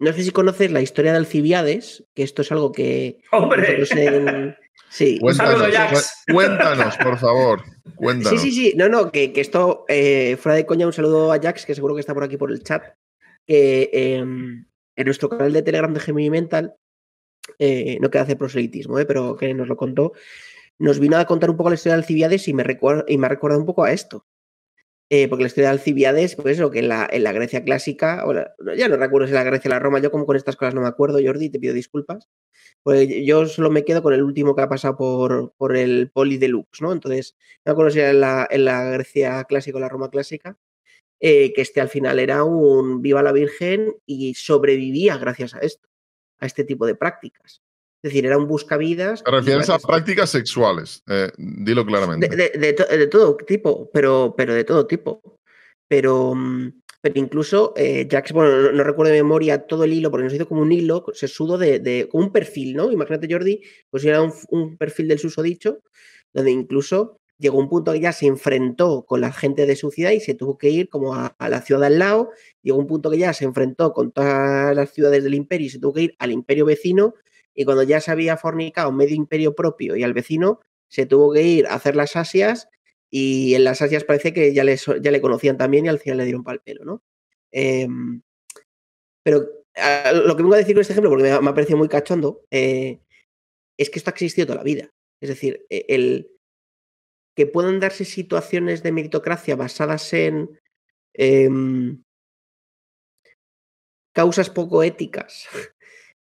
[0.00, 3.18] no sé si conoces la historia de Alcibiades, que esto es algo que.
[3.30, 3.84] ¡Hombre!
[4.92, 5.20] Sí.
[5.20, 7.62] Cuéntanos, cuéntanos, por favor.
[7.94, 8.40] Cuéntanos.
[8.40, 8.72] Sí, sí, sí.
[8.76, 12.00] No, no, que, esto, eh, fuera de coña, un saludo a Jax, que seguro que
[12.00, 12.82] está por aquí por el chat.
[13.46, 14.66] Que em,
[14.96, 16.74] en nuestro canal de Telegram de Gemini Mental,
[17.60, 20.12] eh, no queda hacer proselitismo, eh, pero que nos lo contó,
[20.80, 22.64] nos vino a contar un poco la historia de Alcibiades y me,
[23.06, 24.26] y me ha recordado un poco a esto.
[25.12, 28.24] Eh, porque la historia de Alcibiades, pues eso, que en la, en la Grecia clásica,
[28.76, 30.82] ya no recuerdo si la Grecia o la Roma, yo como con estas cosas no
[30.82, 32.28] me acuerdo, Jordi, te pido disculpas.
[32.84, 36.38] Pues yo solo me quedo con el último que ha pasado por, por el Poli
[36.38, 36.92] Deluxe, ¿no?
[36.92, 40.10] Entonces, no me acuerdo si era en la, en la Grecia clásica o la Roma
[40.10, 40.56] clásica,
[41.20, 45.88] eh, que este al final era un viva la Virgen y sobrevivía gracias a esto,
[46.38, 47.62] a este tipo de prácticas.
[48.02, 49.22] Es decir, era un buscavidas.
[49.22, 52.28] Te refieres a prácticas sexuales, eh, dilo claramente.
[52.28, 55.38] De, todo tipo, pero, pero de todo tipo.
[55.86, 60.24] Pero, mm, pero incluso eh, Jax, bueno, no, recuerdo de memoria todo el hilo, porque
[60.24, 62.90] nos hizo como un hilo, se sudo de, un perfil, ¿no?
[62.90, 63.60] Imagínate, Jordi,
[63.90, 65.80] pues era un, perfil del susodicho,
[66.32, 70.12] donde incluso llegó un punto que ya se enfrentó con la gente de su ciudad
[70.12, 72.30] y se tuvo que ir como a, a, la ciudad al lado.
[72.62, 75.78] Llegó un punto que ya se enfrentó con todas las ciudades del imperio y se
[75.78, 77.14] tuvo que ir al imperio vecino
[77.54, 81.42] y cuando ya se había fornicado medio imperio propio y al vecino, se tuvo que
[81.42, 82.68] ir a hacer las asias
[83.10, 86.18] y en las asias parece que ya le, ya le conocían también y al final
[86.18, 87.02] le dieron pal pelo, ¿no?
[87.50, 88.22] Em,
[89.22, 89.48] pero
[90.24, 93.00] lo que vengo a decir con este ejemplo, porque me, ha parecido muy cachondo, eh,
[93.76, 94.90] es que esto ha existido toda la vida.
[95.20, 96.30] Es decir, e, el
[97.36, 100.60] que puedan darse situaciones de meritocracia basadas en
[101.14, 102.02] em,
[104.12, 105.48] causas poco éticas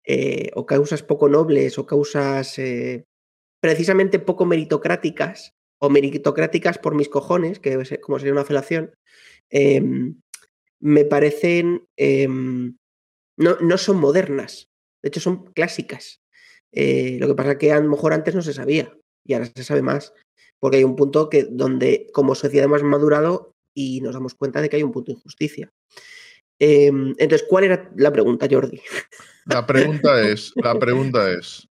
[0.06, 3.06] eh, o causas poco nobles o causas eh,
[3.60, 8.94] precisamente poco meritocráticas o meritocráticas por mis cojones, que como sería una felación,
[9.50, 10.16] em,
[10.80, 12.78] me parecen, em,
[13.38, 14.70] no, no, son modernas,
[15.02, 16.22] de hecho son clásicas.
[16.72, 18.96] Eh, lo que pasa que a lo mejor antes no se sabía
[19.26, 20.14] y ahora se sabe más,
[20.60, 24.70] porque hay un punto que donde como sociedad hemos madurado y nos damos cuenta de
[24.70, 25.72] que hay un punto de injusticia.
[26.60, 28.82] Em, entonces, ¿cuál era la pregunta, Jordi?
[29.46, 31.68] La pregunta es, la pregunta es,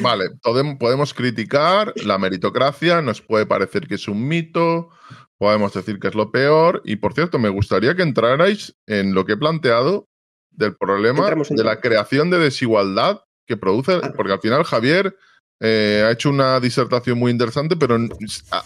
[0.00, 0.30] vale,
[0.78, 4.90] podemos criticar la meritocracia, nos puede parecer que es un mito,
[5.38, 9.24] podemos decir que es lo peor, y por cierto, me gustaría que entrarais en lo
[9.24, 10.08] que he planteado
[10.50, 15.16] del problema de la creación de desigualdad que produce, porque al final Javier
[15.64, 17.96] eh, ha hecho una disertación muy interesante, pero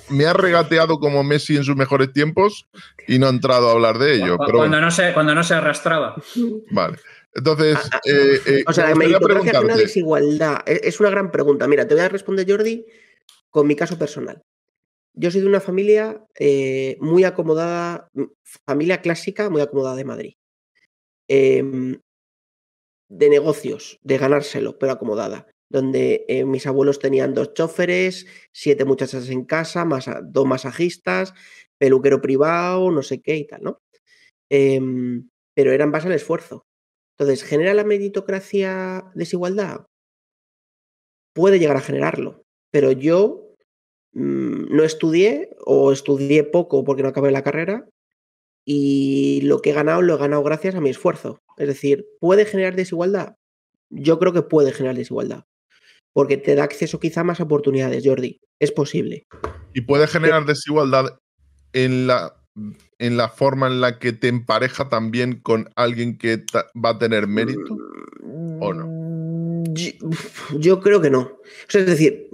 [0.09, 2.67] me ha regateado como Messi en sus mejores tiempos
[3.07, 4.39] y no ha entrado a hablar de ello.
[4.39, 6.17] Cuando, no, se, cuando no se arrastraba.
[6.71, 6.97] Vale.
[7.35, 10.63] Entonces, ah, ah, eh, eh, o sea, la meritocracia es una desigualdad.
[10.65, 11.69] E, es una gran pregunta.
[11.69, 12.87] Mira, te voy a responder, Jordi,
[13.51, 14.41] con mi caso personal.
[15.13, 16.25] Yo soy de una familia
[17.01, 18.09] muy acomodada,
[18.67, 20.33] familia clásica, muy acomodada de Madrid.
[21.29, 22.01] Em,
[23.11, 29.29] de negocios, de ganárselo, pero acomodada donde eh, mis abuelos tenían dos choferes, siete muchachas
[29.29, 31.35] en casa, más dos masajistas,
[31.79, 33.83] peluquero privado, no sé qué y tal, ¿no?
[34.51, 36.67] Em, pero era en base al esfuerzo.
[37.19, 39.87] Entonces, ¿genera la meritocracia desigualdad?
[41.35, 43.55] Puede llegar a generarlo, pero yo
[44.13, 47.89] mm, no estudié o estudié poco porque no acabé la carrera
[48.65, 51.43] y lo que he ganado lo he ganado gracias a mi esfuerzo.
[51.59, 53.37] Es decir, ¿puede generar desigualdad?
[53.91, 55.45] Yo creo que puede generar desigualdad
[56.17, 58.41] porque te da acceso quizá a más oportunidades, Jordi.
[58.59, 59.27] Es posible.
[59.75, 61.19] ¿Y puede generar desigualdad
[61.75, 62.43] en la,
[62.99, 66.43] en la forma en la que te empareja también con alguien que
[66.83, 67.77] va a tener mérito?
[68.61, 69.65] ¿O no?
[70.59, 71.37] Yo, creo que no.
[71.69, 72.31] es decir,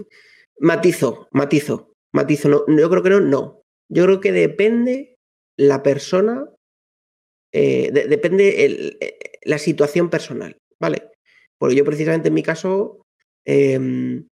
[0.61, 2.49] matizo, matizo, matizo.
[2.49, 3.63] No, yo creo que no, no.
[3.89, 5.17] Yo creo que depende
[5.57, 6.49] la persona,
[7.53, 11.11] eh, depende eh, la situación personal, ¿vale?
[11.59, 13.02] Porque yo precisamente en mi caso
[13.45, 14.29] Em,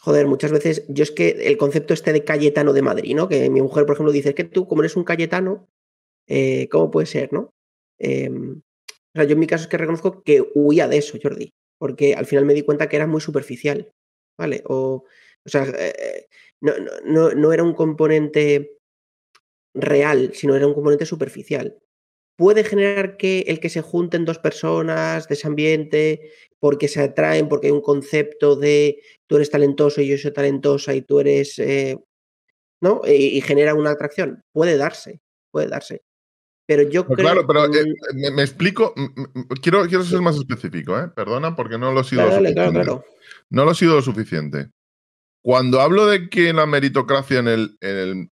[0.00, 3.28] joder, muchas veces, yo es que el concepto este de Cayetano de Madrid, ¿no?
[3.28, 5.68] Que mi mujer, por ejemplo, dice, que tú, como eres un Cayetano,
[6.28, 7.50] eh, ¿cómo puede ser, no?
[7.98, 8.60] Em,
[9.14, 12.14] o sea, yo en mi caso es que reconozco que huía de eso, Jordi, porque
[12.14, 13.90] al final me di cuenta que era muy superficial,
[14.38, 14.62] ¿vale?
[14.66, 15.04] O,
[15.46, 16.28] sea, eh,
[16.60, 16.72] no,
[17.34, 18.78] no era un componente
[19.74, 21.82] real, sino era un componente superficial
[22.36, 27.48] puede generar que el que se junten dos personas de ese ambiente, porque se atraen,
[27.48, 31.58] porque hay un concepto de tú eres talentoso y yo soy talentosa y tú eres,
[31.58, 31.98] eh,
[32.80, 33.02] ¿no?
[33.06, 34.42] Y, genera una atracción.
[34.52, 36.02] Puede darse, puede darse.
[36.66, 37.16] Pero yo creo.
[37.16, 38.94] Claro, pero eh, me, explico.
[39.60, 41.08] Quiero, quiero ser más específico, ¿eh?
[41.14, 42.28] Perdona, porque no lo he sido.
[42.28, 43.04] Claro,
[43.50, 44.70] No lo he sido lo suficiente.
[45.42, 48.28] Cuando hablo de que la meritocracia en el, en el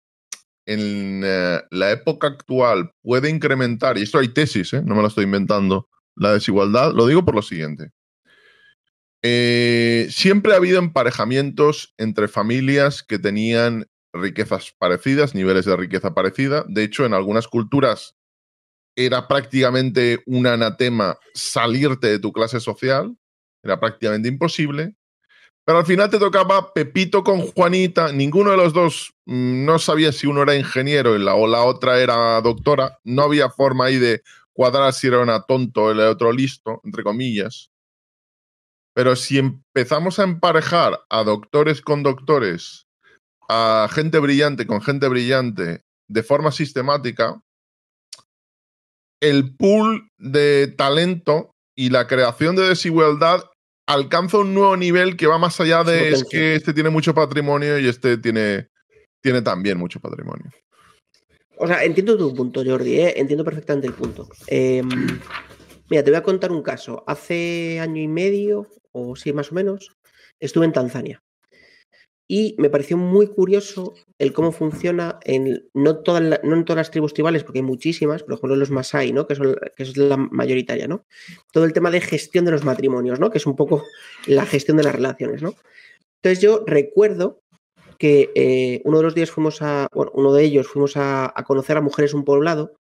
[0.70, 4.84] en eh, la época actual puede incrementar, y esto hay tesis, ¿eh?
[4.86, 7.90] no me lo estoy inventando, la desigualdad, lo digo por lo siguiente.
[9.24, 16.64] Eh, siempre ha habido emparejamientos entre familias que tenían riquezas parecidas, niveles de riqueza parecida.
[16.68, 18.16] De hecho, en algunas culturas
[18.96, 23.16] era prácticamente un anatema salirte de tu clase social,
[23.64, 24.96] era prácticamente imposible.
[25.70, 28.12] Pero al final te tocaba Pepito con Juanita.
[28.12, 32.42] Ninguno de los dos mm, no sabía si uno era ingeniero o la otra era
[32.42, 32.98] doctora.
[33.04, 37.70] No había forma ahí de cuadrar si era una tonto el otro listo, entre comillas.
[38.96, 42.88] Pero si empezamos a emparejar a doctores con doctores,
[43.48, 47.44] a gente brillante con gente brillante, de forma sistemática,
[49.22, 53.44] el pool de talento y la creación de desigualdad
[53.90, 57.80] alcanza un nuevo nivel que va más allá de es que este tiene mucho patrimonio
[57.80, 58.70] y este tiene,
[59.20, 60.46] tiene también mucho patrimonio.
[61.58, 63.14] O sea, entiendo tu punto, Jordi, ¿eh?
[63.18, 64.30] entiendo perfectamente el punto.
[64.46, 64.88] Em,
[65.90, 67.04] mira, te voy a contar un caso.
[67.08, 69.92] Hace año y medio, o sí, más o menos,
[70.40, 71.24] estuve en Tanzania.
[72.32, 76.92] Y me pareció muy curioso el cómo funciona en no, todas no en todas las
[76.92, 79.26] tribus tribales, porque hay muchísimas, por ejemplo los Masai, ¿no?
[79.26, 81.08] Que, son, es la mayoritaria, ¿no?
[81.52, 83.32] Todo el tema de gestión de los matrimonios, ¿no?
[83.32, 83.84] Que es un poco
[84.28, 85.56] la gestión de las relaciones, ¿no?
[86.18, 87.42] Entonces yo recuerdo
[87.98, 91.78] que eh, uno de los días fuimos a, bueno, uno de ellos fuimos a, conocer
[91.78, 92.76] a mujeres un poblado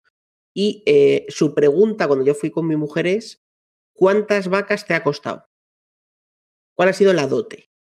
[0.52, 3.44] y eh, su pregunta cuando yo fui con mi mujer es,
[3.93, 5.47] ¿cuántas vacas te ha costado?
[6.74, 7.70] ¿Cuál ha sido la dote?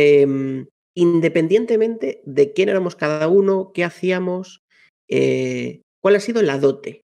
[0.00, 4.62] Em, independientemente de quién éramos cada uno, qué hacíamos,
[5.08, 7.04] eh, cuál ha sido la dote.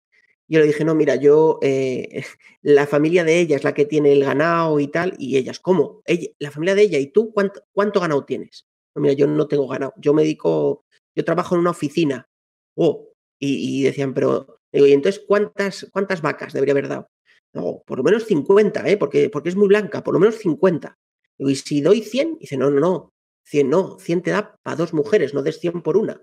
[0.48, 2.22] Yo le dije, no, mira, yo, eh,
[2.62, 6.02] la familia de ella es la que tiene el ganado y tal, y ellas, ¿cómo?
[6.38, 8.66] La familia de ella, ¿y tú cuánto, ganado tienes?
[8.94, 10.84] Mira, yo no tengo ganado, yo me dedico,
[11.16, 12.28] yo trabajo en una oficina.
[12.76, 13.08] Oh,
[13.40, 17.10] y, decían, pero, digo, ¿y entonces cuántas, cuántas vacas debería haber dado?
[17.52, 18.96] Por lo menos 50, ¿eh?
[18.96, 20.96] porque, porque es muy blanca, por lo menos 50
[21.38, 23.12] y si doy 100, dice, no, no, no,
[23.44, 26.22] 100 no, 100 te da para dos mujeres, no des 100 por una.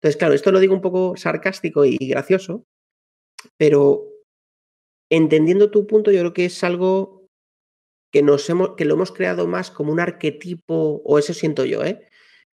[0.00, 2.64] Entonces, claro, esto lo digo un poco sarcástico y gracioso,
[3.56, 4.08] pero
[5.10, 7.26] entendiendo tu punto, yo creo que es algo
[8.12, 11.84] que, nos hemos, que lo hemos creado más como un arquetipo, o eso siento yo,
[11.84, 12.08] ¿eh?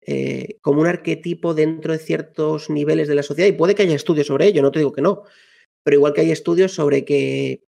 [0.05, 3.49] Eh, como un arquetipo dentro de ciertos niveles de la sociedad.
[3.49, 5.23] Y puede que haya estudios sobre ello, no te digo que no,
[5.85, 7.63] pero igual que hay estudios sobre que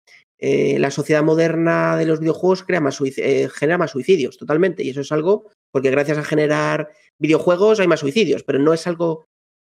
[0.47, 4.85] eh, la sociedad moderna de los videojuegos crea más eh, genera más suicidios, totalmente.
[4.85, 8.87] Y eso es algo, porque gracias a generar videojuegos hay más suicidios, pero no es
[8.87, 9.25] algo,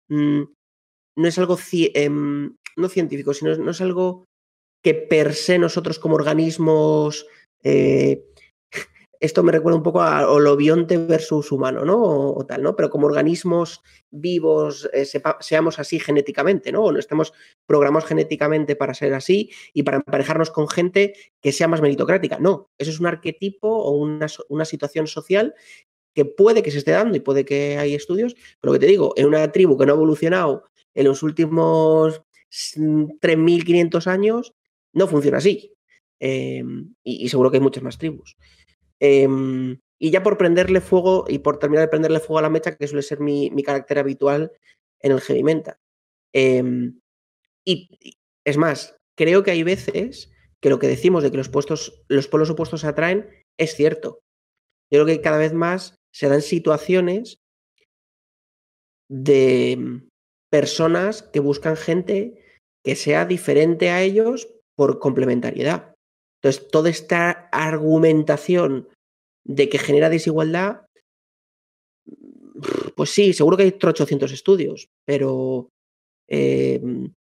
[0.08, 0.44] mm,
[1.18, 4.26] no es algo em, no científico, sino no es algo
[4.84, 7.26] que per se nosotros como organismos
[7.64, 8.28] eh,
[9.20, 12.00] esto me recuerda un poco a holobionte versus humano, ¿no?
[12.32, 12.76] O, tal, ¿no?
[12.76, 15.06] Pero como organismos vivos eh,
[15.40, 16.84] seamos así genéticamente, ¿no?
[16.84, 17.34] O no estemos
[17.66, 22.40] programados genéticamente para ser así y para emparejarnos con gente que sea más meritocrática.
[22.40, 25.56] No, eso es un arquetipo o una, una situación social
[26.14, 28.92] que puede que se esté dando y puede que hay estudios, pero lo que te
[28.92, 30.64] digo, en una tribu que no ha evolucionado
[30.96, 34.54] en los últimos 3.500 años,
[34.94, 35.78] no funciona así.
[36.20, 38.36] Em, y, seguro que hay muchas más tribus.
[39.00, 42.76] Em, y ya por prenderle fuego y por terminar de prenderle fuego a la mecha,
[42.76, 44.52] que suele ser mi, carácter habitual
[45.02, 45.44] en el heavy
[46.34, 47.00] em,
[47.66, 52.04] y, es más, creo que hay veces que lo que decimos de que los, puestos,
[52.08, 54.22] los polos opuestos se atraen es cierto.
[54.92, 57.40] Yo creo que cada vez más se dan situaciones
[59.10, 60.08] de
[60.50, 62.44] personas que buscan gente
[62.84, 65.97] que sea diferente a ellos por complementariedad.
[66.42, 68.88] Entonces, toda esta argumentación
[69.44, 70.82] de que genera desigualdad,
[72.96, 75.70] pues sí, seguro que hay 800 estudios, pero
[76.28, 77.14] em,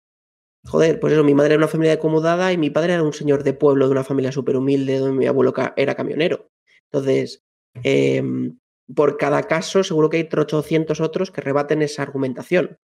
[0.66, 3.44] joder, pues eso, mi madre era una familia acomodada y mi padre era un señor
[3.44, 6.50] de pueblo de una familia súper humilde donde mi abuelo era camionero.
[6.92, 7.42] Entonces,
[7.84, 8.58] em,
[8.94, 12.78] por cada caso, seguro que hay 800 otros que rebaten esa argumentación.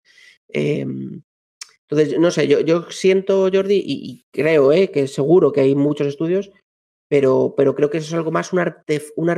[0.50, 1.22] Em,
[1.90, 6.06] entonces, no sé, yo, yo siento, Jordi, y, creo eh, que seguro que hay muchos
[6.06, 6.52] estudios,
[7.08, 9.32] pero, pero creo que eso es algo más un, arte, un,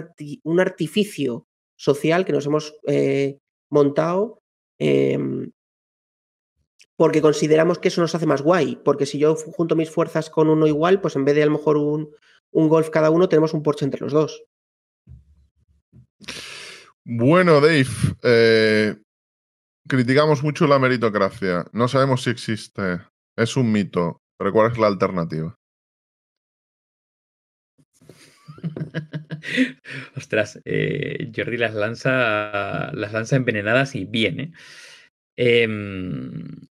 [0.43, 1.47] un artificio
[1.77, 4.41] social que nos hemos eh, montado
[4.79, 5.51] em,
[6.97, 8.77] porque consideramos que eso nos hace más guay.
[8.83, 11.53] Porque si yo junto mis fuerzas con uno igual, pues en vez de a lo
[11.53, 12.11] mejor un,
[12.51, 14.43] un golf cada uno, tenemos un Porsche entre los dos.
[17.03, 17.87] Bueno, Dave,
[18.23, 18.95] eh,
[19.91, 21.65] criticamos mucho la meritocracia.
[21.73, 23.01] No sabemos si existe.
[23.35, 24.21] Es un mito.
[24.37, 25.59] Pero ¿cuál es la alternativa?
[30.15, 34.39] Ostras, eh, Jordi las lanza, las lanza envenenadas y bien.
[34.39, 34.53] ¿eh?
[35.35, 36.69] Em,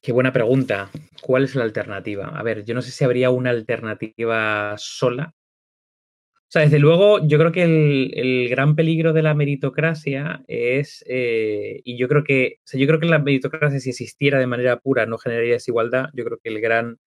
[0.00, 0.90] qué buena pregunta.
[1.20, 2.28] ¿Cuál es la alternativa?
[2.28, 5.34] A ver, yo no sé si habría una alternativa sola,
[6.54, 11.98] sea, desde luego, yo creo que el, gran peligro de la meritocracia es, eh, y
[11.98, 15.04] yo creo que, o sea, yo creo que la meritocracia, si existiera de manera pura,
[15.04, 16.10] no generaría desigualdad.
[16.14, 16.98] Yo creo que el gran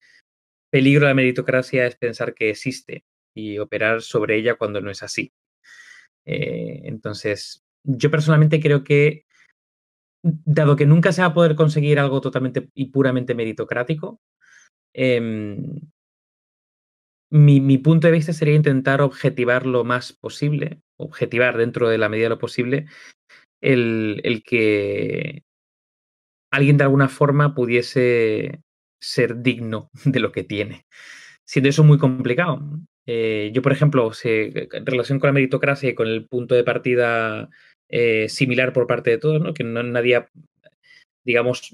[0.69, 5.02] peligro de la meritocracia es pensar que existe y operar sobre ella cuando no es
[5.02, 5.32] así.
[6.26, 9.26] Eh, entonces, yo personalmente creo que,
[10.24, 14.19] dado que nunca se va a poder conseguir algo totalmente y puramente meritocrático,
[14.94, 15.64] em,
[17.30, 22.26] mi, punto de vista sería intentar objetivar lo más posible, objetivar dentro de la medida
[22.26, 22.86] de lo posible,
[23.62, 25.44] el, que
[26.52, 28.62] alguien de alguna forma pudiese
[29.02, 30.86] ser digno de lo que tiene.
[31.45, 32.62] Siendo eso muy complicado.
[33.06, 37.49] Eh, yo, por ejemplo, en relación con la meritocracia y con el punto de partida
[37.90, 39.54] eh, similar por parte de todos, ¿no?
[39.54, 40.26] que no, nadie,
[41.24, 41.72] digamos,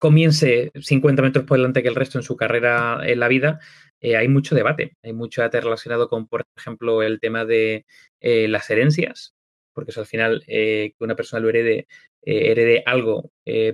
[0.00, 3.60] comience 50 metros por delante que el resto en su carrera en la vida,
[4.00, 4.96] eh, hay mucho debate.
[5.04, 7.86] Hay mucho debate relacionado con, por ejemplo, el tema de
[8.20, 9.34] eh, las herencias,
[9.72, 11.86] porque eso al final eh, que una persona lo herede,
[12.22, 13.30] herede algo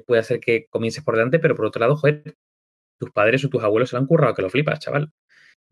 [0.07, 2.37] puede hacer que comiences por delante, pero por otro lado, joder,
[2.99, 5.11] tus padres o tus abuelos se lo han currado que lo flipas, chaval.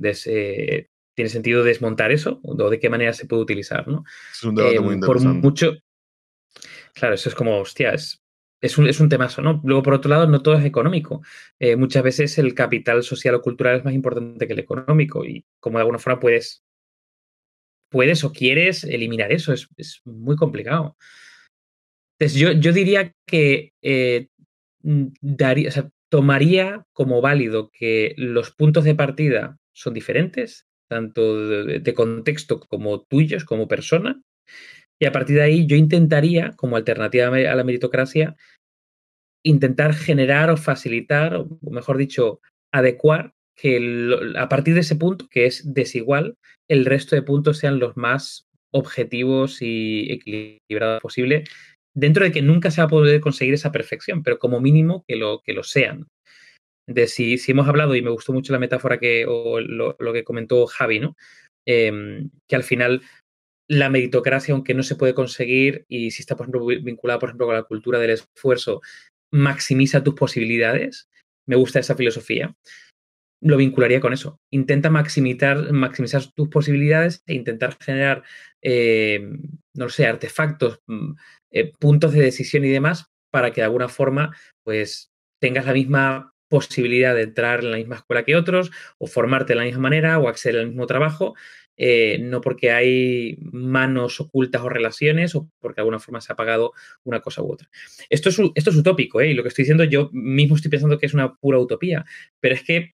[0.00, 2.40] ¿Tiene sentido desmontar eso?
[2.42, 3.86] ¿O de qué manera se puede utilizar?
[3.86, 4.04] ¿no?
[4.32, 5.40] Es un debate muy interesante.
[5.40, 5.72] Por mucho,
[6.94, 8.22] Claro, eso es como, hostia, es,
[8.64, 9.10] es un, es un
[9.42, 9.60] ¿no?
[9.62, 11.22] Luego, por otro lado, no todo es económico.
[11.58, 15.44] Eh, muchas veces el capital social o cultural es más importante que el económico y
[15.60, 16.64] como de alguna forma puedes,
[17.90, 19.68] puedes o quieres eliminar eso, es,
[20.06, 20.96] muy complicado.
[22.18, 24.28] Entonces, yo, yo diría que eh,
[24.80, 25.70] daría,
[26.08, 33.44] tomaría como válido que los puntos de partida son diferentes, tanto de contexto como tuyos,
[33.44, 34.22] como persona,
[35.00, 38.36] y a partir de ahí yo intentaría, como alternativa a la meritocracia,
[39.44, 42.40] intentar generar o facilitar, o mejor dicho,
[42.72, 46.36] adecuar que a partir de ese punto, que es desigual,
[46.68, 51.44] el resto de puntos sean los más objetivos y equilibrados posible,
[51.94, 55.16] dentro de que nunca se va a poder conseguir esa perfección, pero como mínimo que
[55.16, 56.08] lo, que lo sean.
[56.86, 60.24] De si, si hemos hablado, y me gustó mucho la metáfora que, o lo, que
[60.24, 61.16] comentó Javi, ¿no?
[61.66, 63.00] Em, que al final
[63.68, 67.46] la meritocracia, aunque no se puede conseguir, y si está, por ejemplo, vinculada, por ejemplo,
[67.46, 68.80] con la cultura del esfuerzo,
[69.32, 71.08] maximiza tus posibilidades.
[71.46, 72.54] Me gusta esa filosofía.
[73.42, 74.40] Lo vincularía con eso.
[74.50, 78.22] Intenta maximizar, maximizar tus posibilidades e intentar generar,
[78.62, 79.28] eh,
[79.74, 81.12] no sé, artefactos, mm,
[81.52, 84.34] eh, puntos de decisión y demás para que de alguna forma,
[84.64, 85.10] pues,
[85.40, 89.58] tengas la misma posibilidad de entrar en la misma escuela que otros, o formarte de
[89.58, 91.34] la misma manera, o acceder al mismo trabajo,
[91.76, 96.36] eh, no porque hay manos ocultas o relaciones o porque de alguna forma se ha
[96.36, 96.72] pagado
[97.02, 97.68] una cosa u otra.
[98.10, 99.30] Esto es, esto es utópico, ¿eh?
[99.30, 102.04] y lo que estoy diciendo yo mismo estoy pensando que es una pura utopía,
[102.40, 102.94] pero es que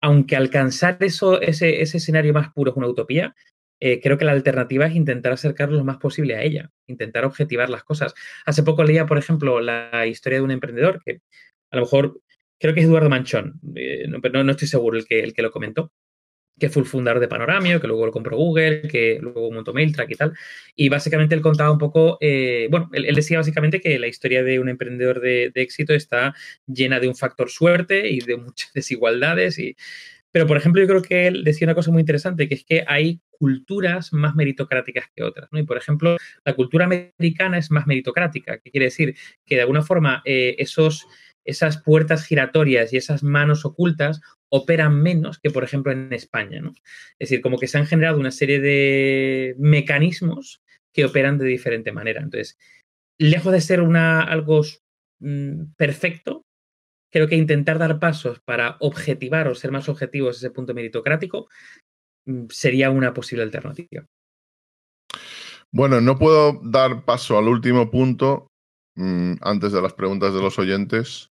[0.00, 3.34] aunque alcanzar ese, escenario más puro es una utopía,
[3.80, 7.70] eh, creo que la alternativa es intentar acercarlo lo más posible a ella, intentar objetivar
[7.70, 8.14] las cosas.
[8.44, 11.20] Hace poco leía, por ejemplo, la historia de un emprendedor que
[11.70, 12.20] a lo mejor
[12.60, 15.92] creo que es Eduardo Manchón, eh, no, estoy seguro el que lo comentó,
[16.58, 20.10] que fue el fundador de Panoramio, que luego lo compró Google, que luego montó MailTrack
[20.10, 20.32] y tal.
[20.76, 24.58] Y básicamente él contaba un poco, eh, bueno, él, decía básicamente que la historia de
[24.60, 26.34] un emprendedor de, éxito está
[26.66, 29.58] llena de un factor suerte y de muchas desigualdades.
[29.58, 29.76] Y...
[30.30, 32.84] Pero, por ejemplo, yo creo que él decía una cosa muy interesante, que es que
[32.86, 35.48] hay culturas más meritocráticas que otras.
[35.52, 35.58] ¿no?
[35.58, 39.82] Y, por ejemplo, la cultura americana es más meritocrática, que quiere decir que de alguna
[39.82, 41.06] forma eh, esos
[41.44, 44.20] esas puertas giratorias y esas manos ocultas
[44.54, 46.60] operan menos que, por ejemplo, en España.
[46.60, 46.74] ¿no?
[47.18, 50.62] Es decir, como que se han generado una serie de mecanismos
[50.92, 52.20] que operan de diferente manera.
[52.20, 52.58] Entonces,
[53.18, 54.60] lejos de ser una, algo
[55.20, 56.44] mm, perfecto,
[57.10, 61.48] creo que intentar dar pasos para objetivar o ser más objetivos ese punto meritocrático
[62.26, 64.04] mm, sería una posible alternativa.
[65.70, 68.48] Bueno, no puedo dar paso al último punto
[68.96, 71.31] mm, antes de las preguntas de los oyentes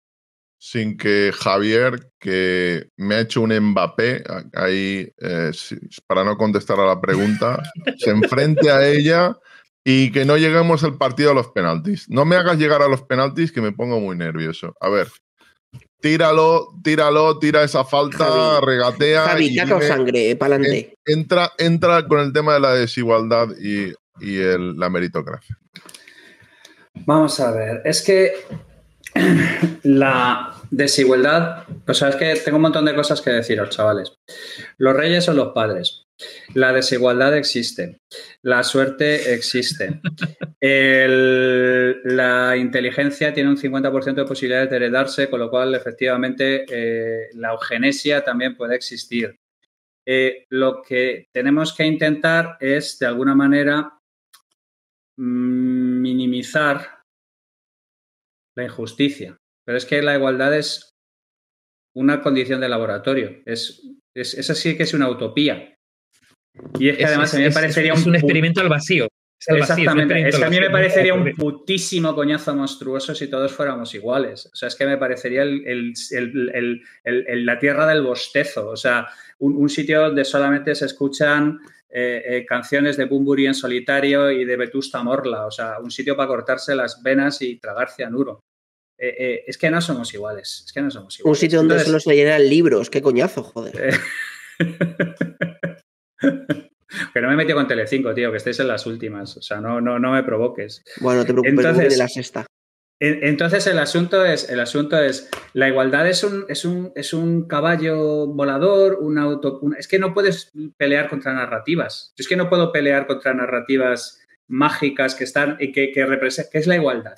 [0.63, 4.23] sin que Javier, que me ha hecho un Mbappé,
[4.55, 5.51] ahí, eh,
[6.07, 7.63] para no contestar a la pregunta,
[7.99, 9.39] se enfrente a ella
[9.83, 12.11] y que no lleguemos al partido a los penaltis.
[12.11, 14.75] No me hagas llegar a los penaltis que me pongo muy nervioso.
[14.83, 15.09] A ver,
[16.01, 19.29] tíralo, tíralo, tira esa falta, regatea.
[19.29, 20.95] Javi, y sangre, para adelante.
[21.07, 25.57] Entra, entra con el tema de la desigualdad y, la meritocracia.
[27.07, 28.35] Vamos a ver, es que
[29.83, 34.13] la desigualdad, o sea, es que tengo un montón de cosas que deciros, chavales.
[34.79, 36.07] Los reyes son los padres.
[36.55, 38.01] La desigualdad existe.
[38.43, 40.01] La suerte existe.
[40.61, 47.53] la inteligencia tiene un 50% de posibilidades de heredarse, con lo cual, efectivamente, eh, la
[47.53, 49.39] eugenesia también puede existir.
[50.07, 53.99] Eh, lo que tenemos que intentar es, de alguna manera,
[55.17, 57.00] mm, minimizar
[58.61, 59.37] la injusticia.
[59.67, 60.91] Pero es que la igualdad es
[61.95, 63.43] una condición de laboratorio.
[63.47, 63.83] Es,
[64.15, 65.75] es, esa sí que es una utopía.
[66.79, 69.09] Y es que además a mí me parecería un, experimento al vacío.
[69.47, 70.29] Exactamente.
[70.29, 74.47] es que a mí me parecería un putísimo coñazo monstruoso si todos fuéramos iguales.
[74.53, 75.95] O sea, es que me parecería el,
[77.05, 78.69] la tierra del bostezo.
[78.69, 79.09] O sea,
[79.39, 81.59] un, sitio donde solamente se escuchan
[81.89, 85.47] eh, eh, canciones de Bumburi en solitario y de Vetusta Morla.
[85.47, 88.41] O sea, un sitio para cortarse las venas y tragar cianuro.
[89.03, 90.65] Eh, es que no somos iguales.
[90.67, 91.39] Es que no somos iguales.
[91.39, 92.91] Un sitio donde solo se llenan libros.
[92.91, 93.73] Qué coñazo, joder.
[96.19, 99.39] que no me he metido con Telecinco, tío, que estéis en las últimas.
[99.39, 100.83] O sea, no, no, no me provoques.
[101.01, 102.47] Bueno, te preocupes, Entonces, de la sexta.
[103.03, 107.49] Entonces el asunto es, el asunto es, la igualdad es un, es un, es un
[107.49, 112.13] caballo volador, un auto, es que no puedes pelear contra narrativas.
[112.19, 116.59] es que no puedo pelear contra narrativas mágicas que están y que, que representan, ¿qué
[116.59, 117.17] es la igualdad?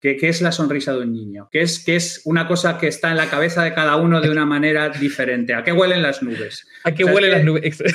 [0.00, 1.48] ¿Qué, es la sonrisa de un niño?
[1.52, 4.30] ¿Qué es, ¿Qué es una cosa que está en la cabeza de cada uno de
[4.30, 5.52] una manera diferente?
[5.52, 6.66] ¿A qué huelen las nubes?
[6.84, 7.82] ¿A qué huelen las nubes?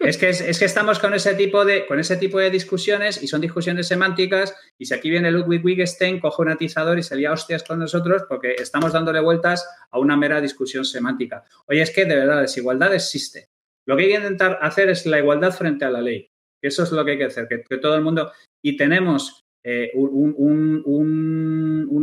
[0.00, 3.28] Es que, es, que estamos con ese, tipo de, con ese tipo de discusiones y
[3.28, 7.32] son discusiones semánticas y si aquí viene Ludwig Wittgenstein, coge un atizador y se lía
[7.32, 11.44] hostias con nosotros porque estamos dándole vueltas a una mera discusión semántica.
[11.66, 13.50] Oye, es que de verdad, desigualdad existe.
[13.84, 16.30] Lo que hay que intentar hacer es la igualdad frente a la ley.
[16.62, 18.32] Eso es lo que hay que hacer, que, que todo el mundo...
[18.62, 20.82] Y tenemos eh, un,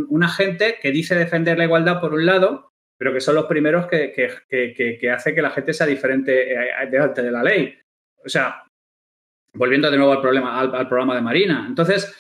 [0.10, 3.88] una gente que dice defender la igualdad por un lado, pero que son los primeros
[3.88, 7.76] que, que, hace que la gente sea diferente eh, delante de la ley.
[8.24, 8.64] O sea,
[9.54, 11.66] volviendo de nuevo al problema, al, programa de Marina.
[11.68, 12.16] Entonces,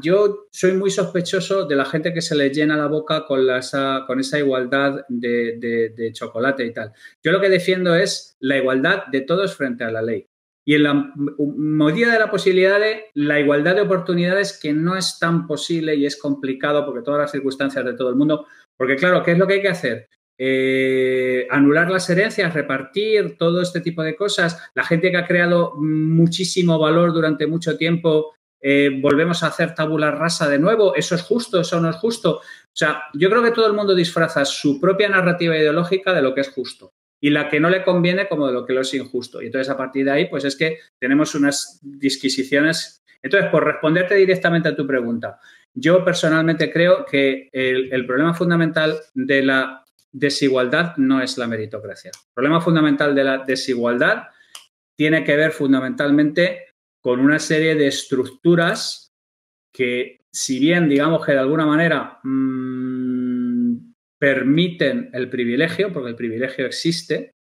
[0.00, 4.04] yo soy muy sospechoso de la gente que se le llena la boca con, esa,
[4.06, 6.92] con esa igualdad de, de, chocolate y tal.
[7.22, 10.28] Yo lo que defiendo es la igualdad de todos frente a la ley.
[10.64, 11.12] Y en la
[11.56, 16.06] medida de la posibilidad de la igualdad de oportunidades, que no es tan posible y
[16.06, 19.46] es complicado porque todas las circunstancias de todo el mundo, porque claro, ¿qué es lo
[19.46, 20.08] que hay que hacer?
[20.38, 24.70] Eh, anular las herencias, repartir todo este tipo de cosas.
[24.74, 30.12] La gente que ha creado muchísimo valor durante mucho tiempo, eh, volvemos a hacer tabula
[30.12, 30.94] rasa de nuevo.
[30.94, 31.60] ¿Eso es justo?
[31.60, 32.36] ¿Eso no es justo?
[32.36, 36.34] O sea, yo creo que todo el mundo disfraza su propia narrativa ideológica de lo
[36.34, 36.92] que es justo
[37.22, 39.40] y la que no le conviene como de lo que lo es injusto.
[39.40, 43.04] Y entonces a partir de ahí, pues es que tenemos unas disquisiciones.
[43.22, 45.38] Entonces, por responderte directamente a tu pregunta,
[45.72, 52.10] yo personalmente creo que el, problema fundamental de la desigualdad no es la meritocracia.
[52.12, 54.24] El problema fundamental de la desigualdad
[54.96, 59.12] tiene que ver fundamentalmente con una serie de estructuras
[59.72, 63.41] que, si bien digamos que de alguna manera mmm,
[64.22, 67.32] permiten el privilegio, porque el privilegio existe,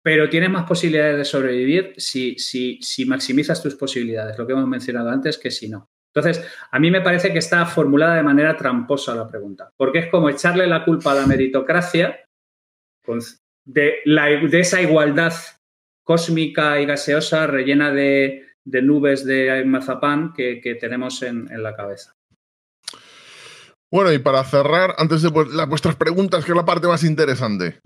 [0.00, 5.10] pero tienes más posibilidades de sobrevivir si, si, maximizas tus posibilidades, lo que hemos mencionado
[5.10, 5.88] antes, que si no.
[6.14, 10.06] Entonces, a mí me parece que está formulada de manera tramposa la pregunta, porque es
[10.06, 12.24] como echarle la culpa a la meritocracia
[13.66, 15.32] de, de esa igualdad
[16.04, 21.74] cósmica y gaseosa rellena de, de nubes de mazapán que, que tenemos en, en, la
[21.74, 22.14] cabeza.
[23.90, 27.80] Bueno, y para cerrar, antes de vuestras preguntas, que es la parte más interesante.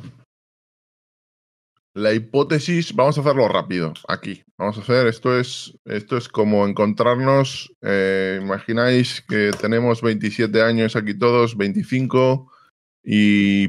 [1.95, 4.43] La hipótesis, vamos a hacerlo rápido, aquí.
[4.59, 10.97] Vamos a hacer, esto es, esto es como encontrarnos, eh, imagináis que tenemos 27 años
[10.97, 12.51] aquí todos, 25,
[13.05, 13.67] y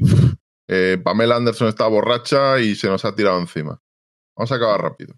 [0.68, 3.78] eh, Pamela Anderson está borracha y se nos ha tirado encima.
[4.36, 5.14] Vamos a acabar rápido.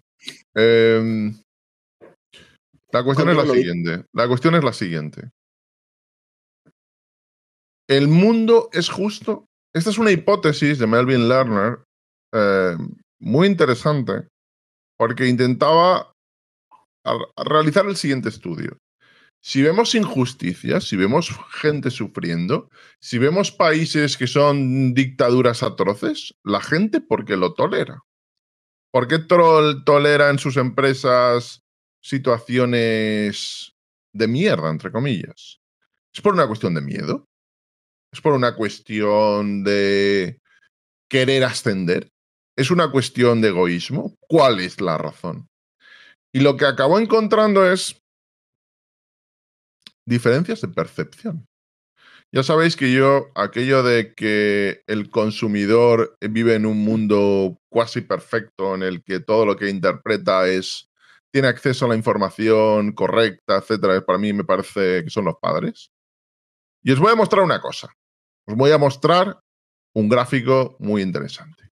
[0.53, 1.31] Eh,
[2.91, 4.05] la cuestión es la siguiente.
[4.13, 5.29] La cuestión es la siguiente.
[7.87, 9.45] ¿El mundo es justo?
[9.73, 11.79] Esta es una hipótesis de Melvin Lerner
[12.33, 12.75] eh,
[13.19, 14.27] muy interesante
[14.97, 16.11] porque intentaba
[17.37, 18.77] realizar el siguiente estudio.
[19.41, 22.69] Si vemos injusticias, si vemos gente sufriendo,
[22.99, 28.03] si vemos países que son dictaduras atroces, la gente, ¿por qué lo tolera?
[28.91, 31.61] ¿Por qué troll tolera en sus empresas
[32.01, 33.73] situaciones
[34.11, 35.59] de mierda, entre comillas?
[36.13, 37.25] ¿Es por una cuestión de miedo?
[38.17, 40.41] ¿Es por una cuestión de
[41.07, 42.09] querer ascender?
[42.57, 44.15] ¿Es una cuestión de egoísmo?
[44.27, 45.47] ¿Cuál es la razón?
[46.33, 48.01] Y lo que acabó encontrando es
[50.03, 51.45] diferencias de percepción.
[52.33, 58.73] Ya sabéis que yo, aquello de que el consumidor vive en un mundo cuasi perfecto
[58.73, 60.89] en el que todo lo que interpreta es
[61.31, 65.91] tiene acceso a la información correcta, etcétera, para mí me parece que son los padres.
[66.81, 67.93] Y os voy a mostrar una cosa.
[68.47, 69.39] Os voy a mostrar
[69.93, 71.69] un gráfico muy interesante.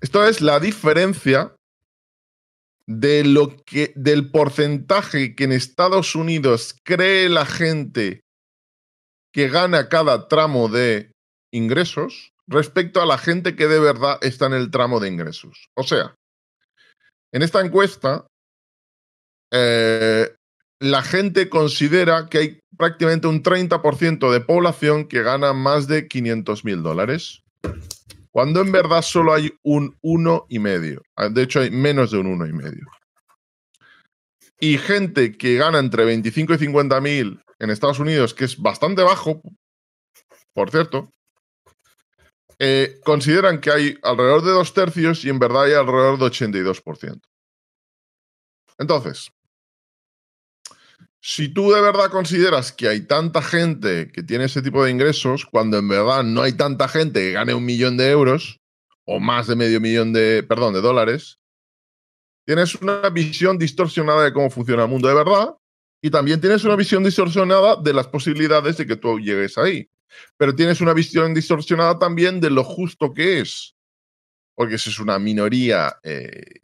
[0.00, 1.56] Esto es la diferencia
[2.86, 8.20] de lo que, del porcentaje que en Estados Unidos cree la gente
[9.32, 11.12] que gana cada tramo de
[11.52, 15.68] ingresos respecto a la gente que de verdad está en el tramo de ingresos.
[15.74, 16.14] O sea,
[17.32, 18.26] en esta encuesta,
[19.52, 20.34] eh,
[20.80, 26.64] la gente considera que hay prácticamente un 30% de población que gana más de 500
[26.64, 27.42] mil dólares
[28.36, 31.00] cuando en verdad solo hay un uno y medio.
[31.16, 32.86] Ah, de hecho, hay menos de un uno y medio.
[34.60, 39.02] Y gente que gana entre 25 y 50 mil en Estados Unidos, que es bastante
[39.02, 39.40] bajo,
[40.52, 41.10] por cierto,
[42.58, 47.18] eh, consideran que hay alrededor de dos tercios y en verdad hay alrededor de 82%.
[48.76, 49.30] Entonces,
[51.28, 55.44] si tú de verdad consideras que hay tanta gente que tiene ese tipo de ingresos,
[55.44, 58.60] cuando en verdad no hay tanta gente que gane un millón de euros
[59.04, 61.40] o más de medio millón de, perdón, de dólares,
[62.44, 65.56] tienes una visión distorsionada de cómo funciona el mundo de verdad
[66.00, 69.90] y también tienes una visión distorsionada de las posibilidades de que tú llegues ahí.
[70.36, 73.74] Pero tienes una visión distorsionada también de lo justo que es.
[74.54, 76.60] Porque es una minoría eh,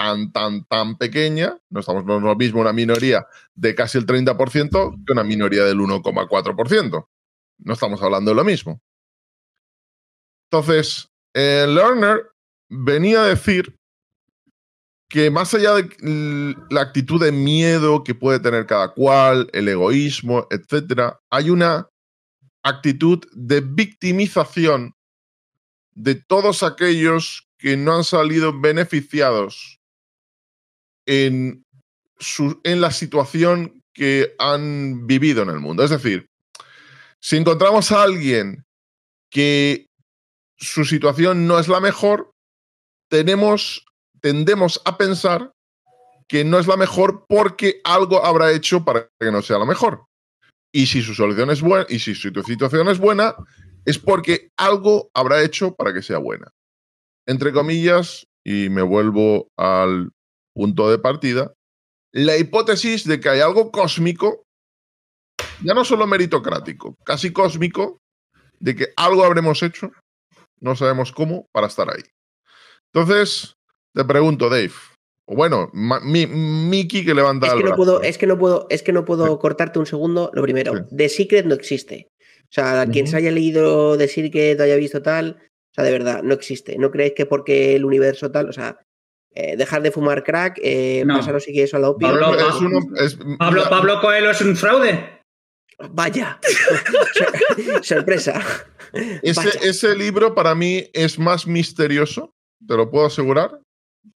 [0.00, 5.04] tan, tan, tan pequeña, no estamos no lo mismo una minoría de casi el 30%
[5.04, 7.08] que una minoría del 1,4%.
[7.58, 8.80] No estamos hablando de lo mismo.
[10.50, 12.30] Entonces, el Lerner
[12.70, 13.78] venía a decir
[15.10, 20.46] que más allá de la actitud de miedo que puede tener cada cual, el egoísmo,
[20.50, 21.90] etc., hay una
[22.62, 24.94] actitud de victimización
[25.92, 29.79] de todos aquellos que no han salido beneficiados
[31.10, 31.64] en,
[32.62, 35.82] en la situación que han vivido en el mundo.
[35.82, 36.28] Es decir,
[37.18, 38.64] si encontramos a alguien
[39.28, 39.86] que
[40.56, 42.30] su situación no es la mejor,
[43.08, 43.84] tenemos,
[44.20, 45.52] tendemos a pensar
[46.28, 50.04] que no es la mejor porque algo habrá hecho para que no sea la mejor.
[50.72, 53.34] Y si su solución es buena, y si su situación es buena,
[53.84, 56.52] es porque algo habrá hecho para que sea buena.
[57.26, 60.12] Entre comillas, y me vuelvo al
[60.54, 61.52] punto de partida,
[62.12, 64.44] la hipótesis de que hay algo cósmico,
[65.62, 67.98] ya no solo meritocrático, casi cósmico,
[68.58, 69.92] de que algo habremos hecho,
[70.60, 72.02] no sabemos cómo, para estar ahí.
[72.92, 73.54] Entonces,
[73.94, 74.72] te pregunto, Dave,
[75.26, 78.82] o bueno, mi, Miki que levanta es que no puedo, es que no puedo, es
[78.82, 80.30] que no puedo cortarte un segundo.
[80.34, 82.08] Lo primero, The Secret no existe.
[82.42, 85.92] O sea, quien se haya leído The Secret o haya visto tal, o sea, de
[85.92, 86.76] verdad, no existe.
[86.78, 88.80] ¿No creéis que porque el universo tal, o sea,
[89.34, 91.16] eh, dejar de fumar crack, eh, No.
[91.18, 92.08] pasaros si quieres a la opio?
[92.08, 93.18] Pablo, Es Pablo- uno- es-
[93.68, 95.20] Pablo, Coelho es un fraude.
[95.92, 96.38] Vaya,
[97.82, 98.40] sorpresa.
[99.22, 99.60] Ese, Vaya.
[99.62, 102.34] ese libro para mí es más misterioso,
[102.66, 103.58] te lo puedo asegurar,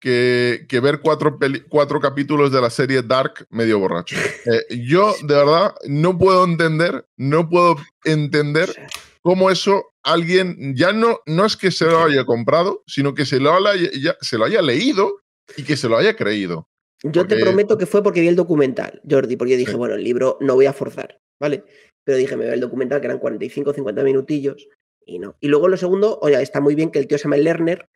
[0.01, 4.17] que, que ver cuatro, peli- cuatro capítulos de la serie Dark medio borracho.
[4.17, 8.75] Eh, yo, de verdad, no puedo entender, no puedo entender
[9.23, 13.41] cómo eso alguien ya no, no es que se lo haya comprado, sino que se
[13.41, 15.21] lo haya, ya- se lo haya leído
[15.57, 16.69] y que se lo haya creído.
[17.03, 19.77] Yo te prometo que fue porque vi el documental, Jordi, porque yo dije, Sí.
[19.77, 21.65] bueno, el libro no voy a forzar, ¿vale?
[22.03, 24.69] Pero dije, me veo el documental, que eran 45 o 50 minutillos,
[25.05, 25.37] y no.
[25.41, 27.89] Y luego lo segundo, oye, está muy bien que el tío se llama Lerner,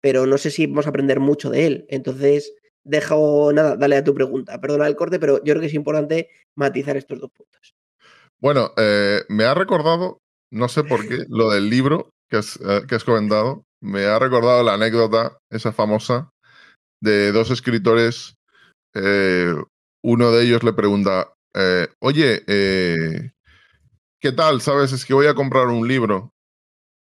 [0.00, 1.86] pero no sé si vamos a aprender mucho de él.
[1.88, 2.54] Entonces,
[2.84, 4.60] dejo, nada, dale a tu pregunta.
[4.60, 7.74] Perdona el corte, pero yo creo que es importante matizar estos dos puntos.
[8.38, 10.20] Bueno, eh, me ha recordado,
[10.54, 13.64] no sé por qué, lo del libro que has, eh, que has comentado.
[13.82, 16.30] Me ha recordado la anécdota, esa famosa,
[17.02, 18.36] de dos escritores.
[18.94, 19.52] eh,
[20.02, 24.60] uno de ellos le pregunta, eh, oye, ¿qué tal?
[24.60, 24.92] ¿Sabes?
[24.92, 26.30] Es que voy a comprar un libro.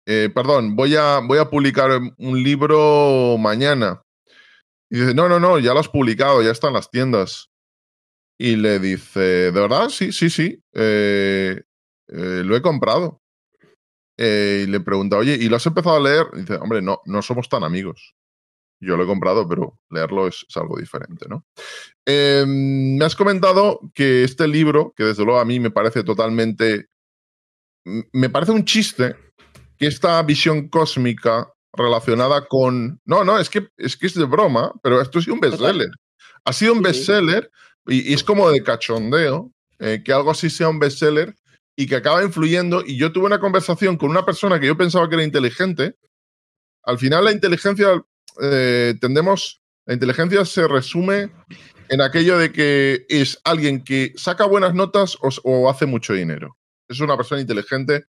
[0.05, 4.03] Perdón, voy a, voy a publicar un libro mañana.
[4.91, 7.49] Y dice, no, no, no, ya lo has publicado, ya está en las tiendas.
[8.39, 9.89] Y le dice, ¿de verdad?
[9.89, 10.63] Sí, sí, sí.
[10.75, 13.21] lo he comprado.
[14.23, 16.27] Eh, y le pregunta, oye, ¿y lo has empezado a leer?
[16.35, 18.15] Y dice, hombre, no, no somos tan amigos.
[18.79, 21.47] Yo lo he comprado, pero leerlo es, es algo diferente, ¿no?
[22.05, 26.89] Eh, me has comentado que este libro, que desde luego a mí me parece totalmente.
[28.13, 29.17] Me parece un chiste
[29.79, 33.01] que esta visión cósmica relacionada con.
[33.07, 35.91] No, no, es que es, que es de broma, pero esto sido un bestseller.
[36.45, 37.51] Ha sido un bestseller
[37.87, 41.35] y, y es como de cachondeo eh, que algo así sea un bestseller
[41.81, 42.83] y que acaba influyendo.
[42.85, 45.95] Y yo tuve una conversación con una persona que yo pensaba que era inteligente.
[46.83, 48.05] Al final, la inteligencia
[48.43, 48.95] eh.
[49.87, 51.31] La inteligencia se resume
[51.89, 56.59] en aquello de que es alguien que saca buenas notas o, o hace mucho dinero.
[56.87, 58.05] Es una persona inteligente.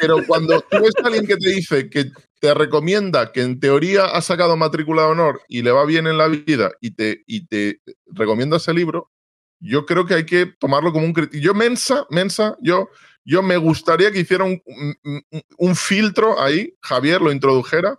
[0.00, 2.10] Pero cuando tú ves a alguien que te dice que
[2.40, 6.18] te recomienda que en teoría ha sacado matrícula de honor y le va bien en
[6.18, 9.12] la vida y te, y te recomienda ese libro,
[9.60, 11.40] yo creo que hay que tomarlo como un criterio.
[11.46, 12.88] Yo, Mensa, Mensa, yo,
[13.24, 15.22] yo me gustaría que hiciera un, un-
[15.58, 17.98] un filtro ahí, Javier lo introdujera,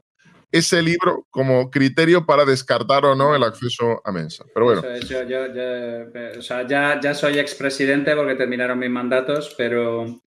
[0.51, 4.45] ese libro como criterio para descartar o no el acceso a Mensa.
[4.53, 8.79] Pero bueno, Eso es, yo, yo- yo, o sea, ya, ya soy expresidente porque terminaron
[8.79, 10.21] mis mandatos, pero,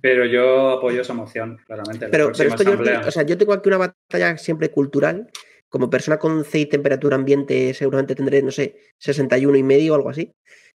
[0.00, 2.04] pero yo apoyo esa moción, claramente.
[2.04, 5.28] en la Pero, esto yo, o sea, yo tengo aquí una batalla siempre cultural.
[5.68, 9.96] Como persona con C y temperatura ambiente, seguramente tendré, no sé, 61 y medio o
[9.96, 10.30] algo así,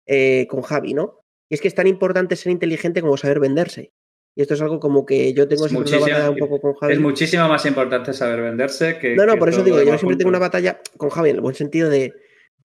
[0.06, 1.22] eh, con Javi, ¿no?
[1.50, 3.94] Y es que es tan importante ser inteligente como saber venderse.
[4.36, 6.94] Y esto es algo como que yo tengo siempre una batalla un poco con Javi.
[6.94, 9.16] es muchísimo más importante saber venderse que.
[9.16, 11.42] No, no, que por eso digo, yo siempre tengo una batalla con Javi, en el
[11.42, 12.14] buen sentido de.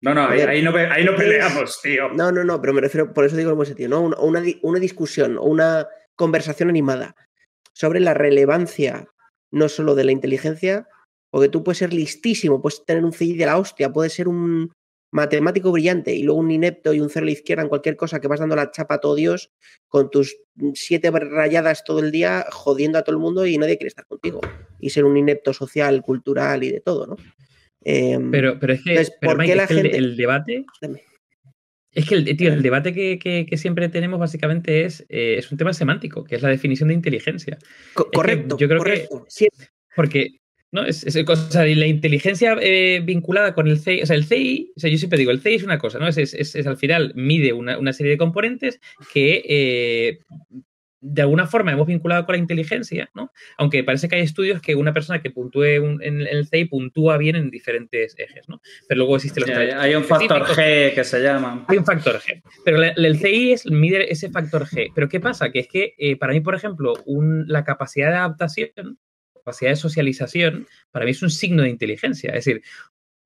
[0.01, 0.49] No, no, ahí, Joder.
[0.49, 2.09] ahí no, ahí no peleamos, tío.
[2.09, 4.01] No, no, no, pero me refiero, por eso digo en el buen sentido, ¿no?
[4.01, 5.87] Una, una una discusión o una
[6.17, 7.15] conversación animada
[7.73, 9.07] sobre la relevancia
[9.53, 10.89] no solo de la inteligencia,
[11.31, 14.73] porque tú puedes ser listísimo, puedes tener un CI de la hostia, puedes ser un
[15.13, 18.21] matemático brillante y luego un inepto y un cero a la izquierda en cualquier cosa
[18.21, 19.51] que vas dando la chapa a todo Dios
[19.89, 20.37] con tus
[20.75, 24.41] siete rayadas todo el día jodiendo a todo el mundo y nadie quiere estar contigo.
[24.79, 27.17] Y ser un inepto social, cultural y de todo, ¿no?
[27.83, 30.17] Em, Pero, pero es que, Entonces, pero, ¿por Mike, qué la es que gente- el
[30.17, 30.65] debate.
[30.81, 31.03] Dame.
[31.93, 35.51] Es que el, tío, el debate que, que- que siempre tenemos básicamente es, eh, es
[35.51, 37.59] un tema semántico, que es la definición de inteligencia.
[37.95, 39.09] co- correcto, yo creo que-.
[39.27, 39.49] Sí,
[39.97, 40.29] Porque,
[40.73, 40.85] ¿no?
[40.85, 44.03] Es, es cosa de la inteligencia eh, vinculada con el CI.
[44.03, 46.07] O sea, el CI, o sea, yo siempre digo, el CI es una cosa, ¿no?
[46.09, 48.81] Es, es- es- al final mide una, una serie de componentes
[49.13, 50.19] que eh,
[51.03, 53.33] de alguna forma hemos vinculado con la inteligencia, ¿no?
[53.57, 57.17] Aunque parece que hay estudios que una persona que puntúe un- en el CI puntúa
[57.17, 58.61] bien en diferentes ejes, ¿no?
[58.87, 60.43] Pero luego existe los Sí, hay, un factor.
[60.45, 61.65] G que se llama.
[61.69, 62.43] Hay un factor G.
[62.67, 64.93] Pero la- la- el CI es mide ese factor G.
[64.95, 65.51] Pero ¿qué pasa?
[65.51, 68.99] Que es que eh, para mí, por ejemplo, un- la capacidad de adaptación,
[69.41, 72.31] capacidad de socialización, para mí es un signo de inteligencia.
[72.31, 72.63] Es decir,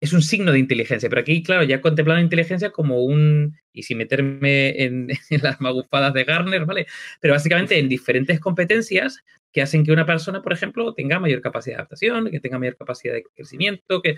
[0.01, 1.09] es un signo de inteligencia.
[1.09, 3.59] Pero aquí, claro, ya contemplando inteligencia como un.
[3.73, 6.87] Y sin meterme en, en las magufadas de Garner, ¿vale?
[7.21, 9.25] Pero básicamente en diferentes competencias
[9.55, 12.77] que hacen que una persona, por ejemplo, tenga mayor capacidad de adaptación, que tenga mayor
[12.77, 14.17] capacidad de crecimiento, que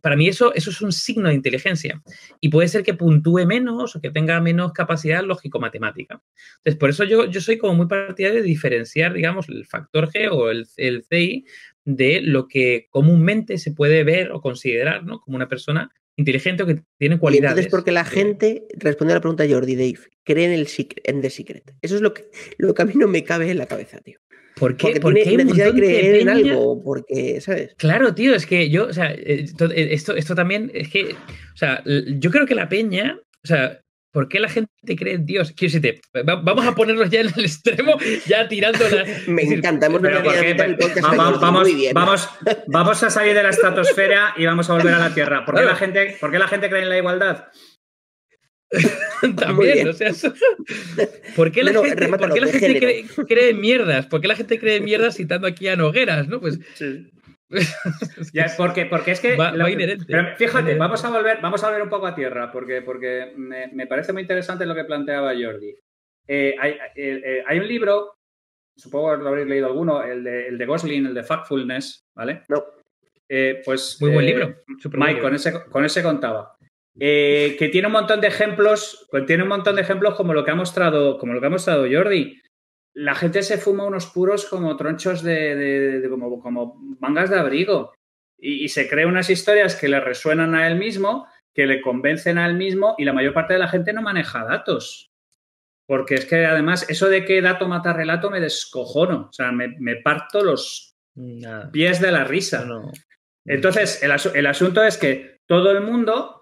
[0.00, 2.02] para mí eso, eso es un signo de inteligencia.
[2.40, 6.22] Y puede ser que puntúe menos o que tenga menos capacidad lógico-matemática.
[6.58, 10.28] Entonces, por eso yo, yo soy como muy partidario de diferenciar, digamos, el factor G
[10.30, 11.44] o el, el CI
[11.84, 15.20] de lo que comúnmente se puede ver o considerar ¿no?
[15.20, 17.50] como una persona inteligente o que tiene Y cualidades.
[17.50, 21.08] entonces, porque la gente, responde a la pregunta de Jordi Dave, cree en, el secret,
[21.08, 21.74] en The Secret.
[21.82, 22.24] Eso es lo que,
[22.58, 24.18] lo que a mí no me cabe en la cabeza, tío.
[24.58, 24.84] ¿Por qué?
[24.86, 27.74] Porque Porque tiene hay un necesidad de montón de creer en algo, porque, ¿sabes?
[27.76, 31.82] Claro, tío, es que yo, o sea, esto, esto, esto también es que, o sea,
[31.84, 33.80] yo creo que la peña, o sea,
[34.12, 35.52] ¿por qué la gente cree en Dios?
[35.54, 39.04] Quiero decirte, va- vamos a ponernos ya en el extremo, ya tirando la.
[39.26, 40.22] Me encanta, hemos venido
[41.38, 41.92] vamos, bien.
[41.92, 42.26] vamos,
[42.66, 45.44] vamos a salir de la estratosfera y vamos a volver a la Tierra.
[45.44, 47.44] ¿Por qué, la gente, ¿por qué la gente cree en la igualdad?
[49.36, 50.32] También, o sea, eso-
[51.36, 54.06] ¿por qué la gente, por qué la gente cree, cree mierdas?
[54.06, 56.28] ¿Por qué la gente cree mierdas citando aquí a Nogueras?
[56.28, 56.40] ¿no?
[56.40, 56.58] Pues
[58.32, 59.36] Ya, porque, porque es que.
[59.36, 60.04] Va- lo- va inherente.
[60.08, 60.78] pero fíjate, inherente.
[60.80, 64.12] vamos a volver, vamos a volver un poco a tierra, porque, porque me, me parece
[64.12, 65.74] muy interesante lo que planteaba Jordi.
[66.26, 68.16] Eh, hay, eh, eh, hay un libro,
[68.76, 72.42] supongo que lo habréis leído alguno, el de, el de Gosling, el de Factfulness, ¿vale?
[72.48, 72.64] No.
[73.28, 73.96] Eh, pues.
[74.00, 74.46] muy buen eh, libro.
[74.66, 75.36] buen Mike, con libro.
[75.36, 76.55] ese, con ese contaba.
[76.98, 80.50] Eh, que tiene un montón de ejemplos, tiene un montón de ejemplos como lo que
[80.50, 82.40] ha mostrado, como lo que ha mostrado Jordi.
[82.94, 87.38] La gente se fuma unos puros como tronchos de, de- de- como, como mangas de
[87.38, 87.92] abrigo.
[88.38, 92.38] Y, y se crea unas historias que le resuenan a él mismo, que le convencen
[92.38, 95.10] a él mismo, y la mayor parte de la gente no maneja datos.
[95.86, 99.28] Porque es que además, eso de que dato mata relato me descojono.
[99.30, 101.70] O sea, me, me parto los Nada.
[101.70, 102.64] pies de la risa.
[102.64, 102.92] No, no.
[103.44, 106.35] Entonces, el, asu- el asunto es que todo el mundo,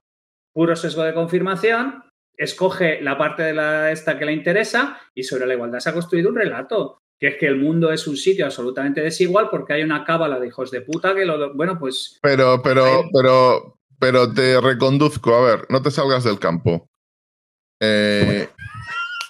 [0.55, 2.05] puro sesgo de confirmación,
[2.36, 5.93] escoge la parte de la esta que le interesa y sobre la igualdad se ha
[5.93, 9.82] construido un relato, que es que el mundo es un sitio absolutamente desigual porque hay
[9.82, 11.55] una cábala de hijos de puta que lo...
[11.55, 12.18] Bueno, pues...
[12.22, 15.35] Pero, pero, pero, pero te reconduzco.
[15.35, 16.86] A ver, no te salgas del campo.
[17.81, 18.48] Eh,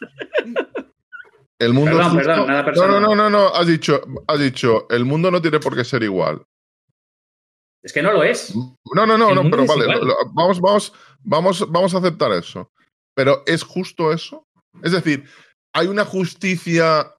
[1.58, 3.02] el mundo Perdón, justo- perdón, nada no, personal.
[3.02, 3.48] no, no, no, no.
[3.54, 6.42] Has dicho, has dicho, el mundo no tiene por qué ser igual.
[7.84, 8.54] Es que no lo es.
[8.56, 9.98] No, no, no, no, pero vale, igual.
[10.00, 10.92] lo- lo- vamos, vamos,
[11.22, 12.70] vamos, vamos a aceptar eso.
[13.14, 14.42] Pero ¿es justo eso?
[14.82, 15.24] Es decir,
[15.74, 17.14] hay una justicia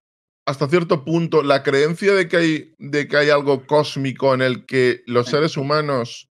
[0.48, 4.66] hasta cierto punto, la creencia de que hay, de que hay algo cósmico en el
[4.66, 6.28] que los seres humanos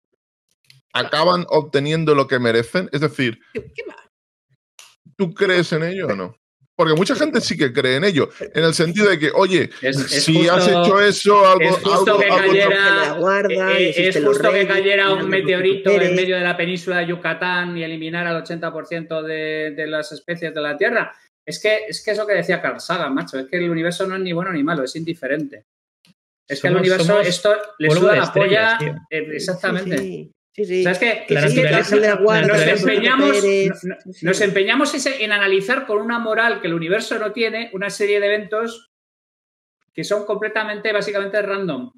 [0.93, 2.89] acaban obteniendo lo que merecen.
[2.91, 3.39] Es decir.
[5.18, 6.35] ¿tú crees en ello o no?
[6.75, 9.95] Porque mucha gente sí que cree en ello, en el sentido de que, oye, Es,
[10.11, 13.89] es si justo- has hecho eso, algo, es justo algo- que algo- cayera- guarda, Eh,
[13.89, 17.83] eh, es justo que cayera un meteorito en medio de la península de Yucatán y
[17.83, 21.13] eliminara el 80% de, de las especies de la Tierra.
[21.45, 24.15] Es que es que eso que decía Carl Sagan, macho, es que el universo no
[24.15, 25.65] es ni bueno ni malo, es indiferente.
[26.47, 28.77] Es que al universo somos esto le suda la polla.
[29.11, 29.97] eh, exactamente.
[29.97, 30.31] Sí, sí.
[30.55, 30.81] Sí.
[30.81, 31.89] O sea, es que, La sí, que nos empeñamos,
[33.38, 34.25] superpoderes, no- no- sí, sí.
[34.25, 38.19] nos empeñamos ese- en analizar con una moral que el universo no tiene una serie
[38.19, 38.91] de eventos
[39.93, 41.91] que son completamente, básicamente random.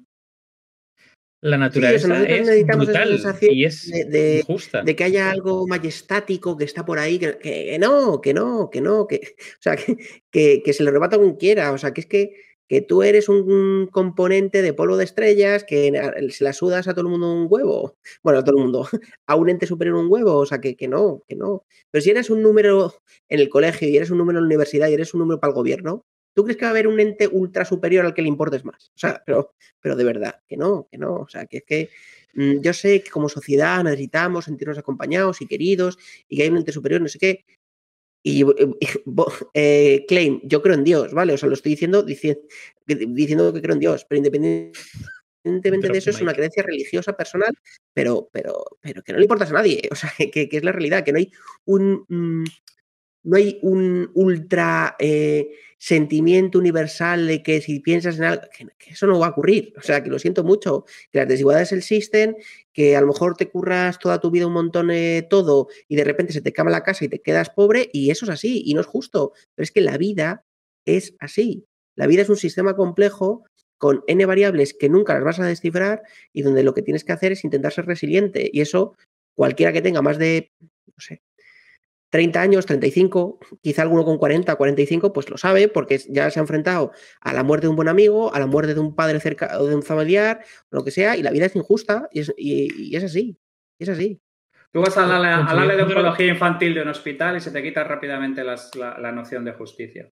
[1.42, 4.82] La Sí, naturaleza eso, es necesitamos esa brutal sensación y es de- de- injusta.
[4.82, 8.80] de que haya algo majestático que está por ahí, que, que no, que no, que
[8.80, 9.16] no, que,
[9.58, 9.96] o sea, que,
[10.30, 12.32] que, que se le rebata quien quiera, o sea, que es que,
[12.68, 15.92] que tú eres un componente de polvo de estrellas, que
[16.30, 18.88] se la sudas a todo el mundo un huevo, bueno, a todo el mundo,
[19.26, 21.64] a un ente superior un huevo, o sea, que, que no, que no.
[21.90, 22.94] Pero si eres un número
[23.28, 25.50] en el colegio y eres un número en la universidad y eres un número para
[25.50, 28.28] el gobierno, ¿tú crees que va a haber un ente ultra superior al que le
[28.28, 28.90] importes más?
[28.94, 31.90] O sea, pero, pero de verdad, que no, que no, o sea, que es que
[32.36, 35.98] Mm, yo sé que como sociedad necesitamos sentirnos acompañados y queridos
[36.28, 37.44] y que hay un ente superior, no sé qué.
[38.28, 38.44] Y,
[39.54, 41.34] eh, claim, yo creo en Dios, ¿vale?
[41.34, 42.36] O sea, lo estoy diciendo dici-
[42.84, 44.72] diciendo que creo en Dios, pero independientemente
[45.92, 47.56] de eso es una creencia religiosa personal,
[47.94, 50.72] pero, pero, pero que no le importas a nadie, o sea, que, que es la
[50.72, 51.30] realidad, que no hay
[51.66, 52.44] un, mm,
[53.26, 59.08] no hay un ultra eh, sentimiento universal de que si piensas en algo, que, eso
[59.08, 59.74] no va a ocurrir.
[59.76, 62.36] O sea, que lo siento mucho, que las desigualdades existen,
[62.72, 66.04] que a lo mejor te curras toda tu vida un montón de todo y de
[66.04, 68.74] repente se te cama la casa y te quedas pobre y eso es así y
[68.74, 69.32] no es justo.
[69.56, 70.44] Pero es que la vida
[70.84, 71.66] es así.
[71.96, 73.44] La vida es un sistema complejo
[73.76, 77.12] con n variables que nunca las vas a descifrar y donde lo que tienes que
[77.12, 78.48] hacer es intentar ser resiliente.
[78.52, 78.94] Y eso,
[79.34, 81.22] cualquiera que tenga más de, no sé,
[82.16, 86.42] 30 años, 35, quizá alguno con 40, 45, pues lo sabe porque ya se ha
[86.42, 89.58] enfrentado a la muerte de un buen amigo, a la muerte de un padre cerca
[89.60, 90.40] o de un familiar,
[90.70, 93.36] lo que sea, y la vida es injusta y es, y- y es así.
[93.78, 94.20] y es así.
[94.72, 97.62] Tú vas a hablarle, a hablarle de oncología infantil de un hospital y se te
[97.62, 100.10] quita rápidamente las- la, la noción de justicia.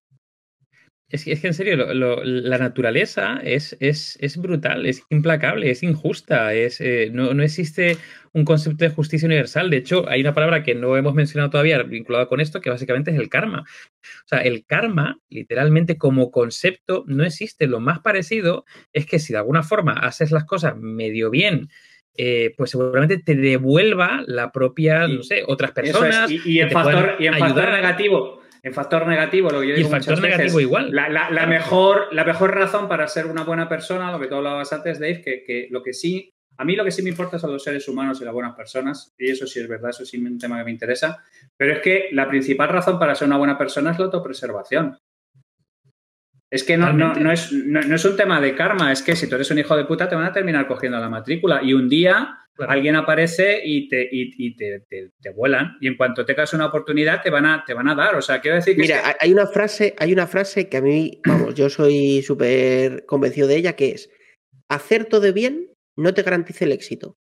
[1.15, 5.03] Es que, es que en serio, lo- lo- la naturaleza es, es, es brutal, es
[5.11, 7.97] implacable, es injusta, es, eh, no, no existe
[8.33, 9.71] un concepto de justicia universal.
[9.71, 13.13] De hecho, hay una palabra que no hemos mencionado todavía vinculada con esto, que básicamente
[13.13, 13.61] es el karma.
[14.03, 17.69] O sea, el karma, literalmente como concepto, no existe.
[17.69, 21.69] Lo más parecido es que si de alguna forma haces las cosas medio bien
[22.17, 26.31] eh, pues seguramente te devuelva la propia, no sé, otras personas.
[26.31, 29.91] Y, en factor, y en factor negativo, en factor negativo, lo que yo digo y
[29.91, 30.91] factor negativo igual.
[30.91, 34.99] La, mejor, la mejor razón para ser una buena persona, lo que tú hablabas antes,
[34.99, 37.63] Dave, que, que lo que sí, a mí lo que sí me importa son los
[37.63, 40.39] seres humanos y las buenas personas, y eso sí es verdad, eso sí es un
[40.39, 41.23] tema que me interesa,
[41.59, 44.99] pero es que la principal razón para ser una buena persona es la autopreservación.
[46.51, 49.35] Es que no, no, es, no, es, un tema de karma, es que si tú
[49.35, 52.44] eres un hijo de puta te van a terminar cogiendo la matrícula y un día
[52.59, 55.77] Alguien aparece y, te, y, te, te, vuelan.
[55.81, 58.15] Y en cuanto tengas una oportunidad, te van a, te van a dar.
[58.15, 58.83] O sea, quiero decir que.
[58.83, 63.49] Mira, hay, una frase, hay una frase que a mí, vamos, yo soy súper convencido
[63.49, 64.11] de ella, que es:
[64.69, 67.17] hacer todo bien no te garantiza el éxito.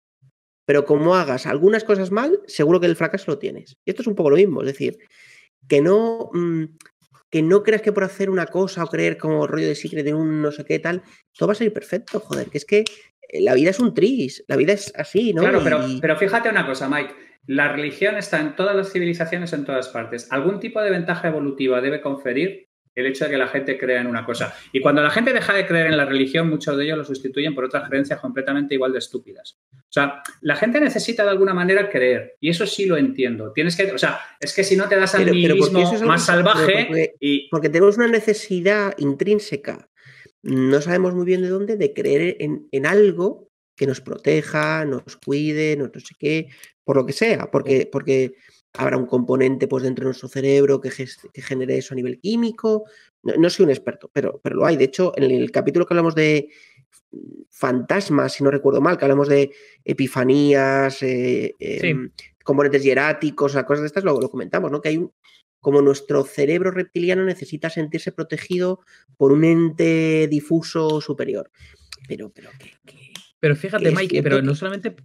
[0.65, 3.77] Pero como hagas algunas cosas mal, seguro que el fracaso lo tienes.
[3.85, 4.63] Y esto es un poco lo mismo.
[4.63, 4.99] Es decir,
[5.69, 6.31] que no.
[6.33, 6.65] Mm,
[7.31, 10.15] que no creas que por hacer una cosa o creer como rollo de secret de
[10.15, 11.03] un no sé qué tal,
[11.37, 12.85] todo va a salir perfecto, joder, que es que
[13.33, 15.43] la vida es un tris, la vida es así, ¿no?
[15.43, 17.15] Claro, pero, pero fíjate una cosa, Mike.
[17.47, 20.31] La religión está en todas las civilizaciones, en todas partes.
[20.31, 24.07] ¿Algún tipo de ventaja evolutiva debe conferir el hecho de que la gente crea en
[24.07, 24.55] una cosa?
[24.73, 27.55] Y cuando la gente deja de creer en la religión, muchos de ellos lo sustituyen
[27.55, 29.59] por otras creencias completamente igual de estúpidas.
[29.77, 33.53] O sea, la gente necesita de alguna manera creer, y eso sí lo entiendo.
[33.53, 35.71] Tienes que, o sea, es que si no te das al mismo
[36.05, 37.49] más salvaje porque, y...
[37.49, 39.88] porque tenemos una necesidad intrínseca
[40.49, 45.77] no sabemos muy bien de dónde, de creer en, algo que nos proteja, nos cuide,
[45.77, 46.49] no, sé qué,
[46.85, 48.35] por lo que sea, porque, porque
[48.73, 50.91] habrá un componente pues, dentro de nuestro cerebro que,
[51.35, 52.85] genere eso a nivel químico.
[53.23, 54.77] No, soy un experto, pero, pero lo hay.
[54.77, 56.49] De hecho, en el capítulo que hablamos de
[57.51, 59.51] fantasmas, si no recuerdo mal, que hablamos de
[59.85, 62.11] epifanías, eh, em,
[62.43, 64.81] componentes hieráticos, cosas de estas, lo, lo comentamos, ¿no?
[64.81, 65.13] Que hay un,
[65.61, 68.81] como nuestro cerebro reptiliano necesita sentirse protegido
[69.17, 71.51] por un ente difuso superior.
[72.07, 72.51] Pero, pero,
[73.41, 74.97] pero fíjate, Mike, pero no solamente.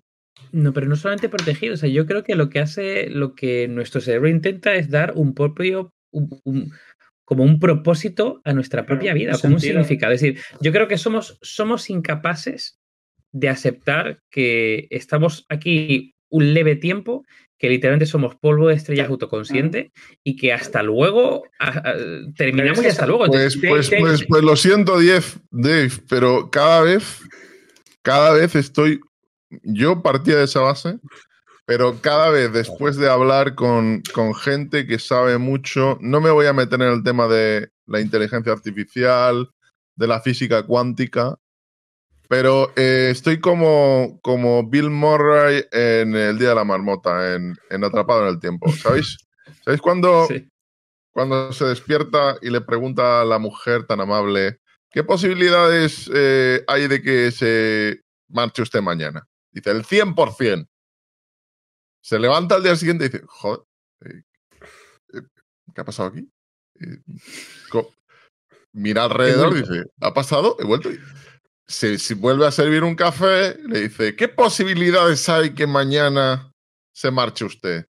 [0.51, 1.73] No, pero no solamente protegido.
[1.73, 5.13] O sea, yo creo que lo que hace, lo que nuestro cerebro intenta es dar
[5.15, 5.91] un propio.
[7.25, 10.13] como un propósito a nuestra propia vida, como un significado.
[10.13, 12.79] Es decir, yo creo que somos, somos incapaces
[13.31, 17.25] de aceptar que estamos aquí un leve tiempo
[17.59, 19.93] que literalmente somos polvo de estrellas autoconsciente
[20.23, 21.43] y que hasta luego
[22.35, 23.25] terminamos y hasta luego.
[23.27, 24.97] Pues, pues, pues, pues, lo siento,
[25.51, 27.21] Dave, pero cada vez,
[28.01, 28.99] cada vez estoy.
[29.61, 30.97] Yo partía de esa base,
[31.65, 36.47] pero cada vez después de hablar con, con gente que sabe mucho, no me voy
[36.47, 39.51] a meter en el tema de la inteligencia artificial,
[39.95, 41.37] de la física cuántica,
[42.33, 48.23] pero eh, estoy como, como Bill Murray en El Día de la Marmota, en, Atrapado
[48.23, 48.71] en el Tiempo.
[48.71, 49.19] ¿Sabéis?
[49.63, 50.27] ¿Sabéis cuando,
[51.11, 54.57] cuando se despierta y le pregunta a la mujer tan amable,
[54.89, 59.27] ¿qué posibilidades eh, hay de que se marche usted mañana?
[59.51, 60.67] Dice, el 100%.
[62.01, 63.59] Se levanta al día siguiente y dice, joder,
[64.05, 64.23] eh,
[65.75, 66.27] ¿qué ha pasado aquí?
[68.71, 70.57] Mira alrededor y dice, ¿ha pasado?
[70.59, 70.91] He vuelto.
[70.91, 70.99] Y
[71.67, 76.51] si, vuelve a servir un café, le dice, ¿qué posibilidades hay que mañana
[76.93, 77.87] se marche usted?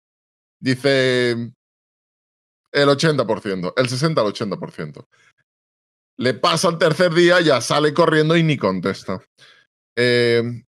[0.59, 5.07] Dice el 80%, el 60 al 80%.
[6.17, 9.23] Le pasa el tercer día, ya sale corriendo y ni contesta.
[9.95, 10.63] Em,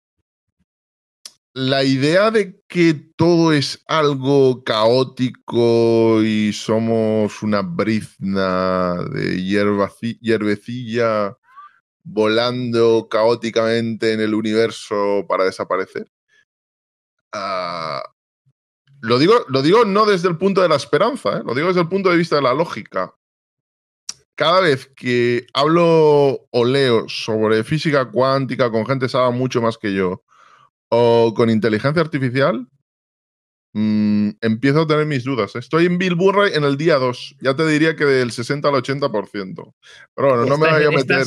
[1.54, 11.36] la idea de que todo es algo caótico y somos una brizna de hierbecilla
[12.04, 16.10] volando caóticamente en el universo para desaparecer.
[17.32, 18.02] Ah,
[19.00, 21.42] lo, digo, lo digo no desde el punto de la esperanza, ¿eh?
[21.44, 23.14] lo digo desde el punto de vista de la lógica.
[24.34, 29.76] Cada vez que hablo o leo sobre física cuántica con gente que sabe mucho más
[29.76, 30.22] que yo,
[30.90, 32.66] o con inteligencia artificial,
[33.74, 35.54] mm, empiezo a tener mis dudas.
[35.56, 37.36] Estoy en Bill Murray en el día 2.
[37.40, 39.74] Ya te diría que del 60 al 80%.
[40.14, 41.26] Pero bueno, no me voy a meter.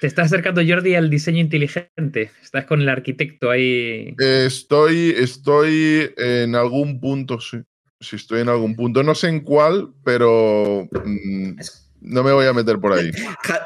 [0.00, 2.30] Te estás acercando, Jordi, al diseño inteligente.
[2.42, 4.14] Estás con el arquitecto ahí.
[4.18, 7.58] Estoy, estoy en algún punto, sí.
[8.00, 9.02] Sí, estoy en algún punto.
[9.02, 11.52] No sé en cuál, pero mm,
[12.00, 13.10] no me voy a meter por ahí.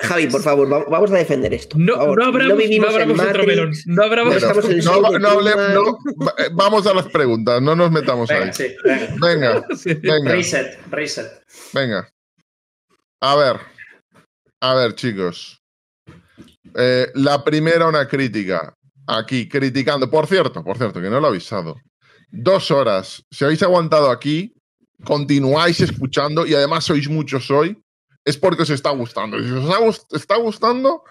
[0.03, 1.79] Javi, por favor, vamos a defender esto.
[1.79, 3.73] No, no, no vivimos no en otro melón.
[3.87, 4.43] No hablamos
[4.83, 5.99] no,
[6.53, 8.51] Vamos a las preguntas, no nos metamos ahí.
[9.21, 9.65] venga,
[10.03, 10.33] venga.
[10.33, 11.43] Reset, reset.
[11.73, 12.09] Venga.
[13.21, 13.61] A ver.
[14.61, 15.64] A ver, chicos.
[16.75, 18.77] Eh, la primera, una crítica.
[19.07, 20.11] Aquí, criticando.
[20.11, 21.77] Por cierto, por cierto, que no lo he avisado.
[22.31, 23.25] Dos horas.
[23.31, 24.55] Si habéis aguantado aquí,
[25.05, 27.79] continuáis escuchando y además sois muchos hoy,
[28.25, 29.39] es porque os está gustando.
[29.39, 31.03] Si os está gustando,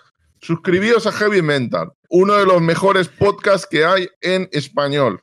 [0.41, 1.91] suscribíos a Heavy Mental.
[2.09, 5.21] uno de los mejores podcasts que hay en español.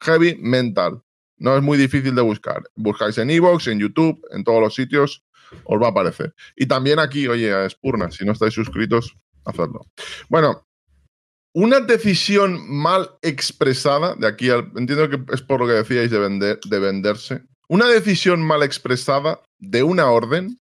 [0.00, 1.02] Heavy Mental.
[1.36, 2.62] No es muy difícil de buscar.
[2.74, 5.22] Buscáis en Evox, en YouTube, en todos los sitios,
[5.64, 6.34] os va a aparecer.
[6.56, 9.16] Y también aquí, oye, a Spurna, si no estáis suscritos,
[9.48, 9.86] hacedlo.
[10.28, 10.62] Bueno,
[11.54, 16.18] una decisión mal expresada, de aquí al, entiendo que es por lo que decíais de,
[16.18, 20.58] vender, de venderse, una decisión mal expresada de una orden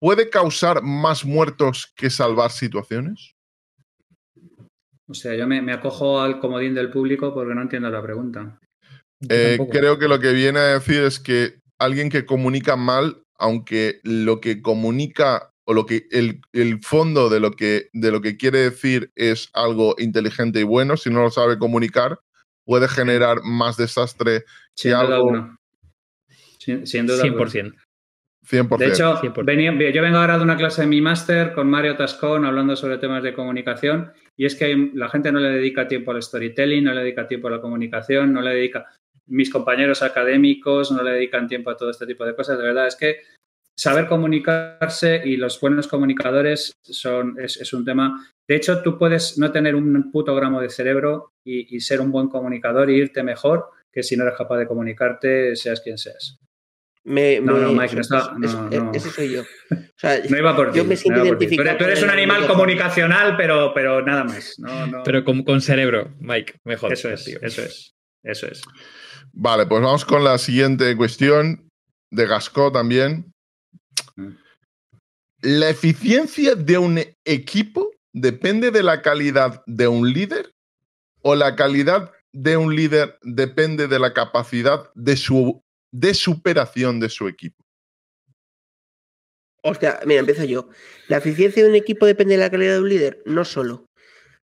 [0.00, 3.34] puede causar más muertos que salvar situaciones.
[5.08, 8.58] O sea, yo me, acojo al comodín del público porque no entiendo la pregunta.
[9.28, 14.00] Eh, creo que lo que viene a decir es que alguien que comunica mal, aunque
[14.04, 18.60] lo que comunica o lo que el, fondo de lo que, de lo que quiere
[18.60, 22.20] decir es algo inteligente y bueno, si no lo sabe comunicar,
[22.64, 25.58] puede generar más desastre sin duda
[26.58, 27.74] Sin, duda 100%.
[28.48, 28.78] 100%.
[28.78, 32.74] De hecho, yo vengo ahora de una clase de mi máster con Mario Tascón hablando
[32.74, 36.84] sobre temas de comunicación y es que la gente no le dedica tiempo al storytelling,
[36.84, 38.86] no le dedica tiempo a la comunicación, no le dedica,
[39.26, 42.56] mis compañeros académicos no le dedican tiempo a todo este tipo de cosas.
[42.56, 43.18] De verdad, es que
[43.78, 48.28] saber comunicarse y los buenos comunicadores son, es, un tema.
[48.46, 52.10] De hecho, tú puedes no tener un puto gramo de cerebro y, y ser un
[52.10, 56.38] buen comunicador y irte mejor que si no eres capaz de comunicarte, seas quien seas.
[57.04, 59.42] Me, no, no, Mike, no, Ese soy yo.
[60.28, 60.78] no iba por ti.
[60.78, 61.78] Yo me siento identificado.
[61.78, 64.56] Tú eres un animal comunicacional, pero, pero nada más.
[65.04, 66.92] Pero con, con, cerebro, Mike, mejor.
[66.92, 67.94] Eso es, eso es.
[68.22, 68.60] Eso es.
[69.32, 71.70] Vale, pues vamos con la siguiente cuestión
[72.10, 73.32] de Gasco también.
[74.16, 74.32] Mm.
[75.40, 80.52] ¿La eficiencia de un equipo depende de la calidad de un líder
[81.22, 87.08] o la calidad de un líder depende de la capacidad de su de superación de
[87.08, 87.64] su equipo?
[89.62, 90.68] Hostia, mira, empiezo yo.
[91.08, 93.22] ¿La eficiencia de un equipo depende de la calidad de un líder?
[93.26, 93.86] No solo.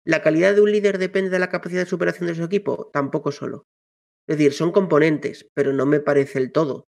[0.03, 2.89] ¿La calidad de un líder depende de la capacidad de superación de su equipo?
[2.93, 3.67] Tampoco solo.
[4.27, 6.87] Es decir, son componentes, pero no me parece el todo.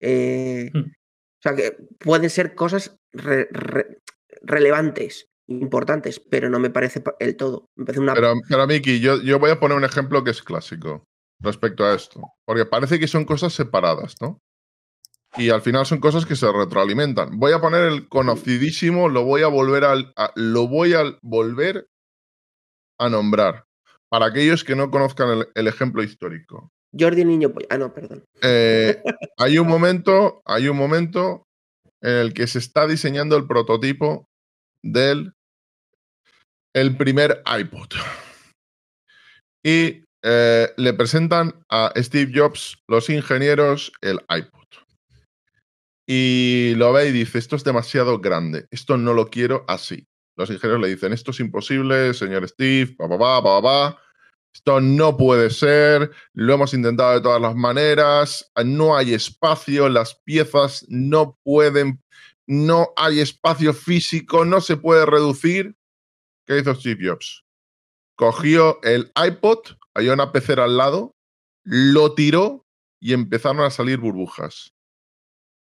[0.00, 0.92] Eh, hmm.
[1.44, 2.96] O sea, que pueden ser cosas
[4.42, 7.68] relevantes, importantes, pero no me parece el todo.
[7.76, 8.14] una...
[8.14, 11.04] Pero, pero Miki, yo, yo voy a poner un ejemplo que es clásico
[11.40, 12.22] respecto a esto.
[12.46, 14.40] Porque parece que son cosas separadas, ¿no?
[15.36, 17.38] Y al final son cosas que se retroalimentan.
[17.38, 19.96] Voy a poner el conocidísimo, lo voy a volver a,
[20.36, 21.88] lo voy a volver
[22.98, 23.66] a nombrar.
[24.08, 26.70] Para aquellos que no conozcan el, ejemplo histórico.
[26.98, 28.24] Jordi Niño Ah, no, perdón.
[28.42, 29.02] Eh,
[29.38, 31.46] hay un momento, hay un momento
[32.00, 34.28] en el que se está diseñando el prototipo
[34.82, 35.32] del
[36.74, 37.88] el primer iPod.
[39.62, 44.64] Y eh, le presentan a Steve Jobs, los ingenieros, el iPod.
[46.06, 50.06] Y lo ve y dice, esto es demasiado grande, esto no lo quiero así.
[50.36, 54.03] Los ingenieros le dicen, esto es imposible, señor Steve, pa, pa, pa, pa, pa.
[54.54, 60.14] Esto no puede ser, lo hemos intentado de todas las maneras, no hay espacio, las
[60.14, 62.00] piezas no pueden,
[62.46, 65.76] no hay espacio físico, no se puede reducir.
[66.46, 67.44] ¿Qué hizo Steve Jobs?
[68.16, 69.58] Cogió el iPod,
[69.92, 71.16] había una pecera al lado,
[71.64, 72.64] lo tiró
[73.00, 74.72] y empezaron a salir burbujas.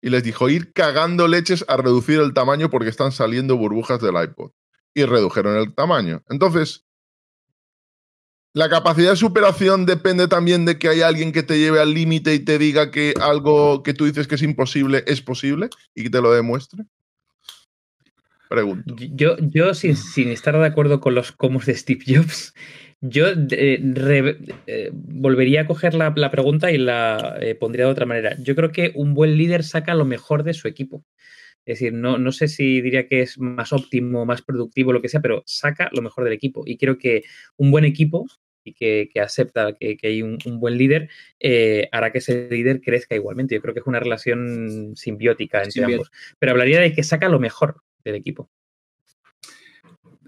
[0.01, 4.23] Y les dijo, ir cagando leches a reducir el tamaño porque están saliendo burbujas del
[4.23, 4.53] iPod.
[4.95, 6.23] Y redujeron el tamaño.
[6.29, 6.88] Entonces,
[8.55, 12.35] la capacidad de superación depende también de que haya alguien que te lleve al límite
[12.35, 16.11] y te diga que algo que tú dices que es imposible es posible y que
[16.11, 16.85] te lo demuestre.
[18.49, 18.97] Pregunto.
[18.97, 22.55] Yo, yo sin, sin estar de acuerdo con los comos de Steve Jobs,
[23.01, 23.81] yo eh,
[24.67, 28.37] eh, volvería a coger la, pregunta y la eh, pondría de otra manera.
[28.41, 31.05] Yo creo que un buen líder saca lo mejor de su equipo.
[31.69, 35.11] Es decir, no, no sé si diría que es más óptimo, más productivo, lo que
[35.11, 36.63] sea, pero saca lo mejor del equipo.
[36.65, 37.25] Y creo que
[37.59, 38.27] un buen equipo
[38.65, 41.11] y que, acepta que, hay un, buen líder,
[41.93, 43.55] hará que ese líder crezca igualmente.
[43.55, 46.11] Yo creo que es una relación simbiótica entre ambos.
[46.39, 48.49] Pero hablaría de que saca lo mejor del equipo.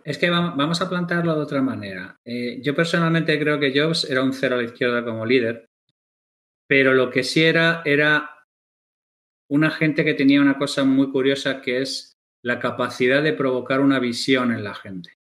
[0.05, 2.21] Es que vamos a plantearlo de otra manera.
[2.23, 5.71] Eh, yo personalmente creo que Jobs era un cero a la izquierda como líder,
[6.67, 8.40] pero lo que sí era era
[9.51, 12.13] una gente que tenía una cosa muy curiosa que es
[12.43, 15.13] la capacidad de provocar una visión en la gente.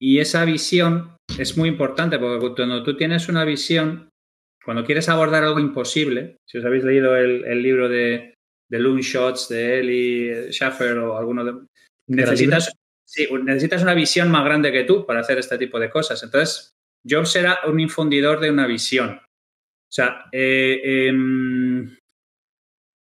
[0.00, 4.08] Y esa visión es muy importante porque cuando tú tienes una visión,
[4.64, 8.34] cuando quieres abordar algo imposible, si os habéis leído el, libro de,
[8.70, 11.66] de Loon Shots de Eli Schaffer o alguno de...
[12.08, 12.72] Necesitas,
[13.10, 16.22] Sí, necesitas una visión más grande que tú para hacer este tipo de cosas.
[16.22, 16.70] Entonces,
[17.04, 19.18] Jobs era un infundidor de una visión.
[19.18, 21.96] O sea, eh, em,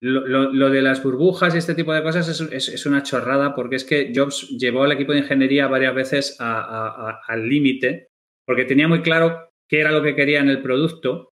[0.00, 4.12] lo, de las burbujas y este tipo de cosas es, una chorrada porque es que
[4.14, 8.08] Jobs llevó al equipo de ingeniería varias veces al límite
[8.46, 11.32] porque tenía muy claro qué era lo que quería en el producto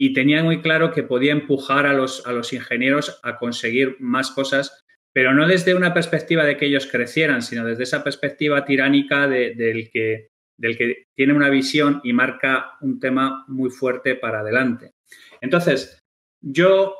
[0.00, 4.30] y tenía muy claro que podía empujar a los, a los ingenieros a conseguir más
[4.30, 9.26] cosas, pero no desde una perspectiva de que ellos crecieran, sino desde esa perspectiva tiránica
[9.26, 14.92] del, que, del que tiene una visión y marca un tema muy fuerte para adelante.
[15.40, 15.98] Entonces,
[16.40, 16.94] yo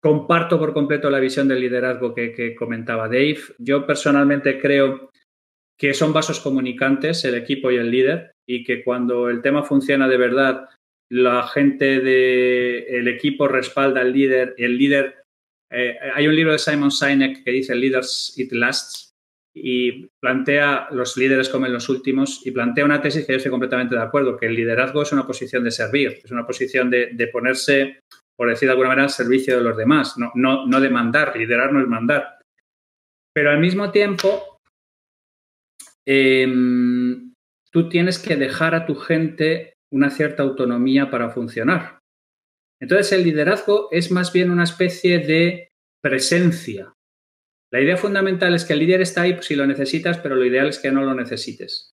[0.00, 3.40] comparto por completo la visión del liderazgo que, comentaba Dave.
[3.58, 5.10] Yo personalmente creo
[5.78, 10.08] que son vasos comunicantes el equipo y el líder y que cuando el tema funciona
[10.08, 10.68] de verdad,
[11.10, 15.16] la gente del equipo respalda al líder el líder...
[15.72, 19.10] Eh, hay un libro de Simon Sinek que dice Leaders It Lasts
[19.54, 23.50] y plantea los líderes como en los últimos y plantea una tesis que yo estoy
[23.50, 27.10] completamente de acuerdo, que el liderazgo es una posición de servir, es una posición de,
[27.12, 28.00] de ponerse
[28.40, 31.36] por decir de alguna manera, al servicio de los demás, no, no, no de mandar,
[31.36, 32.38] liderar no es mandar.
[33.34, 34.56] Pero al mismo tiempo,
[36.06, 37.34] em,
[37.70, 41.98] tú tienes que dejar a tu gente una cierta autonomía para funcionar.
[42.80, 45.68] Entonces, el liderazgo es más bien una especie de
[46.02, 46.94] presencia.
[47.70, 50.68] La idea fundamental es que el líder está ahí si lo necesitas, pero lo ideal
[50.68, 51.90] es que no lo necesites.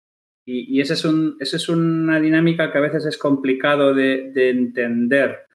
[0.46, 5.49] Y, esa, es es una dinámica que a veces es complicado de entender.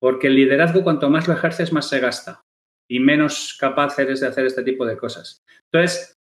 [0.00, 2.42] Porque el liderazgo, cuanto más lo ejerces, más se gasta
[2.88, 5.44] y menos capaz eres de hacer este tipo de cosas.
[5.70, 6.18] Entonces,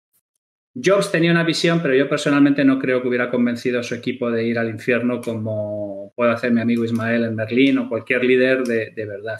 [0.73, 4.31] Jobs tenía una visión, pero yo personalmente no creo que hubiera convencido a su equipo
[4.31, 8.63] de ir al infierno como puede hacer mi amigo Ismael en Berlín o cualquier líder
[8.63, 9.39] de, de verdad.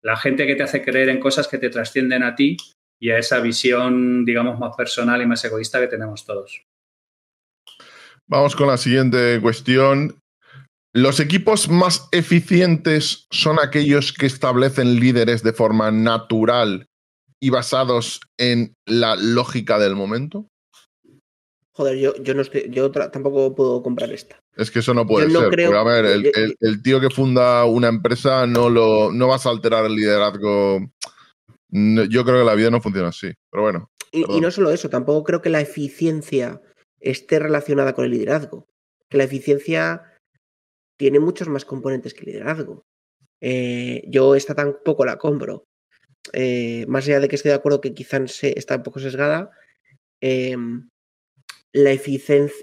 [0.00, 2.56] La gente que te hace creer en cosas que te trascienden a ti
[3.00, 6.64] y a esa visión, digamos, más personal y más egoísta que tenemos todos.
[8.28, 10.19] Vamos con la siguiente cuestión.
[10.92, 16.88] Los equipos más eficientes son aquellos que establecen líderes de forma natural
[17.40, 20.48] y basados en la lógica del momento.
[21.72, 24.42] Joder, yo, yo no estoy, yo tampoco puedo comprar esta.
[24.56, 25.74] Es que eso no puede ser.
[25.74, 29.94] a ver, el, tío que funda una empresa no lo no vas a alterar el
[29.94, 30.80] liderazgo.
[31.70, 33.32] Yo creo que la vida no funciona así.
[33.50, 33.90] Pero bueno.
[34.10, 36.60] Y, y no solo eso, tampoco creo que la eficiencia
[36.98, 38.66] esté relacionada con el liderazgo.
[39.08, 40.09] Que la eficiencia
[41.00, 42.84] tiene muchos más componentes que liderazgo.
[43.40, 45.64] Eh, yo esta tampoco la compro.
[46.34, 49.50] Eh, más allá de que estoy de acuerdo que quizás está un poco sesgada,
[50.20, 50.90] em,
[51.72, 51.98] la,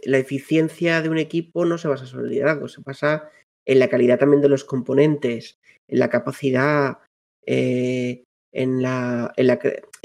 [0.03, 3.27] la, eficiencia de un equipo no se basa solo en liderazgo, se basa
[3.65, 5.57] en la calidad también de los componentes,
[5.87, 6.99] en la capacidad,
[7.43, 9.33] eh, en, la,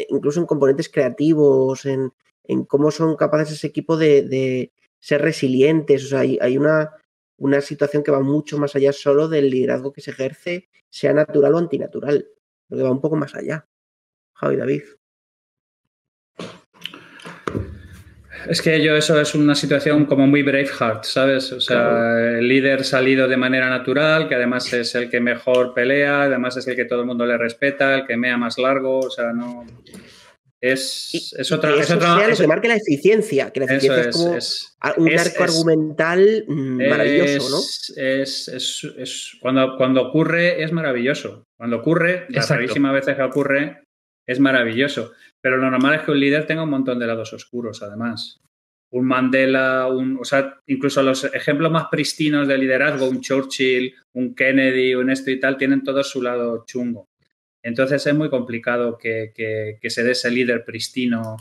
[0.09, 2.15] incluso en componentes creativos, en,
[2.67, 6.07] cómo son capaces ese equipo de, ser resilientes.
[6.07, 6.93] O sea, hay una
[7.43, 11.55] una situación que va mucho más allá solo del liderazgo que se ejerce, sea natural
[11.55, 12.29] o antinatural,
[12.69, 13.67] lo que va un poco más allá.
[14.35, 14.83] Javi David.
[18.49, 21.51] Es que yo eso es una situación como muy Braveheart, ¿sabes?
[21.53, 26.23] O sea, el líder salido de manera natural, que además es el que mejor pelea,
[26.23, 29.11] además es el que todo el mundo le respeta, el que mea más largo, o
[29.11, 29.67] sea, no...
[30.63, 31.75] Es, es otra.
[31.75, 36.45] es otra lo que marca la eficiencia, que la eficiencia es, como un arco argumental
[36.47, 37.59] mm, maravilloso, ¿no?
[37.97, 41.49] Es, cuando, cuando ocurre es maravilloso.
[41.59, 43.83] Cuando ocurre, las rarísimas veces que ocurre,
[44.25, 45.11] es maravilloso.
[45.41, 48.41] Pero lo normal es que un líder tenga un montón de lados oscuros, además.
[48.93, 54.33] Un Mandela, un, o sea, incluso los ejemplos más pristinos de liderazgo, un Churchill, un
[54.33, 57.09] Kennedy, un esto y tal, tienen todo su lado chungo.
[57.63, 61.37] Entonces es muy complicado que, se dé ese líder pristino,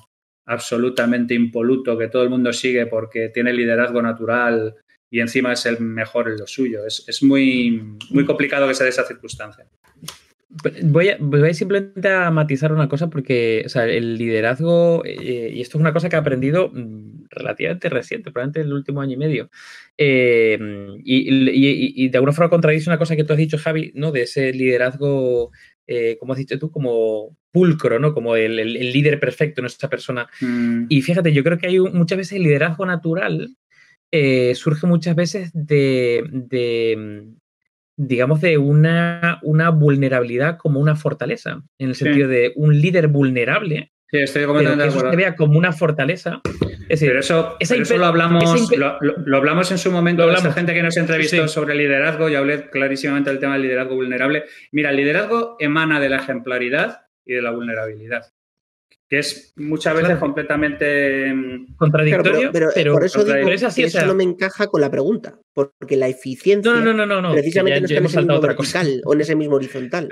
[0.45, 4.76] absolutamente impoluto, que todo el mundo sigue porque tiene liderazgo natural
[5.10, 6.85] y encima es el mejor en lo suyo.
[6.85, 9.65] Es, muy, muy complicado que se dé esa circunstancia.
[10.84, 15.93] Voy a, simplemente a matizar una cosa porque el liderazgo, eh, y esto es una
[15.93, 19.49] cosa que he aprendido mm, relativamente reciente, probablemente en el último año y medio,
[19.98, 20.60] eh,
[21.06, 24.11] y, y, de alguna forma contradice una cosa que tú has dicho, Javi, ¿no?
[24.11, 25.52] de ese liderazgo
[25.93, 28.13] eh, como has dicho tú, como pulcro, ¿no?
[28.13, 28.55] Como el,
[28.93, 30.26] líder perfecto, nuestra persona.
[30.39, 30.85] Mm.
[30.88, 33.57] Y fíjate, yo creo que hay muchas veces el liderazgo natural
[34.09, 36.23] eh, surge muchas veces de,
[37.97, 43.90] digamos, de una, una, vulnerabilidad como una fortaleza, en el sentido de un líder vulnerable.
[44.11, 46.41] Sí, estoy completamente que eso se vea como una fortaleza.
[46.99, 47.57] Pero eso,
[47.95, 52.27] lo, hablamos, lo, hablamos en su momento con esa gente que nos entrevistó sobre liderazgo.
[52.27, 54.43] Yo hablé clarísimamente del tema del liderazgo vulnerable.
[54.73, 58.33] Mira, el liderazgo emana de la ejemplaridad y de la vulnerabilidad
[59.11, 64.23] que es muchas veces completamente mm, contradictorio, pero, por eso digo que eso no me
[64.23, 68.05] encaja con la pregunta, porque la eficiencia no, no, no, no, precisamente no está en
[68.05, 70.07] ese mismo vertical o en ese mismo horizontal.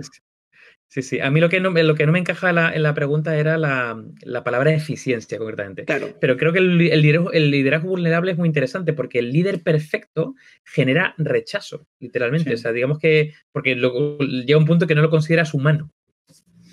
[0.90, 1.20] Sí, sí.
[1.20, 4.04] A mí lo que no, lo que no me encaja en la pregunta era la,
[4.44, 5.86] palabra eficiencia, concretamente.
[5.86, 6.18] Claro.
[6.20, 10.34] Pero creo que el, liderazgo, vulnerable es muy interesante porque el líder perfecto
[10.66, 12.56] genera rechazo, literalmente.
[12.56, 13.36] O sea, digamos que.
[13.52, 15.92] Porque llega un punto que no lo consideras humano.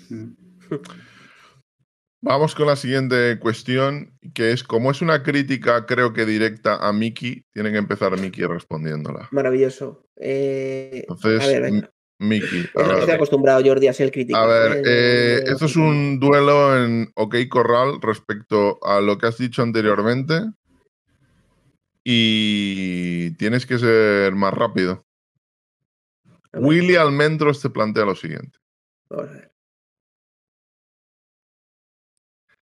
[0.09, 0.31] Mm.
[2.21, 6.91] Vamos con la siguiente cuestión, que es, como es una crítica, creo que directa a
[6.91, 9.29] Miki, tiene que empezar Miki respondiéndola.
[9.31, 10.09] Maravilloso.
[10.15, 11.87] Eh, Entonces,
[12.19, 12.65] Miki.
[12.73, 14.37] Estoy acostumbrado, Jordi, a ser crítico.
[14.37, 19.37] A ver, eh, esto es un duelo en OK Corral respecto a lo que has
[19.37, 20.41] dicho anteriormente.
[22.03, 25.05] Y tienes que ser más rápido.
[26.53, 28.57] Willy Almendros te plantea lo siguiente.
[29.09, 29.51] Vamos a ver.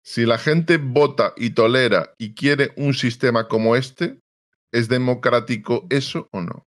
[0.03, 4.19] Si la gente vota y tolera y quiere un sistema como este,
[4.71, 6.67] ¿es democrático eso o no?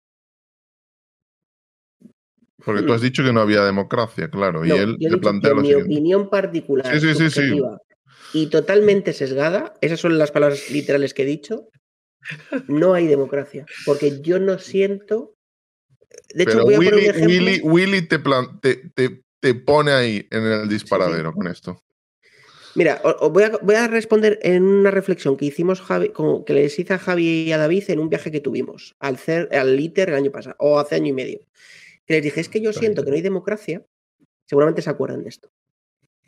[2.63, 5.73] Porque tú has dicho que no había democracia, claro, y él te plantea lo mi
[5.73, 6.93] opinión particular
[8.33, 11.69] y totalmente sesgada, esas son las palabras literales que he dicho,
[12.67, 15.35] no hay democracia, porque yo no siento...
[16.33, 17.71] De hecho, voy a Willy, poner un ejemplo.
[17.71, 21.81] Willy, te, te, pone ahí en el disparadero con esto.
[22.75, 26.11] Mira, voy, a, voy, a, responder en una reflexión que hicimos Javi,
[26.45, 29.17] que les hice a Javi y a David en un viaje que tuvimos al,
[29.51, 31.39] al ITER el año pasado, o hace año y medio
[32.09, 33.85] que les dije, es que yo siento que no hay democracia,
[34.47, 35.51] seguramente se acuerdan de esto.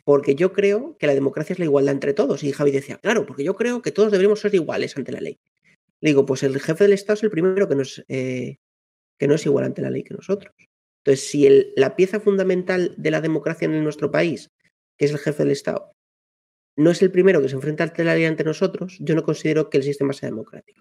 [0.04, 2.44] Porque yo creo que la democracia es la igualdad entre todos.
[2.44, 5.40] Y Javi decía, claro, porque yo creo que todos deberíamos ser iguales ante la ley.
[6.00, 8.58] Le digo, pues el jefe del Estado es el primero que no es, eh,
[9.18, 10.54] que no es igual ante la ley que nosotros.
[11.04, 14.52] Entonces, si la pieza fundamental de la democracia en nuestro país,
[14.96, 15.90] que es el jefe del Estado,
[16.76, 19.68] no es el primero que se enfrenta ante la ley ante nosotros, yo no considero
[19.68, 20.80] que el sistema sea democrático.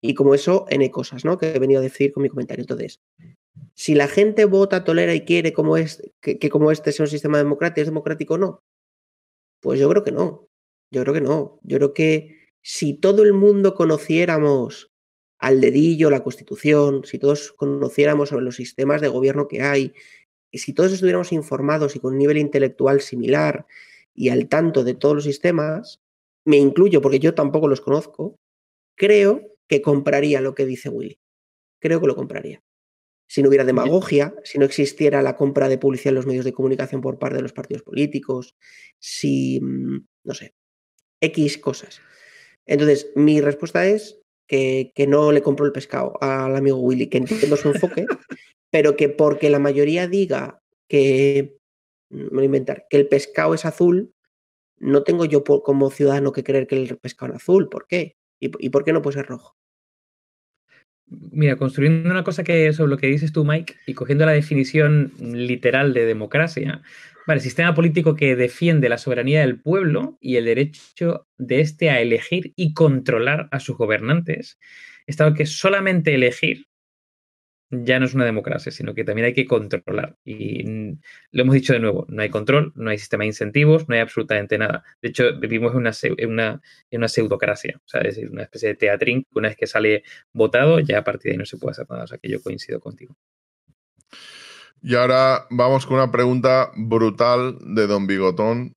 [0.00, 1.36] Y como eso, N cosas, ¿no?
[1.36, 2.62] Que he venido a decir con mi comentario.
[2.62, 3.00] Entonces,
[3.74, 7.80] si la gente vota, tolera y quiere es, que, como este sea un sistema democrático,
[7.80, 8.62] ¿es democrático o no?
[9.60, 10.48] Pues yo creo que no.
[10.90, 11.58] Yo creo que no.
[11.62, 14.92] Yo creo que si todo el mundo conociéramos
[15.38, 19.92] al dedillo la Constitución, si todos conociéramos sobre los sistemas de gobierno que hay,
[20.50, 23.66] y si todos estuviéramos informados y con un nivel intelectual similar
[24.14, 26.00] y al tanto de todos los sistemas,
[26.44, 28.36] me incluyo porque yo tampoco los conozco,
[28.96, 31.18] creo que compraría lo que dice Willy.
[31.80, 32.62] Creo que lo compraría
[33.26, 36.52] si no hubiera demagogia, si no existiera la compra de publicidad en los medios de
[36.52, 38.54] comunicación por parte de los partidos políticos,
[38.98, 40.54] si, mm, no sé,
[41.20, 42.00] X cosas.
[42.66, 47.56] Entonces, mi respuesta es que, no le compro el pescado al amigo Willy, que entiendo
[47.56, 48.06] su enfoque,
[48.70, 51.56] pero que porque la mayoría diga que,
[52.10, 54.12] me voy a inventar, que el pescado es azul,
[54.78, 57.68] no tengo yo como ciudadano que creer que el pescado es azul.
[57.68, 58.16] ¿Por qué?
[58.40, 59.56] ¿Y por qué no puede ser rojo?
[61.06, 65.12] Mira, construyendo una cosa que sobre lo que dices tú, Mike, y cogiendo la definición
[65.18, 66.82] literal de democracia,
[67.26, 72.00] vale, sistema político que defiende la soberanía del pueblo y el derecho de éste a
[72.00, 74.58] elegir y controlar a sus gobernantes,
[75.06, 76.66] estado que solamente elegir
[77.82, 80.16] ya no es una democracia, sino que también hay que controlar.
[80.24, 80.62] Y
[81.32, 84.00] lo hemos dicho de nuevo, no hay control, no hay sistema de incentivos, no hay
[84.00, 84.84] absolutamente nada.
[85.02, 88.42] De hecho, vivimos en una, en una, en una pseudocracia, o sea, es decir, una
[88.42, 91.46] especie de teatrín que una vez que sale votado, ya a partir de ahí no
[91.46, 92.04] se puede hacer nada.
[92.04, 93.16] O sea, que yo coincido contigo.
[94.82, 98.74] Y ahora vamos con una pregunta brutal de Don Bigotón.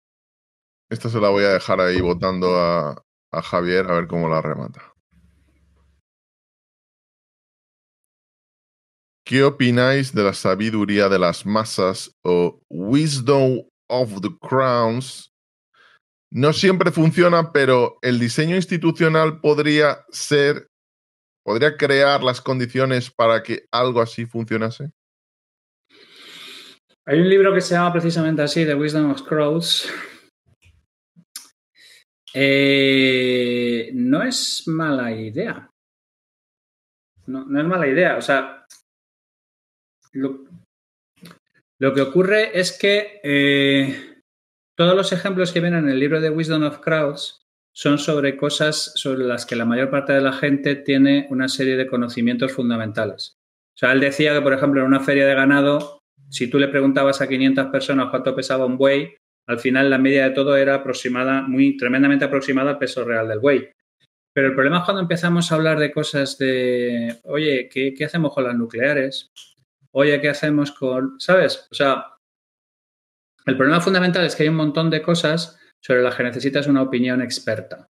[0.91, 4.43] Esta se la voy a dejar ahí votando a, a Javier a ver cómo la
[4.43, 4.94] remata.
[9.27, 15.33] ¿Qué opináis de la sabiduría de las masas o wisdom of the crowns?
[16.31, 20.69] No siempre funciona, pero el diseño institucional podría ser,
[21.43, 24.91] podría crear las condiciones para que algo así funcionase.
[27.07, 29.91] Hay un libro que se llama precisamente así, The Wisdom of Crowds.
[32.35, 35.71] Eh, no es mala idea.
[37.27, 38.17] No, no es mala idea.
[38.17, 38.64] O sea,
[40.15, 44.23] lo, que ocurre es que eh,
[44.77, 48.93] todos los ejemplos que vienen en el libro de Wisdom of Crowds son sobre cosas
[48.95, 53.37] sobre las que la mayor parte de la gente tiene una serie de conocimientos fundamentales.
[53.75, 55.99] O sea, él decía que, por ejemplo, en una feria de ganado,
[56.31, 60.29] si tú le preguntabas a 500 personas cuánto pesaba un buey, al final la media
[60.29, 63.69] de todo era aproximada, muy tremendamente aproximada al peso real del buey.
[64.33, 68.33] Pero el problema es cuando empezamos a hablar de cosas de, oye, ¿qué, qué hacemos
[68.33, 69.31] con las nucleares?
[69.95, 71.67] Oye, ¿qué hacemos con, sabes?
[71.71, 72.07] O sea,
[73.47, 76.83] el problema fundamental es que hay un montón de cosas sobre las que necesitas una
[76.83, 77.89] opinión experta.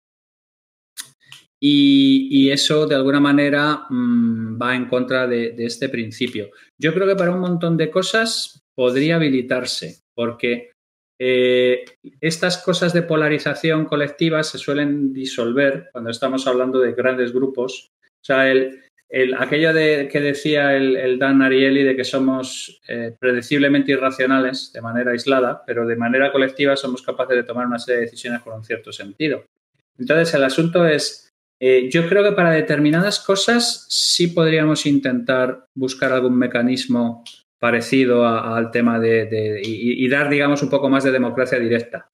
[1.61, 6.51] y, eso de alguna manera mm, va en contra de, este principio.
[6.79, 10.71] Yo creo que para un montón de cosas podría habilitarse, porque
[11.21, 11.85] eh,
[12.21, 17.91] estas cosas de polarización colectiva se suelen disolver cuando estamos hablando de grandes grupos.
[18.05, 18.88] O sea, el,
[19.39, 25.13] aquello de, que decía el, Dan Ariely de que somos eh, predeciblemente irracionales de manera
[25.13, 28.65] aislada, pero de manera colectiva somos capaces de tomar una serie de decisiones con un
[28.65, 29.45] cierto sentido.
[29.99, 36.13] Entonces, el asunto es, eh, yo creo que para determinadas cosas sí podríamos intentar buscar
[36.13, 37.25] algún mecanismo
[37.59, 42.09] parecido al tema de, y, dar, digamos, un poco más de democracia directa.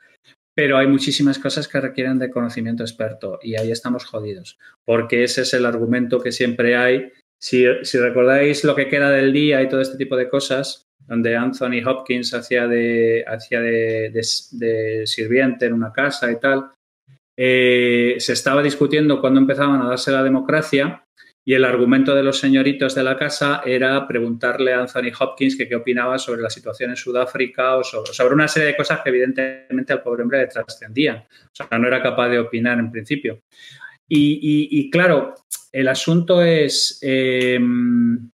[0.55, 5.43] Pero hay muchísimas cosas que requieren de conocimiento experto y ahí estamos jodidos, porque ese
[5.43, 7.13] es el argumento que siempre hay.
[7.41, 11.85] Si, recordáis lo que queda del día y todo este tipo de cosas, donde Anthony
[11.85, 16.71] Hopkins hacía de, hacía de, sirviente en una casa y tal,
[17.37, 21.05] eh, se estaba discutiendo cuándo empezaban a darse la democracia
[21.47, 25.69] y el argumento de los señoritos de la casa era preguntarle a Anthony Hopkins que
[25.69, 29.93] qué opinaba sobre la situación en Sudáfrica o sobre, una serie de cosas que evidentemente
[29.93, 31.19] al pobre hombre le trascendían.
[31.19, 33.43] O sea, no era capaz de opinar en principio.
[34.09, 35.35] Y, claro,
[35.71, 38.31] el asunto es, em,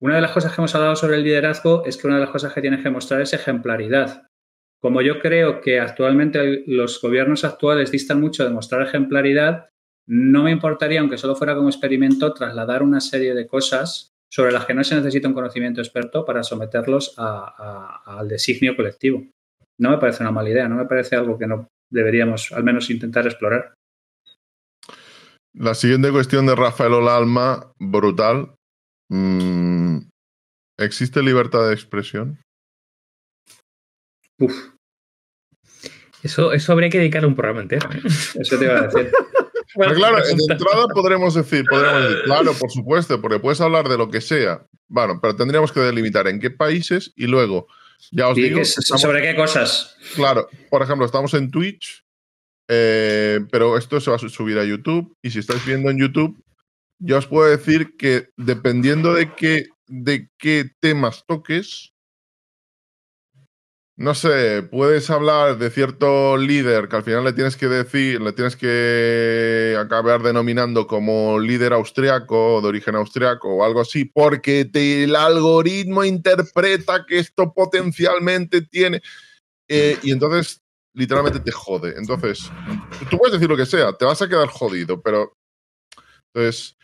[0.00, 2.30] una de las cosas que hemos hablado sobre el liderazgo es que una de las
[2.30, 4.24] cosas que tienes que mostrar es ejemplaridad.
[4.80, 9.70] Como yo creo que actualmente los gobiernos actuales distan mucho de mostrar ejemplaridad,
[10.06, 14.66] no me importaría, aunque solo fuera como experimento, trasladar una serie de cosas sobre las
[14.66, 19.24] que no se necesita un conocimiento experto para someterlos al designio colectivo.
[19.78, 22.90] No me parece una mala idea, no me parece algo que no deberíamos al menos
[22.90, 23.74] intentar explorar.
[25.54, 28.54] La siguiente cuestión de Rafael Olalma, brutal.
[29.08, 29.98] Mm,
[30.78, 32.40] ¿Existe libertad de expresión?
[34.40, 34.74] Uf.
[36.24, 37.88] Eso, eso habría que dedicar un programa entero.
[37.92, 38.00] ¿eh?
[38.04, 39.12] Eso te iba a decir.
[39.74, 44.10] claro, de entrada podremos decir, podremos decir, claro, por supuesto, porque puedes hablar de lo
[44.10, 44.66] que sea.
[44.88, 47.66] Bueno, pero tendríamos que delimitar en qué países y luego,
[48.12, 48.64] ya os digo.
[48.64, 49.96] ¿Sobre qué cosas?
[50.14, 52.04] Claro, por ejemplo, estamos en Twitch,
[52.68, 55.16] eh, pero esto se va a subir a YouTube.
[55.22, 56.36] Y si estáis viendo en YouTube,
[56.98, 61.93] yo os puedo decir que dependiendo de qué, de qué temas toques,
[63.96, 68.32] no sé, puedes hablar de cierto líder que al final le tienes que decir, le
[68.32, 75.14] tienes que acabar denominando como líder austriaco, de origen austriaco o algo así, porque el
[75.14, 79.00] algoritmo interpreta que esto potencialmente tiene.
[79.68, 80.60] Eh, y entonces,
[80.92, 81.94] literalmente te jode.
[81.96, 82.50] Entonces,
[83.08, 85.36] tú puedes decir lo que sea, te vas a quedar jodido, pero.
[86.32, 86.76] Entonces,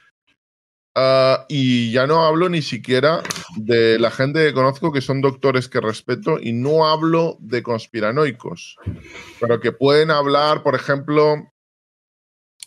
[0.94, 3.22] Ah, y ya no hablo ni siquiera
[3.56, 8.76] de la gente que conozco que son doctores que respeto y no hablo de conspiranoicos,
[9.38, 11.52] pero que pueden hablar, por ejemplo,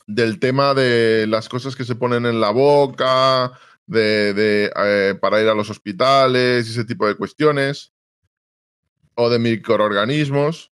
[0.07, 3.51] del tema de las cosas que se ponen en la boca,
[3.85, 7.93] de, eh, para ir a los hospitales ese tipo de cuestiones,
[9.15, 10.71] o de microorganismos.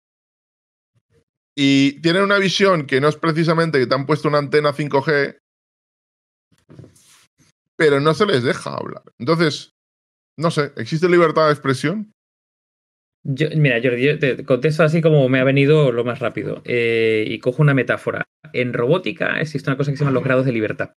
[1.53, 5.37] Y tienen una visión que no es precisamente que te han puesto una antena 5G,
[7.81, 9.01] pero no se les deja hablar.
[9.17, 9.73] Entonces,
[10.37, 12.13] no sé, ¿existe libertad de expresión?
[13.23, 17.39] mira, Jordi, yo te contesto así como me ha venido lo más rápido eh, y
[17.39, 18.23] cojo una metáfora.
[18.53, 20.91] En robótica existe una cosa que se llama los grados de libertad.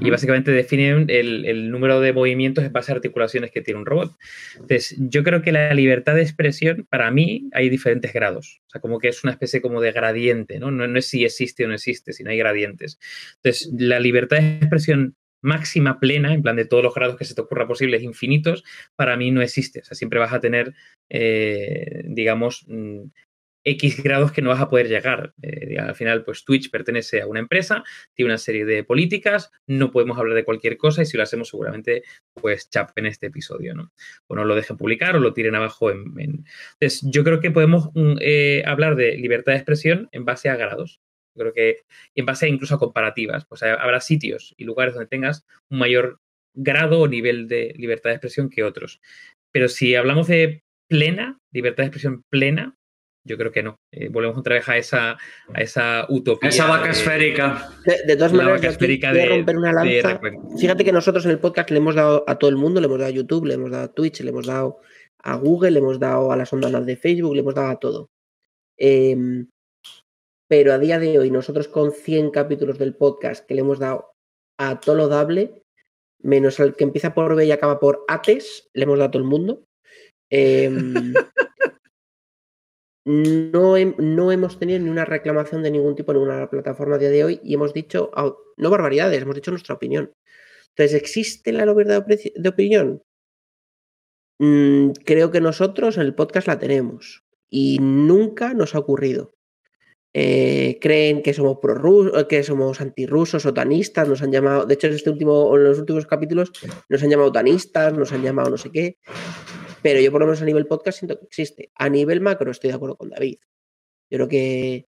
[0.00, 4.16] Y básicamente definen el, número de movimientos en base a articulaciones que tiene un robot.
[4.54, 8.60] Entonces, yo creo que la libertad de expresión, para mí, hay diferentes grados.
[8.66, 10.70] O sea, como que es una especie como de gradiente, ¿no?
[10.70, 12.98] No, no es si existe o no existe, sino hay gradientes.
[13.36, 17.34] Entonces, la libertad de expresión máxima plena, en plan de todos los grados que se
[17.34, 18.64] te ocurra posibles infinitos,
[18.96, 19.80] para mí no existe.
[19.80, 20.74] O sea, siempre vas a tener,
[21.08, 23.04] eh, digamos, mm,
[23.66, 25.34] X grados que no vas a poder llegar.
[25.42, 27.82] Eh, al final, pues Twitch pertenece a una empresa,
[28.14, 31.48] tiene una serie de políticas, no podemos hablar de cualquier cosa y si lo hacemos
[31.48, 33.92] seguramente, pues chapen este episodio, ¿no?
[34.28, 36.14] O no lo dejen publicar o lo tiren abajo en...
[36.16, 40.56] Entonces, yo creo que podemos mm, eh, hablar de libertad de expresión en base a
[40.56, 41.00] grados.
[41.36, 41.82] Creo que
[42.14, 46.20] en base incluso a comparativas, pues habrá sitios y lugares donde tengas un mayor
[46.54, 49.00] grado o nivel de libertad de expresión que otros.
[49.52, 52.76] Pero si hablamos de plena, libertad de expresión plena,
[53.26, 53.80] yo creo que no.
[53.92, 55.10] Eh, volvemos otra vez a esa,
[55.52, 56.48] a esa utopía.
[56.48, 57.70] Esa vaca esférica.
[57.84, 60.20] De, todas maneras, de, romper una lanza.
[60.58, 62.98] Fíjate que nosotros en el podcast le hemos dado a todo el mundo, le hemos
[62.98, 64.78] dado a YouTube, le hemos dado a Twitch, le hemos dado
[65.18, 68.10] a Google, le hemos dado a las ondas de Facebook, le hemos dado a todo.
[68.78, 69.16] Eh,
[70.48, 74.12] pero a día de hoy nosotros con 100 capítulos del podcast que le hemos dado
[74.58, 75.62] a todo lo dable,
[76.20, 79.22] menos al que empieza por B y acaba por Ates, le hemos dado a todo
[79.22, 79.64] el mundo.
[80.30, 80.94] Em,
[83.04, 87.10] no, no, hemos tenido ni una reclamación de ningún tipo en ninguna plataforma a día
[87.10, 88.10] de hoy y hemos dicho,
[88.56, 90.12] no barbaridades, hemos dicho nuestra opinión.
[90.70, 93.02] Entonces, ¿existe la libertad de opinión?
[94.38, 99.35] Mm, creo que nosotros en el podcast la tenemos y nunca nos ha ocurrido.
[100.18, 104.86] Eh, creen que somos pro que somos antirrusos o tanistas, nos han llamado, de hecho
[104.86, 106.52] en este último, en los últimos capítulos
[106.88, 108.96] nos han llamado tanistas, nos han llamado no sé qué,
[109.82, 111.70] pero yo por lo menos a nivel podcast siento que existe.
[111.74, 113.40] A nivel macro estoy de acuerdo con David.
[114.08, 114.86] Yo creo que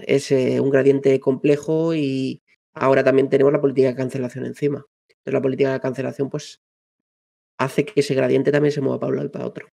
[0.00, 2.42] es eh, un gradiente complejo y
[2.72, 4.84] ahora también tenemos la política de cancelación encima.
[5.08, 6.60] Entonces la política de cancelación pues
[7.56, 9.68] hace que ese gradiente también se mueva para un lado y para otro.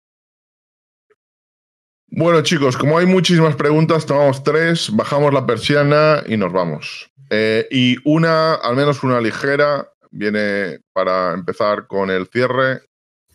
[2.09, 7.11] Bueno, chicos, como hay muchísimas preguntas, tomamos tres, bajamos la persiana y nos vamos.
[7.31, 12.83] Eh, y una, al menos una ligera, viene para empezar con el cierre.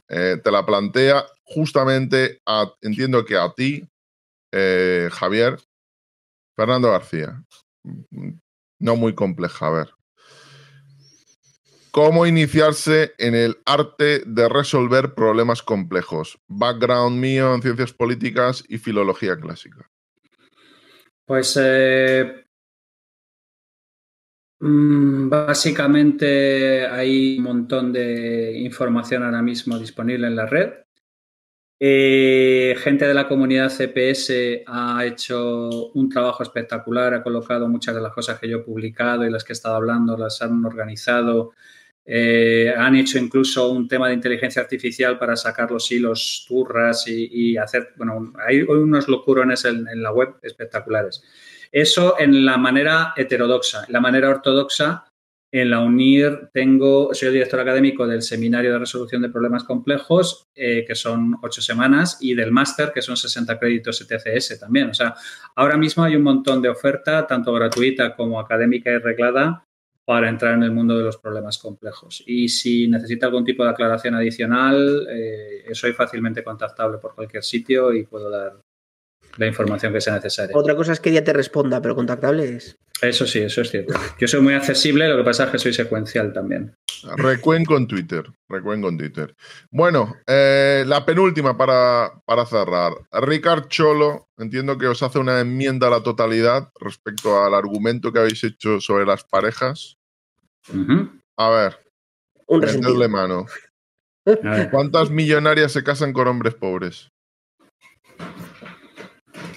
[0.08, 2.42] Eh, te la plantea justamente,
[2.82, 3.88] entiendo que a ti,
[4.52, 5.60] eh, Javier,
[6.56, 7.44] Fernando García.
[8.80, 9.99] No muy compleja, a ver.
[11.92, 16.40] ¿Cómo iniciarse en el arte de resolver problemas complejos?
[16.48, 19.90] Background mío en ciencias políticas y filología clásica.
[21.26, 22.46] Pues eh,
[24.60, 30.74] mm, básicamente hay un montón de información ahora mismo disponible en la red.
[31.82, 38.02] Eh, gente de la comunidad CPS ha hecho un trabajo espectacular, ha colocado muchas de
[38.02, 41.54] las cosas que yo he publicado y las que he estado hablando, las han organizado
[42.12, 47.56] eh, han hecho incluso un tema de inteligencia artificial para sacar los hilos turras y,
[47.56, 51.22] hacer, bueno, hay unos locurones en, la web espectaculares.
[51.72, 53.84] Eso en la manera heterodoxa.
[53.86, 55.06] En la manera ortodoxa,
[55.52, 60.48] en la UNIR tengo, soy el director académico del Seminario de Resolución de Problemas Complejos,
[60.56, 64.90] eh, que son ocho semanas, y del máster, que son 60 créditos ETCS también.
[64.90, 65.14] O sea,
[65.56, 69.64] ahora mismo hay un montón de oferta, tanto gratuita como académica y reglada,
[70.10, 72.24] para entrar en el mundo de los problemas complejos.
[72.26, 77.94] Y si necesita algún tipo de aclaración adicional, eh, soy fácilmente contactable por cualquier sitio
[77.94, 78.60] y puedo dar
[79.38, 80.58] la información que sea necesaria.
[80.58, 82.76] Otra cosa es que ya te responda, pero contactable es.
[83.04, 83.94] Eso sí, eso es cierto.
[84.20, 86.76] Yo soy muy accesible, lo que pasa es que soy secuencial también.
[87.16, 88.26] Recuenco en Twitter.
[88.50, 89.36] Recuenco en Twitter.
[89.70, 92.94] Bueno, eh, la penúltima para, para cerrar.
[93.12, 98.18] Ricard Cholo, entiendo que os hace una enmienda a la totalidad respecto al argumento que
[98.18, 99.99] habéis hecho sobre las parejas.
[101.38, 101.78] A ver.
[102.48, 103.46] Un mano.
[104.72, 107.10] ¿Cuántas millonarias se casan con hombres pobres?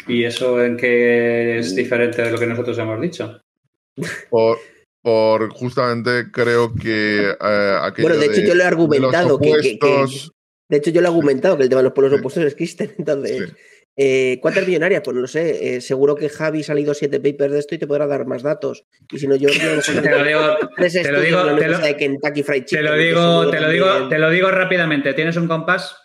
[0.06, 3.40] ¿Y eso en qué es diferente de lo que nosotros hemos dicho?
[4.30, 4.58] Por,
[5.00, 9.78] por justamente creo que eh, Bueno, de hecho yo lo he argumentado que,
[10.68, 12.94] De hecho yo lo he argumentado que el tema de los pueblos opuestos existen.
[12.98, 13.52] Entonces,
[13.96, 15.02] eh, ¿Cuántas millonarias?
[15.04, 15.76] Pues no sé.
[15.76, 18.42] Eh, seguro que Javi ha leído siete papers de esto y te podrá dar más
[18.42, 18.86] datos.
[19.10, 22.64] Y si no, yo te lo digo, te lo digo, te lo, de Kentucky Fried
[22.64, 25.14] Chicken, te lo digo, te lo digo, te lo digo rápidamente.
[25.14, 25.96] ¿Tienes un compás?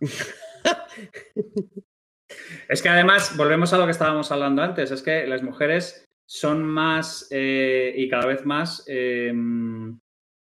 [2.68, 4.90] es que además volvemos a lo que estábamos hablando antes.
[4.90, 9.98] Es que las mujeres son más eh, y cada vez más em,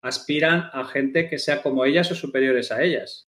[0.01, 3.27] aspiran a gente que sea como ellas o superiores a ellas.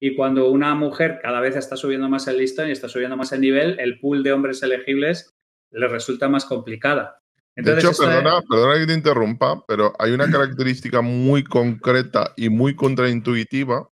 [0.00, 3.32] Y cuando una mujer cada vez está subiendo más el listón y está subiendo más
[3.32, 5.34] el nivel, el pool de hombres elegibles
[5.70, 7.22] le resulta más complicada.
[7.54, 12.74] de hecho, perdona, perdona que te interrumpa, pero hay una característica muy concreta y muy
[12.74, 13.90] contraintuitiva,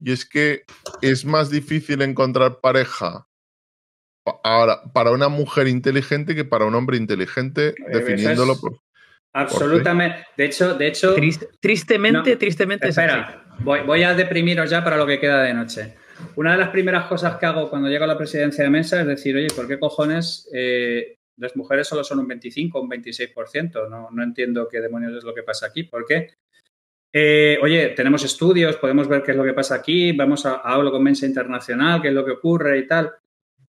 [0.00, 0.62] y es que
[1.02, 3.26] es más difícil encontrar pareja
[4.44, 8.78] ahora para una mujer inteligente que para un hombre inteligente, definiéndolo por.
[9.32, 10.24] Absolutamente.
[10.36, 11.14] De hecho, de hecho.
[11.60, 12.88] tristemente, tristemente.
[12.88, 15.94] Espera, voy, a deprimiros ya para lo que queda de noche.
[16.36, 19.06] Una de las primeras cosas que hago cuando llego a la presidencia de mesa es
[19.06, 23.88] decir, oye, ¿por qué cojones eh, las mujeres solo son un 25 o un 26%?
[23.88, 25.84] No, no entiendo qué demonios es lo que pasa aquí.
[25.84, 26.34] ¿Por qué?
[27.12, 30.74] Eh, oye, tenemos estudios, podemos ver qué es lo que pasa aquí, vamos a, a
[30.74, 33.12] hablo con Mensa Internacional, qué es lo que ocurre y tal.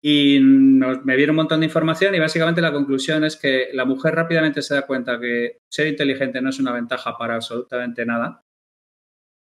[0.03, 4.15] Y me viene un montón de información y básicamente la conclusión es que la mujer
[4.15, 8.43] rápidamente se da cuenta que ser inteligente no es una ventaja para absolutamente nada.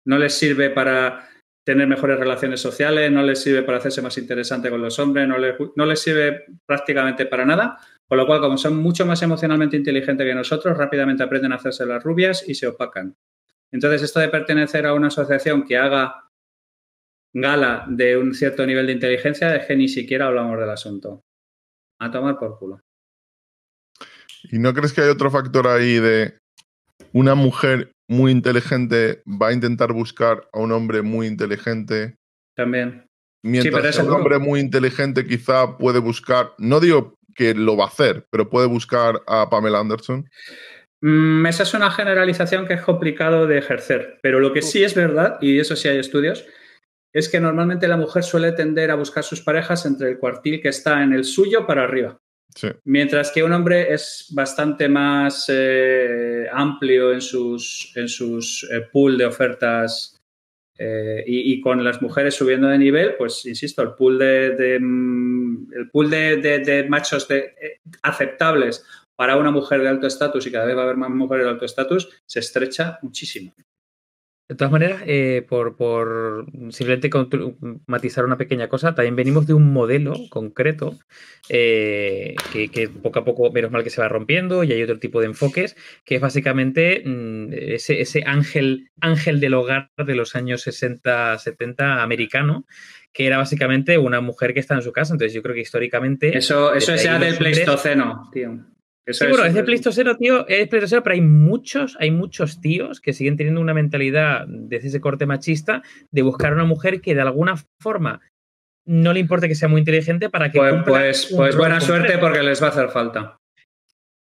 [0.07, 1.29] No les sirve para
[1.65, 5.39] tener mejores relaciones sociales, no les sirve para hacerse más interesante con los hombres, no
[5.39, 7.79] les, no les sirve prácticamente para nada.
[8.09, 11.87] Con lo cual, como son mucho más emocionalmente inteligentes que nosotros, rápidamente aprenden a hacerse
[11.87, 13.15] las rubias y se opacan.
[13.73, 16.29] Entonces, esto de pertenecer a una asociación que haga
[17.35, 21.23] gala de un cierto nivel de inteligencia es que ni siquiera hablamos del asunto.
[22.01, 22.81] A tomar por culo.
[24.51, 26.37] ¿Y no crees que hay otro factor ahí de
[27.13, 32.17] una mujer muy inteligente va a intentar buscar a un hombre muy inteligente?
[32.57, 33.07] También.
[33.45, 38.27] Mientras un hombre muy inteligente quizá puede buscar, no digo que lo va a hacer,
[38.31, 40.29] pero puede buscar a Pamela Anderson.
[41.01, 44.95] Mm, esa es una generalización que es complicado de ejercer, pero lo que sí es
[44.95, 46.47] verdad, y eso sí hay estudios,
[47.13, 50.69] es que normalmente la mujer suele tender a buscar sus parejas entre el cuartil que
[50.69, 52.19] está en el suyo para arriba.
[52.85, 59.17] Mientras que un hombre es bastante más eh, amplio en sus, en sus eh, pool
[59.17, 60.21] de ofertas
[60.79, 65.91] eh, y, con las mujeres subiendo de nivel, pues insisto, el pool de, mm, el
[65.91, 67.29] pool de, machos
[68.03, 71.45] aceptables para una mujer de alto estatus y cada vez va a haber más mujeres
[71.45, 73.55] de alto estatus se estrecha muchísimo.
[74.49, 77.09] De todas maneras, eh, por, simplemente
[77.87, 80.99] matizar una pequeña cosa, también venimos de un modelo concreto
[81.49, 85.21] eh, que, poco a poco, menos mal que se va rompiendo y hay otro tipo
[85.21, 91.39] de enfoques, que es básicamente mm, ese, ángel, ángel del hogar de los años 60,
[91.39, 92.67] 70 americano,
[93.13, 95.15] que era básicamente una mujer que está en su casa.
[95.15, 96.37] Entonces yo creo que históricamente...
[96.37, 98.67] Eso, eso es ya del Pleistoceno, tío
[99.07, 103.13] sí, bueno, es de Pleistoceno, tío, es Pleistoceno, pero hay muchos, hay muchos tíos que
[103.13, 107.23] siguen teniendo una mentalidad de ese corte machista de buscar a una mujer que de
[107.23, 108.21] alguna forma
[108.85, 110.59] no le importe que sea muy inteligente para que.
[110.59, 113.39] Pues, pues, pues buena suerte porque les va a hacer falta.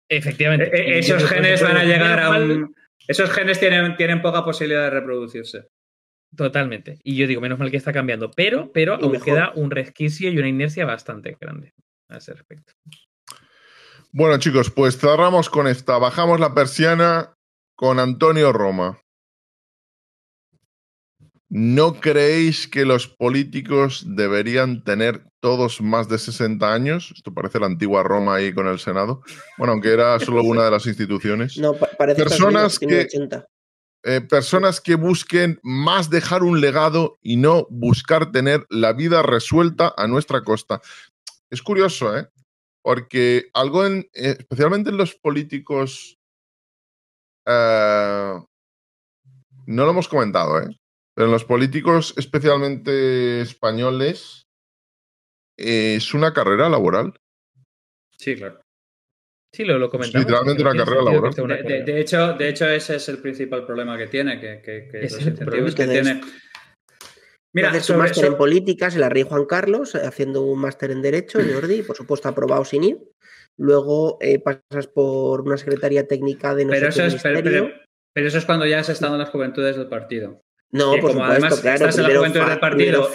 [0.09, 0.70] Efectivamente.
[0.75, 2.75] E, e, esos genes van a llegar a un.
[3.07, 5.68] Esos genes tienen, tienen poca posibilidad de reproducirse.
[6.36, 6.99] Totalmente.
[7.02, 8.31] Y yo digo, menos mal que está cambiando.
[8.31, 11.73] Pero, pero aún queda un resquicio y una inercia bastante grande
[12.09, 12.73] a ese respecto.
[14.12, 15.97] Bueno, chicos, pues cerramos con esta.
[15.98, 17.34] Bajamos la persiana
[17.76, 19.00] con Antonio Roma.
[21.48, 27.12] ¿No creéis que los políticos deberían tener todos más de 60 años?
[27.14, 29.22] Esto parece la antigua Roma ahí con el Senado.
[29.58, 31.56] Bueno, aunque era solo una de las instituciones.
[31.58, 33.06] No, parece personas que,
[34.02, 39.94] eh, personas que busquen más dejar un legado y no buscar tener la vida resuelta
[39.97, 40.80] a nuestra costa.
[41.48, 42.28] Es curioso, ¿eh?
[42.83, 46.18] Porque algo en, eh, especialmente en los políticos,
[47.47, 48.34] eh,
[49.67, 50.76] no lo hemos comentado, ¿eh?
[51.15, 54.47] pero en los políticos especialmente españoles
[55.59, 57.12] es una carrera laboral.
[58.17, 58.60] Sí, claro.
[59.52, 60.26] Sí, lo, lo comentamos.
[60.26, 61.34] literalmente una carrera laboral.
[61.84, 65.12] De, hecho, de hecho, ese es el principal problema que tiene, que, que, que los
[65.12, 66.20] incentivos que tiene
[67.52, 70.90] Mira, haces un máster en políticas en la Rey Juan Carlos, eh, haciendo un máster
[70.90, 72.98] en Derecho, Jordi, por supuesto aprobado sin ir.
[73.56, 77.68] Luego eh, pasas por una secretaría técnica de no pero eso es, pero,
[78.14, 80.40] eso es cuando ya has estado en las juventudes del partido.
[80.72, 83.10] No, por como además estás en las juventudes del partido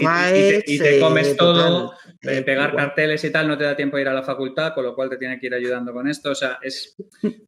[0.67, 4.09] y, te, comes eh, todo, pegar carteles y tal, no te da tiempo de ir
[4.09, 6.31] a la facultad, con lo cual te tiene que ir ayudando con esto.
[6.31, 6.95] O sea, es.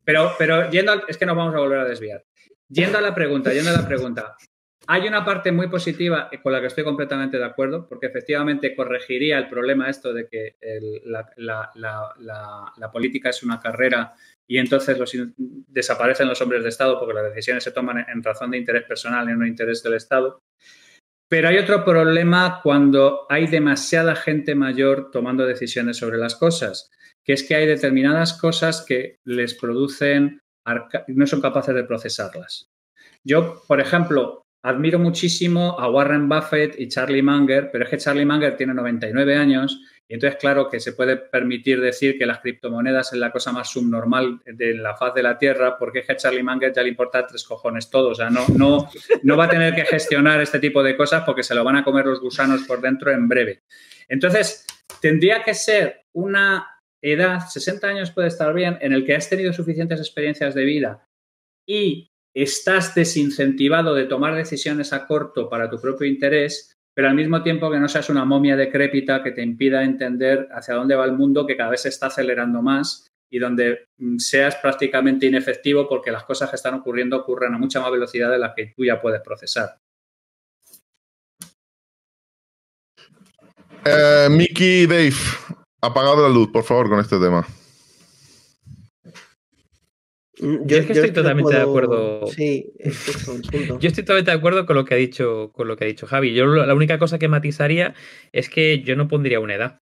[0.05, 2.23] Pero, pero yendo es que nos vamos a volver a desviar.
[2.69, 4.37] Yendo a la pregunta, yendo a la pregunta,
[4.89, 9.37] hay una parte muy positiva con la que estoy completamente de acuerdo, porque efectivamente corregiría
[9.37, 10.55] el problema esto de que
[11.03, 14.13] la, política es una carrera
[14.47, 14.97] y entonces
[15.67, 19.29] desaparecen los hombres de Estado porque las decisiones se toman en razón de interés personal
[19.29, 20.41] y no interés del Estado.
[21.29, 26.89] Pero hay otro problema cuando hay demasiada gente mayor tomando decisiones sobre las cosas,
[27.25, 30.39] que es que hay determinadas cosas que les producen,
[31.07, 32.69] no son capaces de procesarlas.
[33.25, 38.25] Yo, por ejemplo, admiro muchísimo a Warren Buffett y Charlie Munger, pero es que Charlie
[38.25, 43.13] Munger tiene 99 años y entonces claro que se puede permitir decir que las criptomonedas
[43.13, 46.15] es la cosa más subnormal de la faz de la Tierra porque es que a
[46.17, 48.89] Charlie Munger ya le importa tres cojones todo, o sea, no, no,
[49.23, 51.85] no va a tener que gestionar este tipo de cosas porque se lo van a
[51.85, 53.63] comer los gusanos por dentro en breve.
[54.09, 54.65] Entonces,
[55.01, 56.67] tendría que ser una
[57.01, 61.07] edad, 60 años puede estar bien, en el que has tenido suficientes experiencias de vida
[61.65, 62.06] y
[62.43, 67.71] estás desincentivado de tomar decisiones a corto para tu propio interés, pero al mismo tiempo
[67.71, 71.47] que no seas una momia decrépita que te impida entender hacia dónde va el mundo,
[71.47, 76.25] que cada vez se está acelerando más y donde mm, seas prácticamente inefectivo porque las
[76.25, 79.21] cosas que están ocurriendo ocurren a mucha más velocidad de la que tú ya puedes
[79.21, 79.79] procesar.
[83.83, 85.13] Eh, Mickey Dave,
[85.81, 87.47] apagado la luz, por favor, con este tema.
[90.39, 92.27] Mm, yo, es que estoy totalmente de acuerdo.
[92.27, 92.71] Sí,
[93.79, 96.07] yo estoy totalmente de acuerdo con lo que ha dicho, con lo que ha dicho
[96.07, 96.33] Javi.
[96.33, 97.93] Yo la única cosa que matizaría
[98.31, 99.79] es que yo no pondría una edad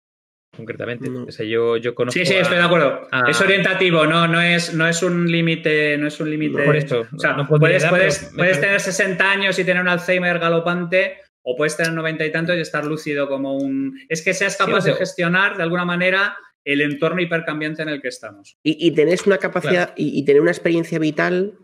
[0.55, 1.09] concretamente.
[1.49, 3.09] yo, yo conozco sí, sí, estoy de acuerdo.
[3.27, 6.63] Es orientativo, no, no es, no es un límite, no es un límite.
[6.63, 7.07] por esto.
[7.15, 11.57] O sea, no puedes, puedes, puedes tener 60 años y tener un Alzheimer galopante, o
[11.57, 13.99] puedes tener 90 y tantos y estar lúcido como un.
[14.09, 18.09] Es que seas capaz de gestionar de alguna manera el entorno hipercambiante en el que
[18.09, 18.57] estamos.
[18.63, 21.59] Y, y tenés una capacidad y, tener una experiencia vital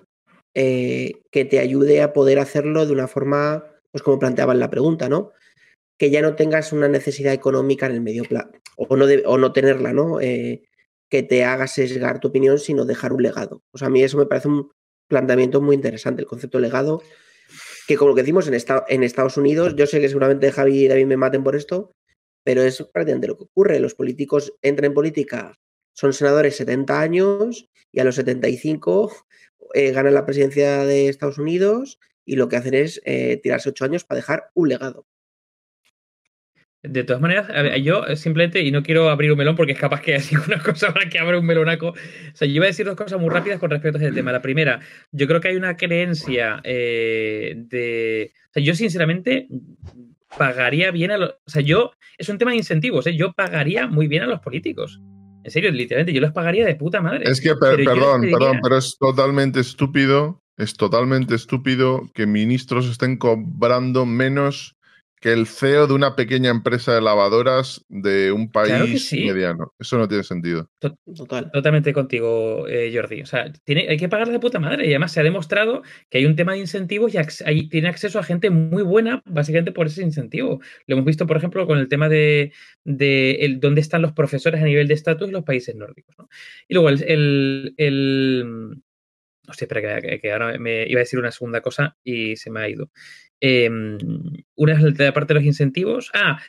[0.55, 4.71] eh, que te ayude a poder hacerlo de una forma, pues como planteaba en la
[4.71, 5.33] pregunta, ¿no?
[5.99, 9.53] que ya no tengas una necesidad económica en el medio plazo, o no, o no
[9.53, 10.21] tenerla, ¿no?
[10.21, 10.63] Eh,
[11.11, 13.63] que te haga sesgar tu opinión, sino dejar un legado.
[13.73, 14.71] O sea, a mí eso me parece un
[15.09, 17.03] planteamiento muy interesante, el concepto de legado,
[17.89, 18.55] que como lo que decimos en,
[18.89, 21.93] en Estados Unidos, yo sé que seguramente Javi y David me maten por esto,
[22.45, 23.81] pero es prácticamente lo que ocurre.
[23.81, 25.59] Los políticos entran en política,
[25.93, 29.13] son senadores 70 años y a los 75
[29.75, 33.85] eh, ganan la presidencia de Estados Unidos y lo que hacen es eh, tirarse ocho
[33.85, 35.07] años para dejar un legado.
[36.83, 37.49] De todas maneras,
[37.83, 40.95] yo simplemente, y no quiero abrir un melón porque es capaz que sido una cosa
[40.95, 41.89] para que abra un melonaco.
[41.89, 41.95] O
[42.35, 44.31] sea, yo iba a decir dos cosas muy rápidas con respecto a ese tema.
[44.31, 44.79] La primera,
[45.11, 48.33] yo creo que hay una creencia eh, de.
[48.55, 49.49] Yo sinceramente
[50.37, 51.31] pagaría bien a los.
[51.31, 51.93] O sea, yo.
[52.17, 53.17] Es un tema de incentivos, ¿eh?
[53.17, 55.01] Yo pagaría muy bien a los políticos.
[55.45, 57.31] En serio, literalmente, yo los pagaría de puta madre.
[57.31, 60.43] Es que, perdón, perdón, pero es totalmente estúpido.
[60.57, 64.77] Es totalmente estúpido que ministros estén cobrando menos
[65.21, 69.75] que el CEO de una pequeña empresa de lavadoras de un país mediano.
[69.79, 70.71] Eso no tiene sentido.
[70.79, 73.23] Totalmente contigo, eh, Jordi.
[73.23, 74.87] O sea, tiene, hay que pagar de puta madre.
[74.87, 78.23] Y además se ha demostrado que hay un tema de incentivos y tiene acceso a
[78.23, 80.61] gente muy buena, básicamente por ese incentivo.
[80.87, 82.53] Lo hemos visto, por ejemplo, con el tema de,
[82.85, 86.15] el, dónde están los profesores a nivel de estatus en los países nórdicos.
[86.69, 88.45] Y luego el, el,
[89.49, 92.61] no sé, espera, que, ahora me iba a decir una segunda cosa y se me
[92.61, 92.91] ha ido.
[93.41, 93.99] Em,
[94.57, 96.11] una es la parte de los incentivos.
[96.15, 96.41] Ah,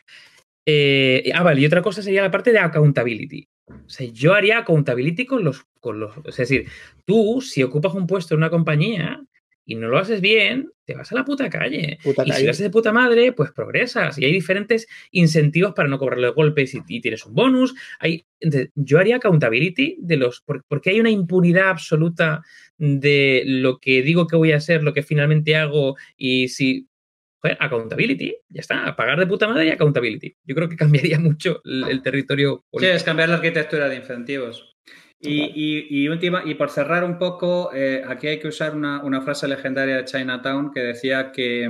[0.66, 3.48] eh, ah, vale, y otra cosa sería la parte de accountability.
[3.68, 6.16] O sea, yo haría accountability con los, con los.
[6.26, 6.68] Es decir,
[7.06, 9.22] tú, si ocupas un puesto en una compañía
[9.70, 12.00] y no lo haces bien, te vas a la puta calle.
[12.04, 14.18] y si lo haces de puta madre, pues progresas.
[14.18, 17.76] Y hay diferentes incentivos para no cobrarle golpes y, tienes un bonus.
[18.00, 18.26] Hay,
[18.74, 20.44] yo haría accountability de los.
[20.68, 22.42] Porque hay una impunidad absoluta
[22.80, 26.88] de lo que digo que voy a hacer, lo que finalmente hago y si...
[27.42, 30.36] Joder, accountability, ya está, pagar de puta madre y accountability.
[30.44, 32.66] Yo creo que cambiaría mucho el, territorio.
[32.74, 34.69] Sí, es cambiar la arquitectura de incentivos.
[35.22, 39.98] Y, última, y por cerrar un poco, eh, aquí hay que usar una, frase legendaria
[39.98, 41.70] de Chinatown que decía que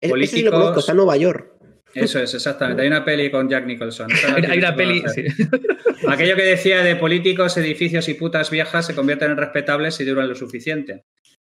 [0.00, 0.40] políticos...
[0.40, 1.52] Eso lo conozco, está en Nueva York.
[1.94, 2.82] Eso es, exactamente.
[2.82, 4.10] Hay una peli con Jack Nicholson.
[4.48, 5.24] Hay una peli, sí.
[6.08, 10.28] Aquello que decía de políticos, edificios y putas viejas se convierten en respetables si duran
[10.28, 11.04] lo suficiente.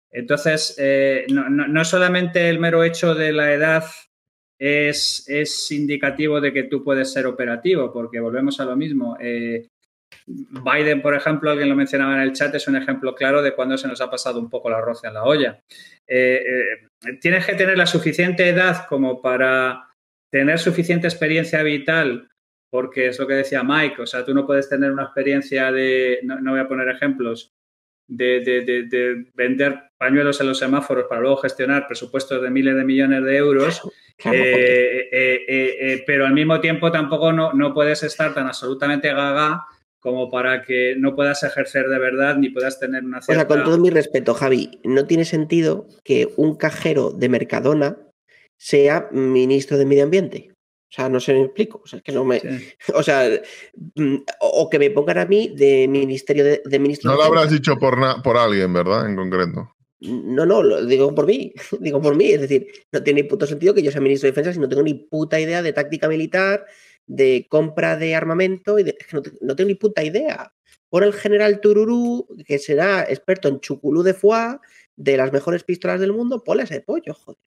[0.09, 3.83] Entonces, eh, no, solamente el mero hecho de la edad
[4.57, 9.17] es, es, indicativo de que tú puedes ser operativo, porque volvemos a lo mismo.
[9.19, 9.67] Eh,
[10.25, 13.77] Biden, por ejemplo, alguien lo mencionaba en el chat, es un ejemplo claro de cuando
[13.77, 15.61] se nos ha pasado un poco la arroz en la olla.
[16.07, 16.43] Eh,
[17.21, 19.87] tienes que tener la suficiente edad como para
[20.29, 22.29] tener suficiente experiencia vital,
[22.69, 26.19] porque es lo que decía Mike, o sea, tú no puedes tener una experiencia de,
[26.23, 27.53] no, voy a poner ejemplos,
[28.07, 33.37] de, vender pañuelos en los semáforos para luego gestionar presupuestos de miles de millones de
[33.37, 33.81] euros,
[34.25, 39.65] eh, eh, eh, pero al mismo tiempo tampoco no, no puedes estar tan absolutamente gaga
[39.99, 43.43] como para que no puedas ejercer de verdad ni puedas tener una cierta...
[43.43, 47.97] O sea, con todo mi respeto, Javi, no tiene sentido que un cajero de Mercadona
[48.57, 50.51] sea ministro de Medio Ambiente.
[50.89, 51.81] O sea, no se me explico.
[51.83, 52.41] O sea, que no me.
[52.93, 53.29] O sea,
[53.95, 57.11] mm, o que me pongan a mí de ministerio de, ministro.
[57.11, 59.07] No lo habrás dicho por, por alguien, ¿verdad?
[59.07, 59.73] En concreto.
[59.99, 61.53] No, no, lo digo por mí.
[61.79, 62.31] Digo por mí.
[62.31, 64.69] Es decir, no tiene ni puto sentido que yo sea ministro de defensa si no
[64.69, 66.65] tengo ni puta idea de táctica militar,
[67.07, 68.77] de compra de armamento.
[68.77, 69.05] Y de, que
[69.41, 70.53] no, tengo ni puta idea.
[70.89, 74.59] Por el general Tururú, que será experto en chuculú de foie,
[74.95, 77.39] de las mejores pistolas del mundo, ponle ese pollo, joder.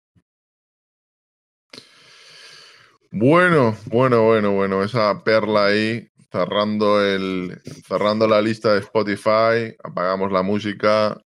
[3.13, 10.31] Bueno, bueno, bueno, bueno, esa perla ahí, cerrando, el, cerrando la lista de Spotify, apagamos
[10.31, 11.21] la música,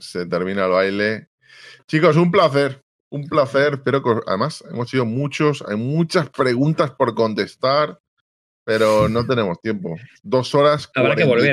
[0.00, 1.28] se termina el baile.
[1.86, 7.98] Chicos, un placer, un placer, pero además hemos sido muchos, hay muchas preguntas por contestar,
[8.64, 9.96] pero no tenemos tiempo.
[10.22, 10.90] Dos horas,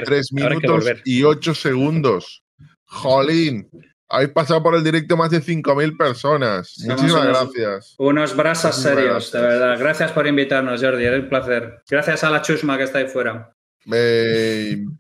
[0.06, 2.44] tres minutos y ocho segundos.
[2.86, 3.70] Jolín,
[4.08, 6.76] habéis pasado por el directo más de 5.000 personas.
[6.86, 7.96] Muchísimas gracias.
[7.98, 9.78] Unos brasas serios, de verdad.
[9.78, 11.06] Gracias por invitarnos, Jordi.
[11.06, 11.82] Es un placer.
[11.90, 13.54] Gracias a la chusma que está ahí fuera.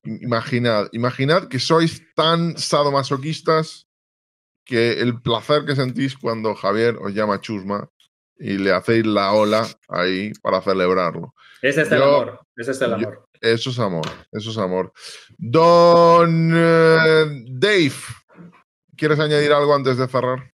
[0.03, 3.86] imaginad, imaginad que sois tan sadomasoquistas
[4.67, 7.89] que el placer que sentís cuando Javier os llama chusma
[8.37, 11.33] y le hacéis la ola ahí para celebrarlo.
[11.61, 12.41] Ese es el amor.
[12.55, 13.27] Ese es el amor.
[13.41, 14.05] eso es amor.
[14.31, 14.93] Eso es amor.
[15.37, 17.93] Don eh, Dave.
[18.95, 20.53] ¿Quieres añadir algo antes de cerrar?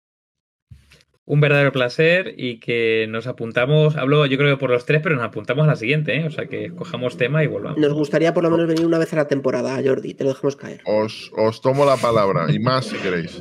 [1.25, 5.15] Un verdadero placer y que nos apuntamos, hablo yo creo que por los tres, pero
[5.15, 6.27] nos apuntamos a la siguiente, ¿eh?
[6.27, 7.79] o sea que cojamos tema y volvamos.
[7.79, 10.57] Nos gustaría por lo menos venir una vez a la temporada, Jordi, te lo dejamos
[10.57, 10.83] caer.
[10.85, 13.41] Os, os tomo la palabra y más si queréis.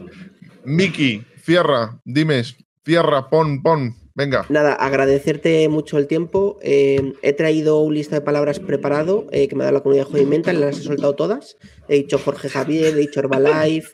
[0.64, 2.42] Miki, cierra, dime,
[2.86, 3.96] cierra, pon, pon.
[4.14, 4.46] Venga.
[4.50, 6.60] Nada, agradecerte mucho el tiempo.
[6.62, 10.08] Eh, he traído un lista de palabras preparado eh, que me ha dado la comunidad
[10.10, 11.58] Joy Mental, las he soltado todas.
[11.88, 13.90] He dicho Jorge Javier, he dicho Herbalife,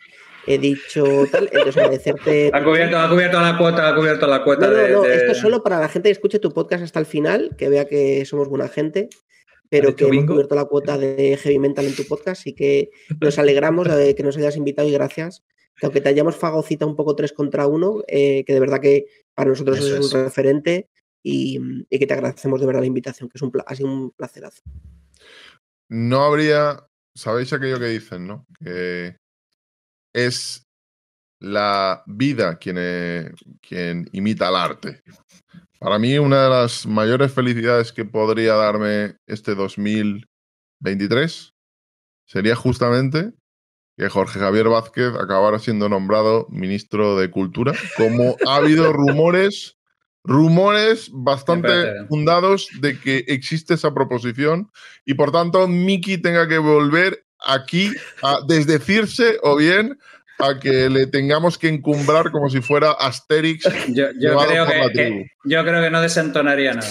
[0.47, 1.45] he dicho tal.
[1.51, 2.51] Entonces agradecerte.
[2.53, 4.65] Ha cubierto, ha cubierto la cuota, ha cubierto la cuota.
[4.67, 6.83] No, no, de, no, de- esto es solo para la gente que escuche tu podcast
[6.83, 9.09] hasta el final, que vea que somos buena gente,
[9.69, 12.89] pero ¿Has que hemos cubierto la cuota de Heavy Mental en tu podcast y que
[13.21, 15.43] nos alegramos de que nos hayas invitado y gracias.
[15.77, 19.05] Que aunque te hayamos fagocita un poco tres contra uno, eh, que de verdad que
[19.33, 20.13] para nosotros Eso es es.
[20.13, 20.89] un referente
[21.23, 24.11] y, y que te agradecemos de verdad la invitación, que es un, ha sido un
[24.11, 24.61] placerazo.
[25.89, 26.83] No habría.
[27.15, 28.45] ¿Sabéis aquello que dicen, no?
[28.63, 29.17] Que
[30.13, 30.63] es
[31.39, 33.31] la vida quien, eh,
[33.61, 35.01] quien imita al arte.
[35.79, 41.53] Para mí, una de las mayores felicidades que podría darme este 2023
[42.25, 43.33] sería justamente
[43.97, 49.77] que Jorge Javier Vázquez acabara siendo nombrado ministro de Cultura, como ha habido rumores,
[50.23, 51.69] rumores bastante
[52.07, 54.69] fundados de que existe esa proposición
[55.05, 59.97] y por tanto Miki tenga que volver aquí a desdecirse o bien
[60.39, 64.73] a que le tengamos que encumbrar como si fuera Asterix Yo, yo llevado creo por
[64.73, 65.25] que, la que- tribu.
[65.45, 66.87] yo creo que no desentonaría nada.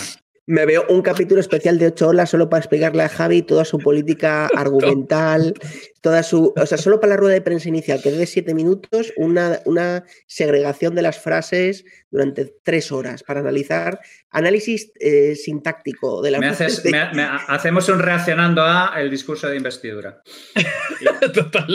[0.48, 3.78] Me veo un capítulo especial de ocho horas solo para explicarle a Javi toda su
[3.78, 5.54] política argumental,
[6.00, 6.54] toda su.
[6.56, 10.04] O sea, solo para la rueda de prensa inicial, que dé siete minutos, una, una
[10.28, 13.98] segregación de las frases durante tres horas para analizar.
[14.30, 19.48] Análisis eh, sintáctico de las Me haces- me- me- hacemos un reaccionando a el discurso
[19.48, 20.22] de investidura.
[21.34, 21.66] Total.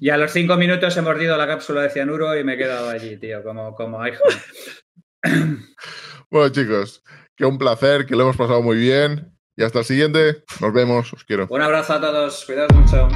[0.00, 2.88] Y a los cinco minutos he mordido la cápsula de cianuro y me he quedado
[2.88, 4.22] allí, tío, como, como hijo.
[6.30, 7.02] Bueno, chicos,
[7.38, 9.32] que un placer, que lo hemos pasado muy bien.
[9.56, 10.44] Y hasta el siguiente.
[10.60, 11.46] Nos vemos, os quiero.
[11.50, 13.08] Un abrazo a todos, cuidaos mucho.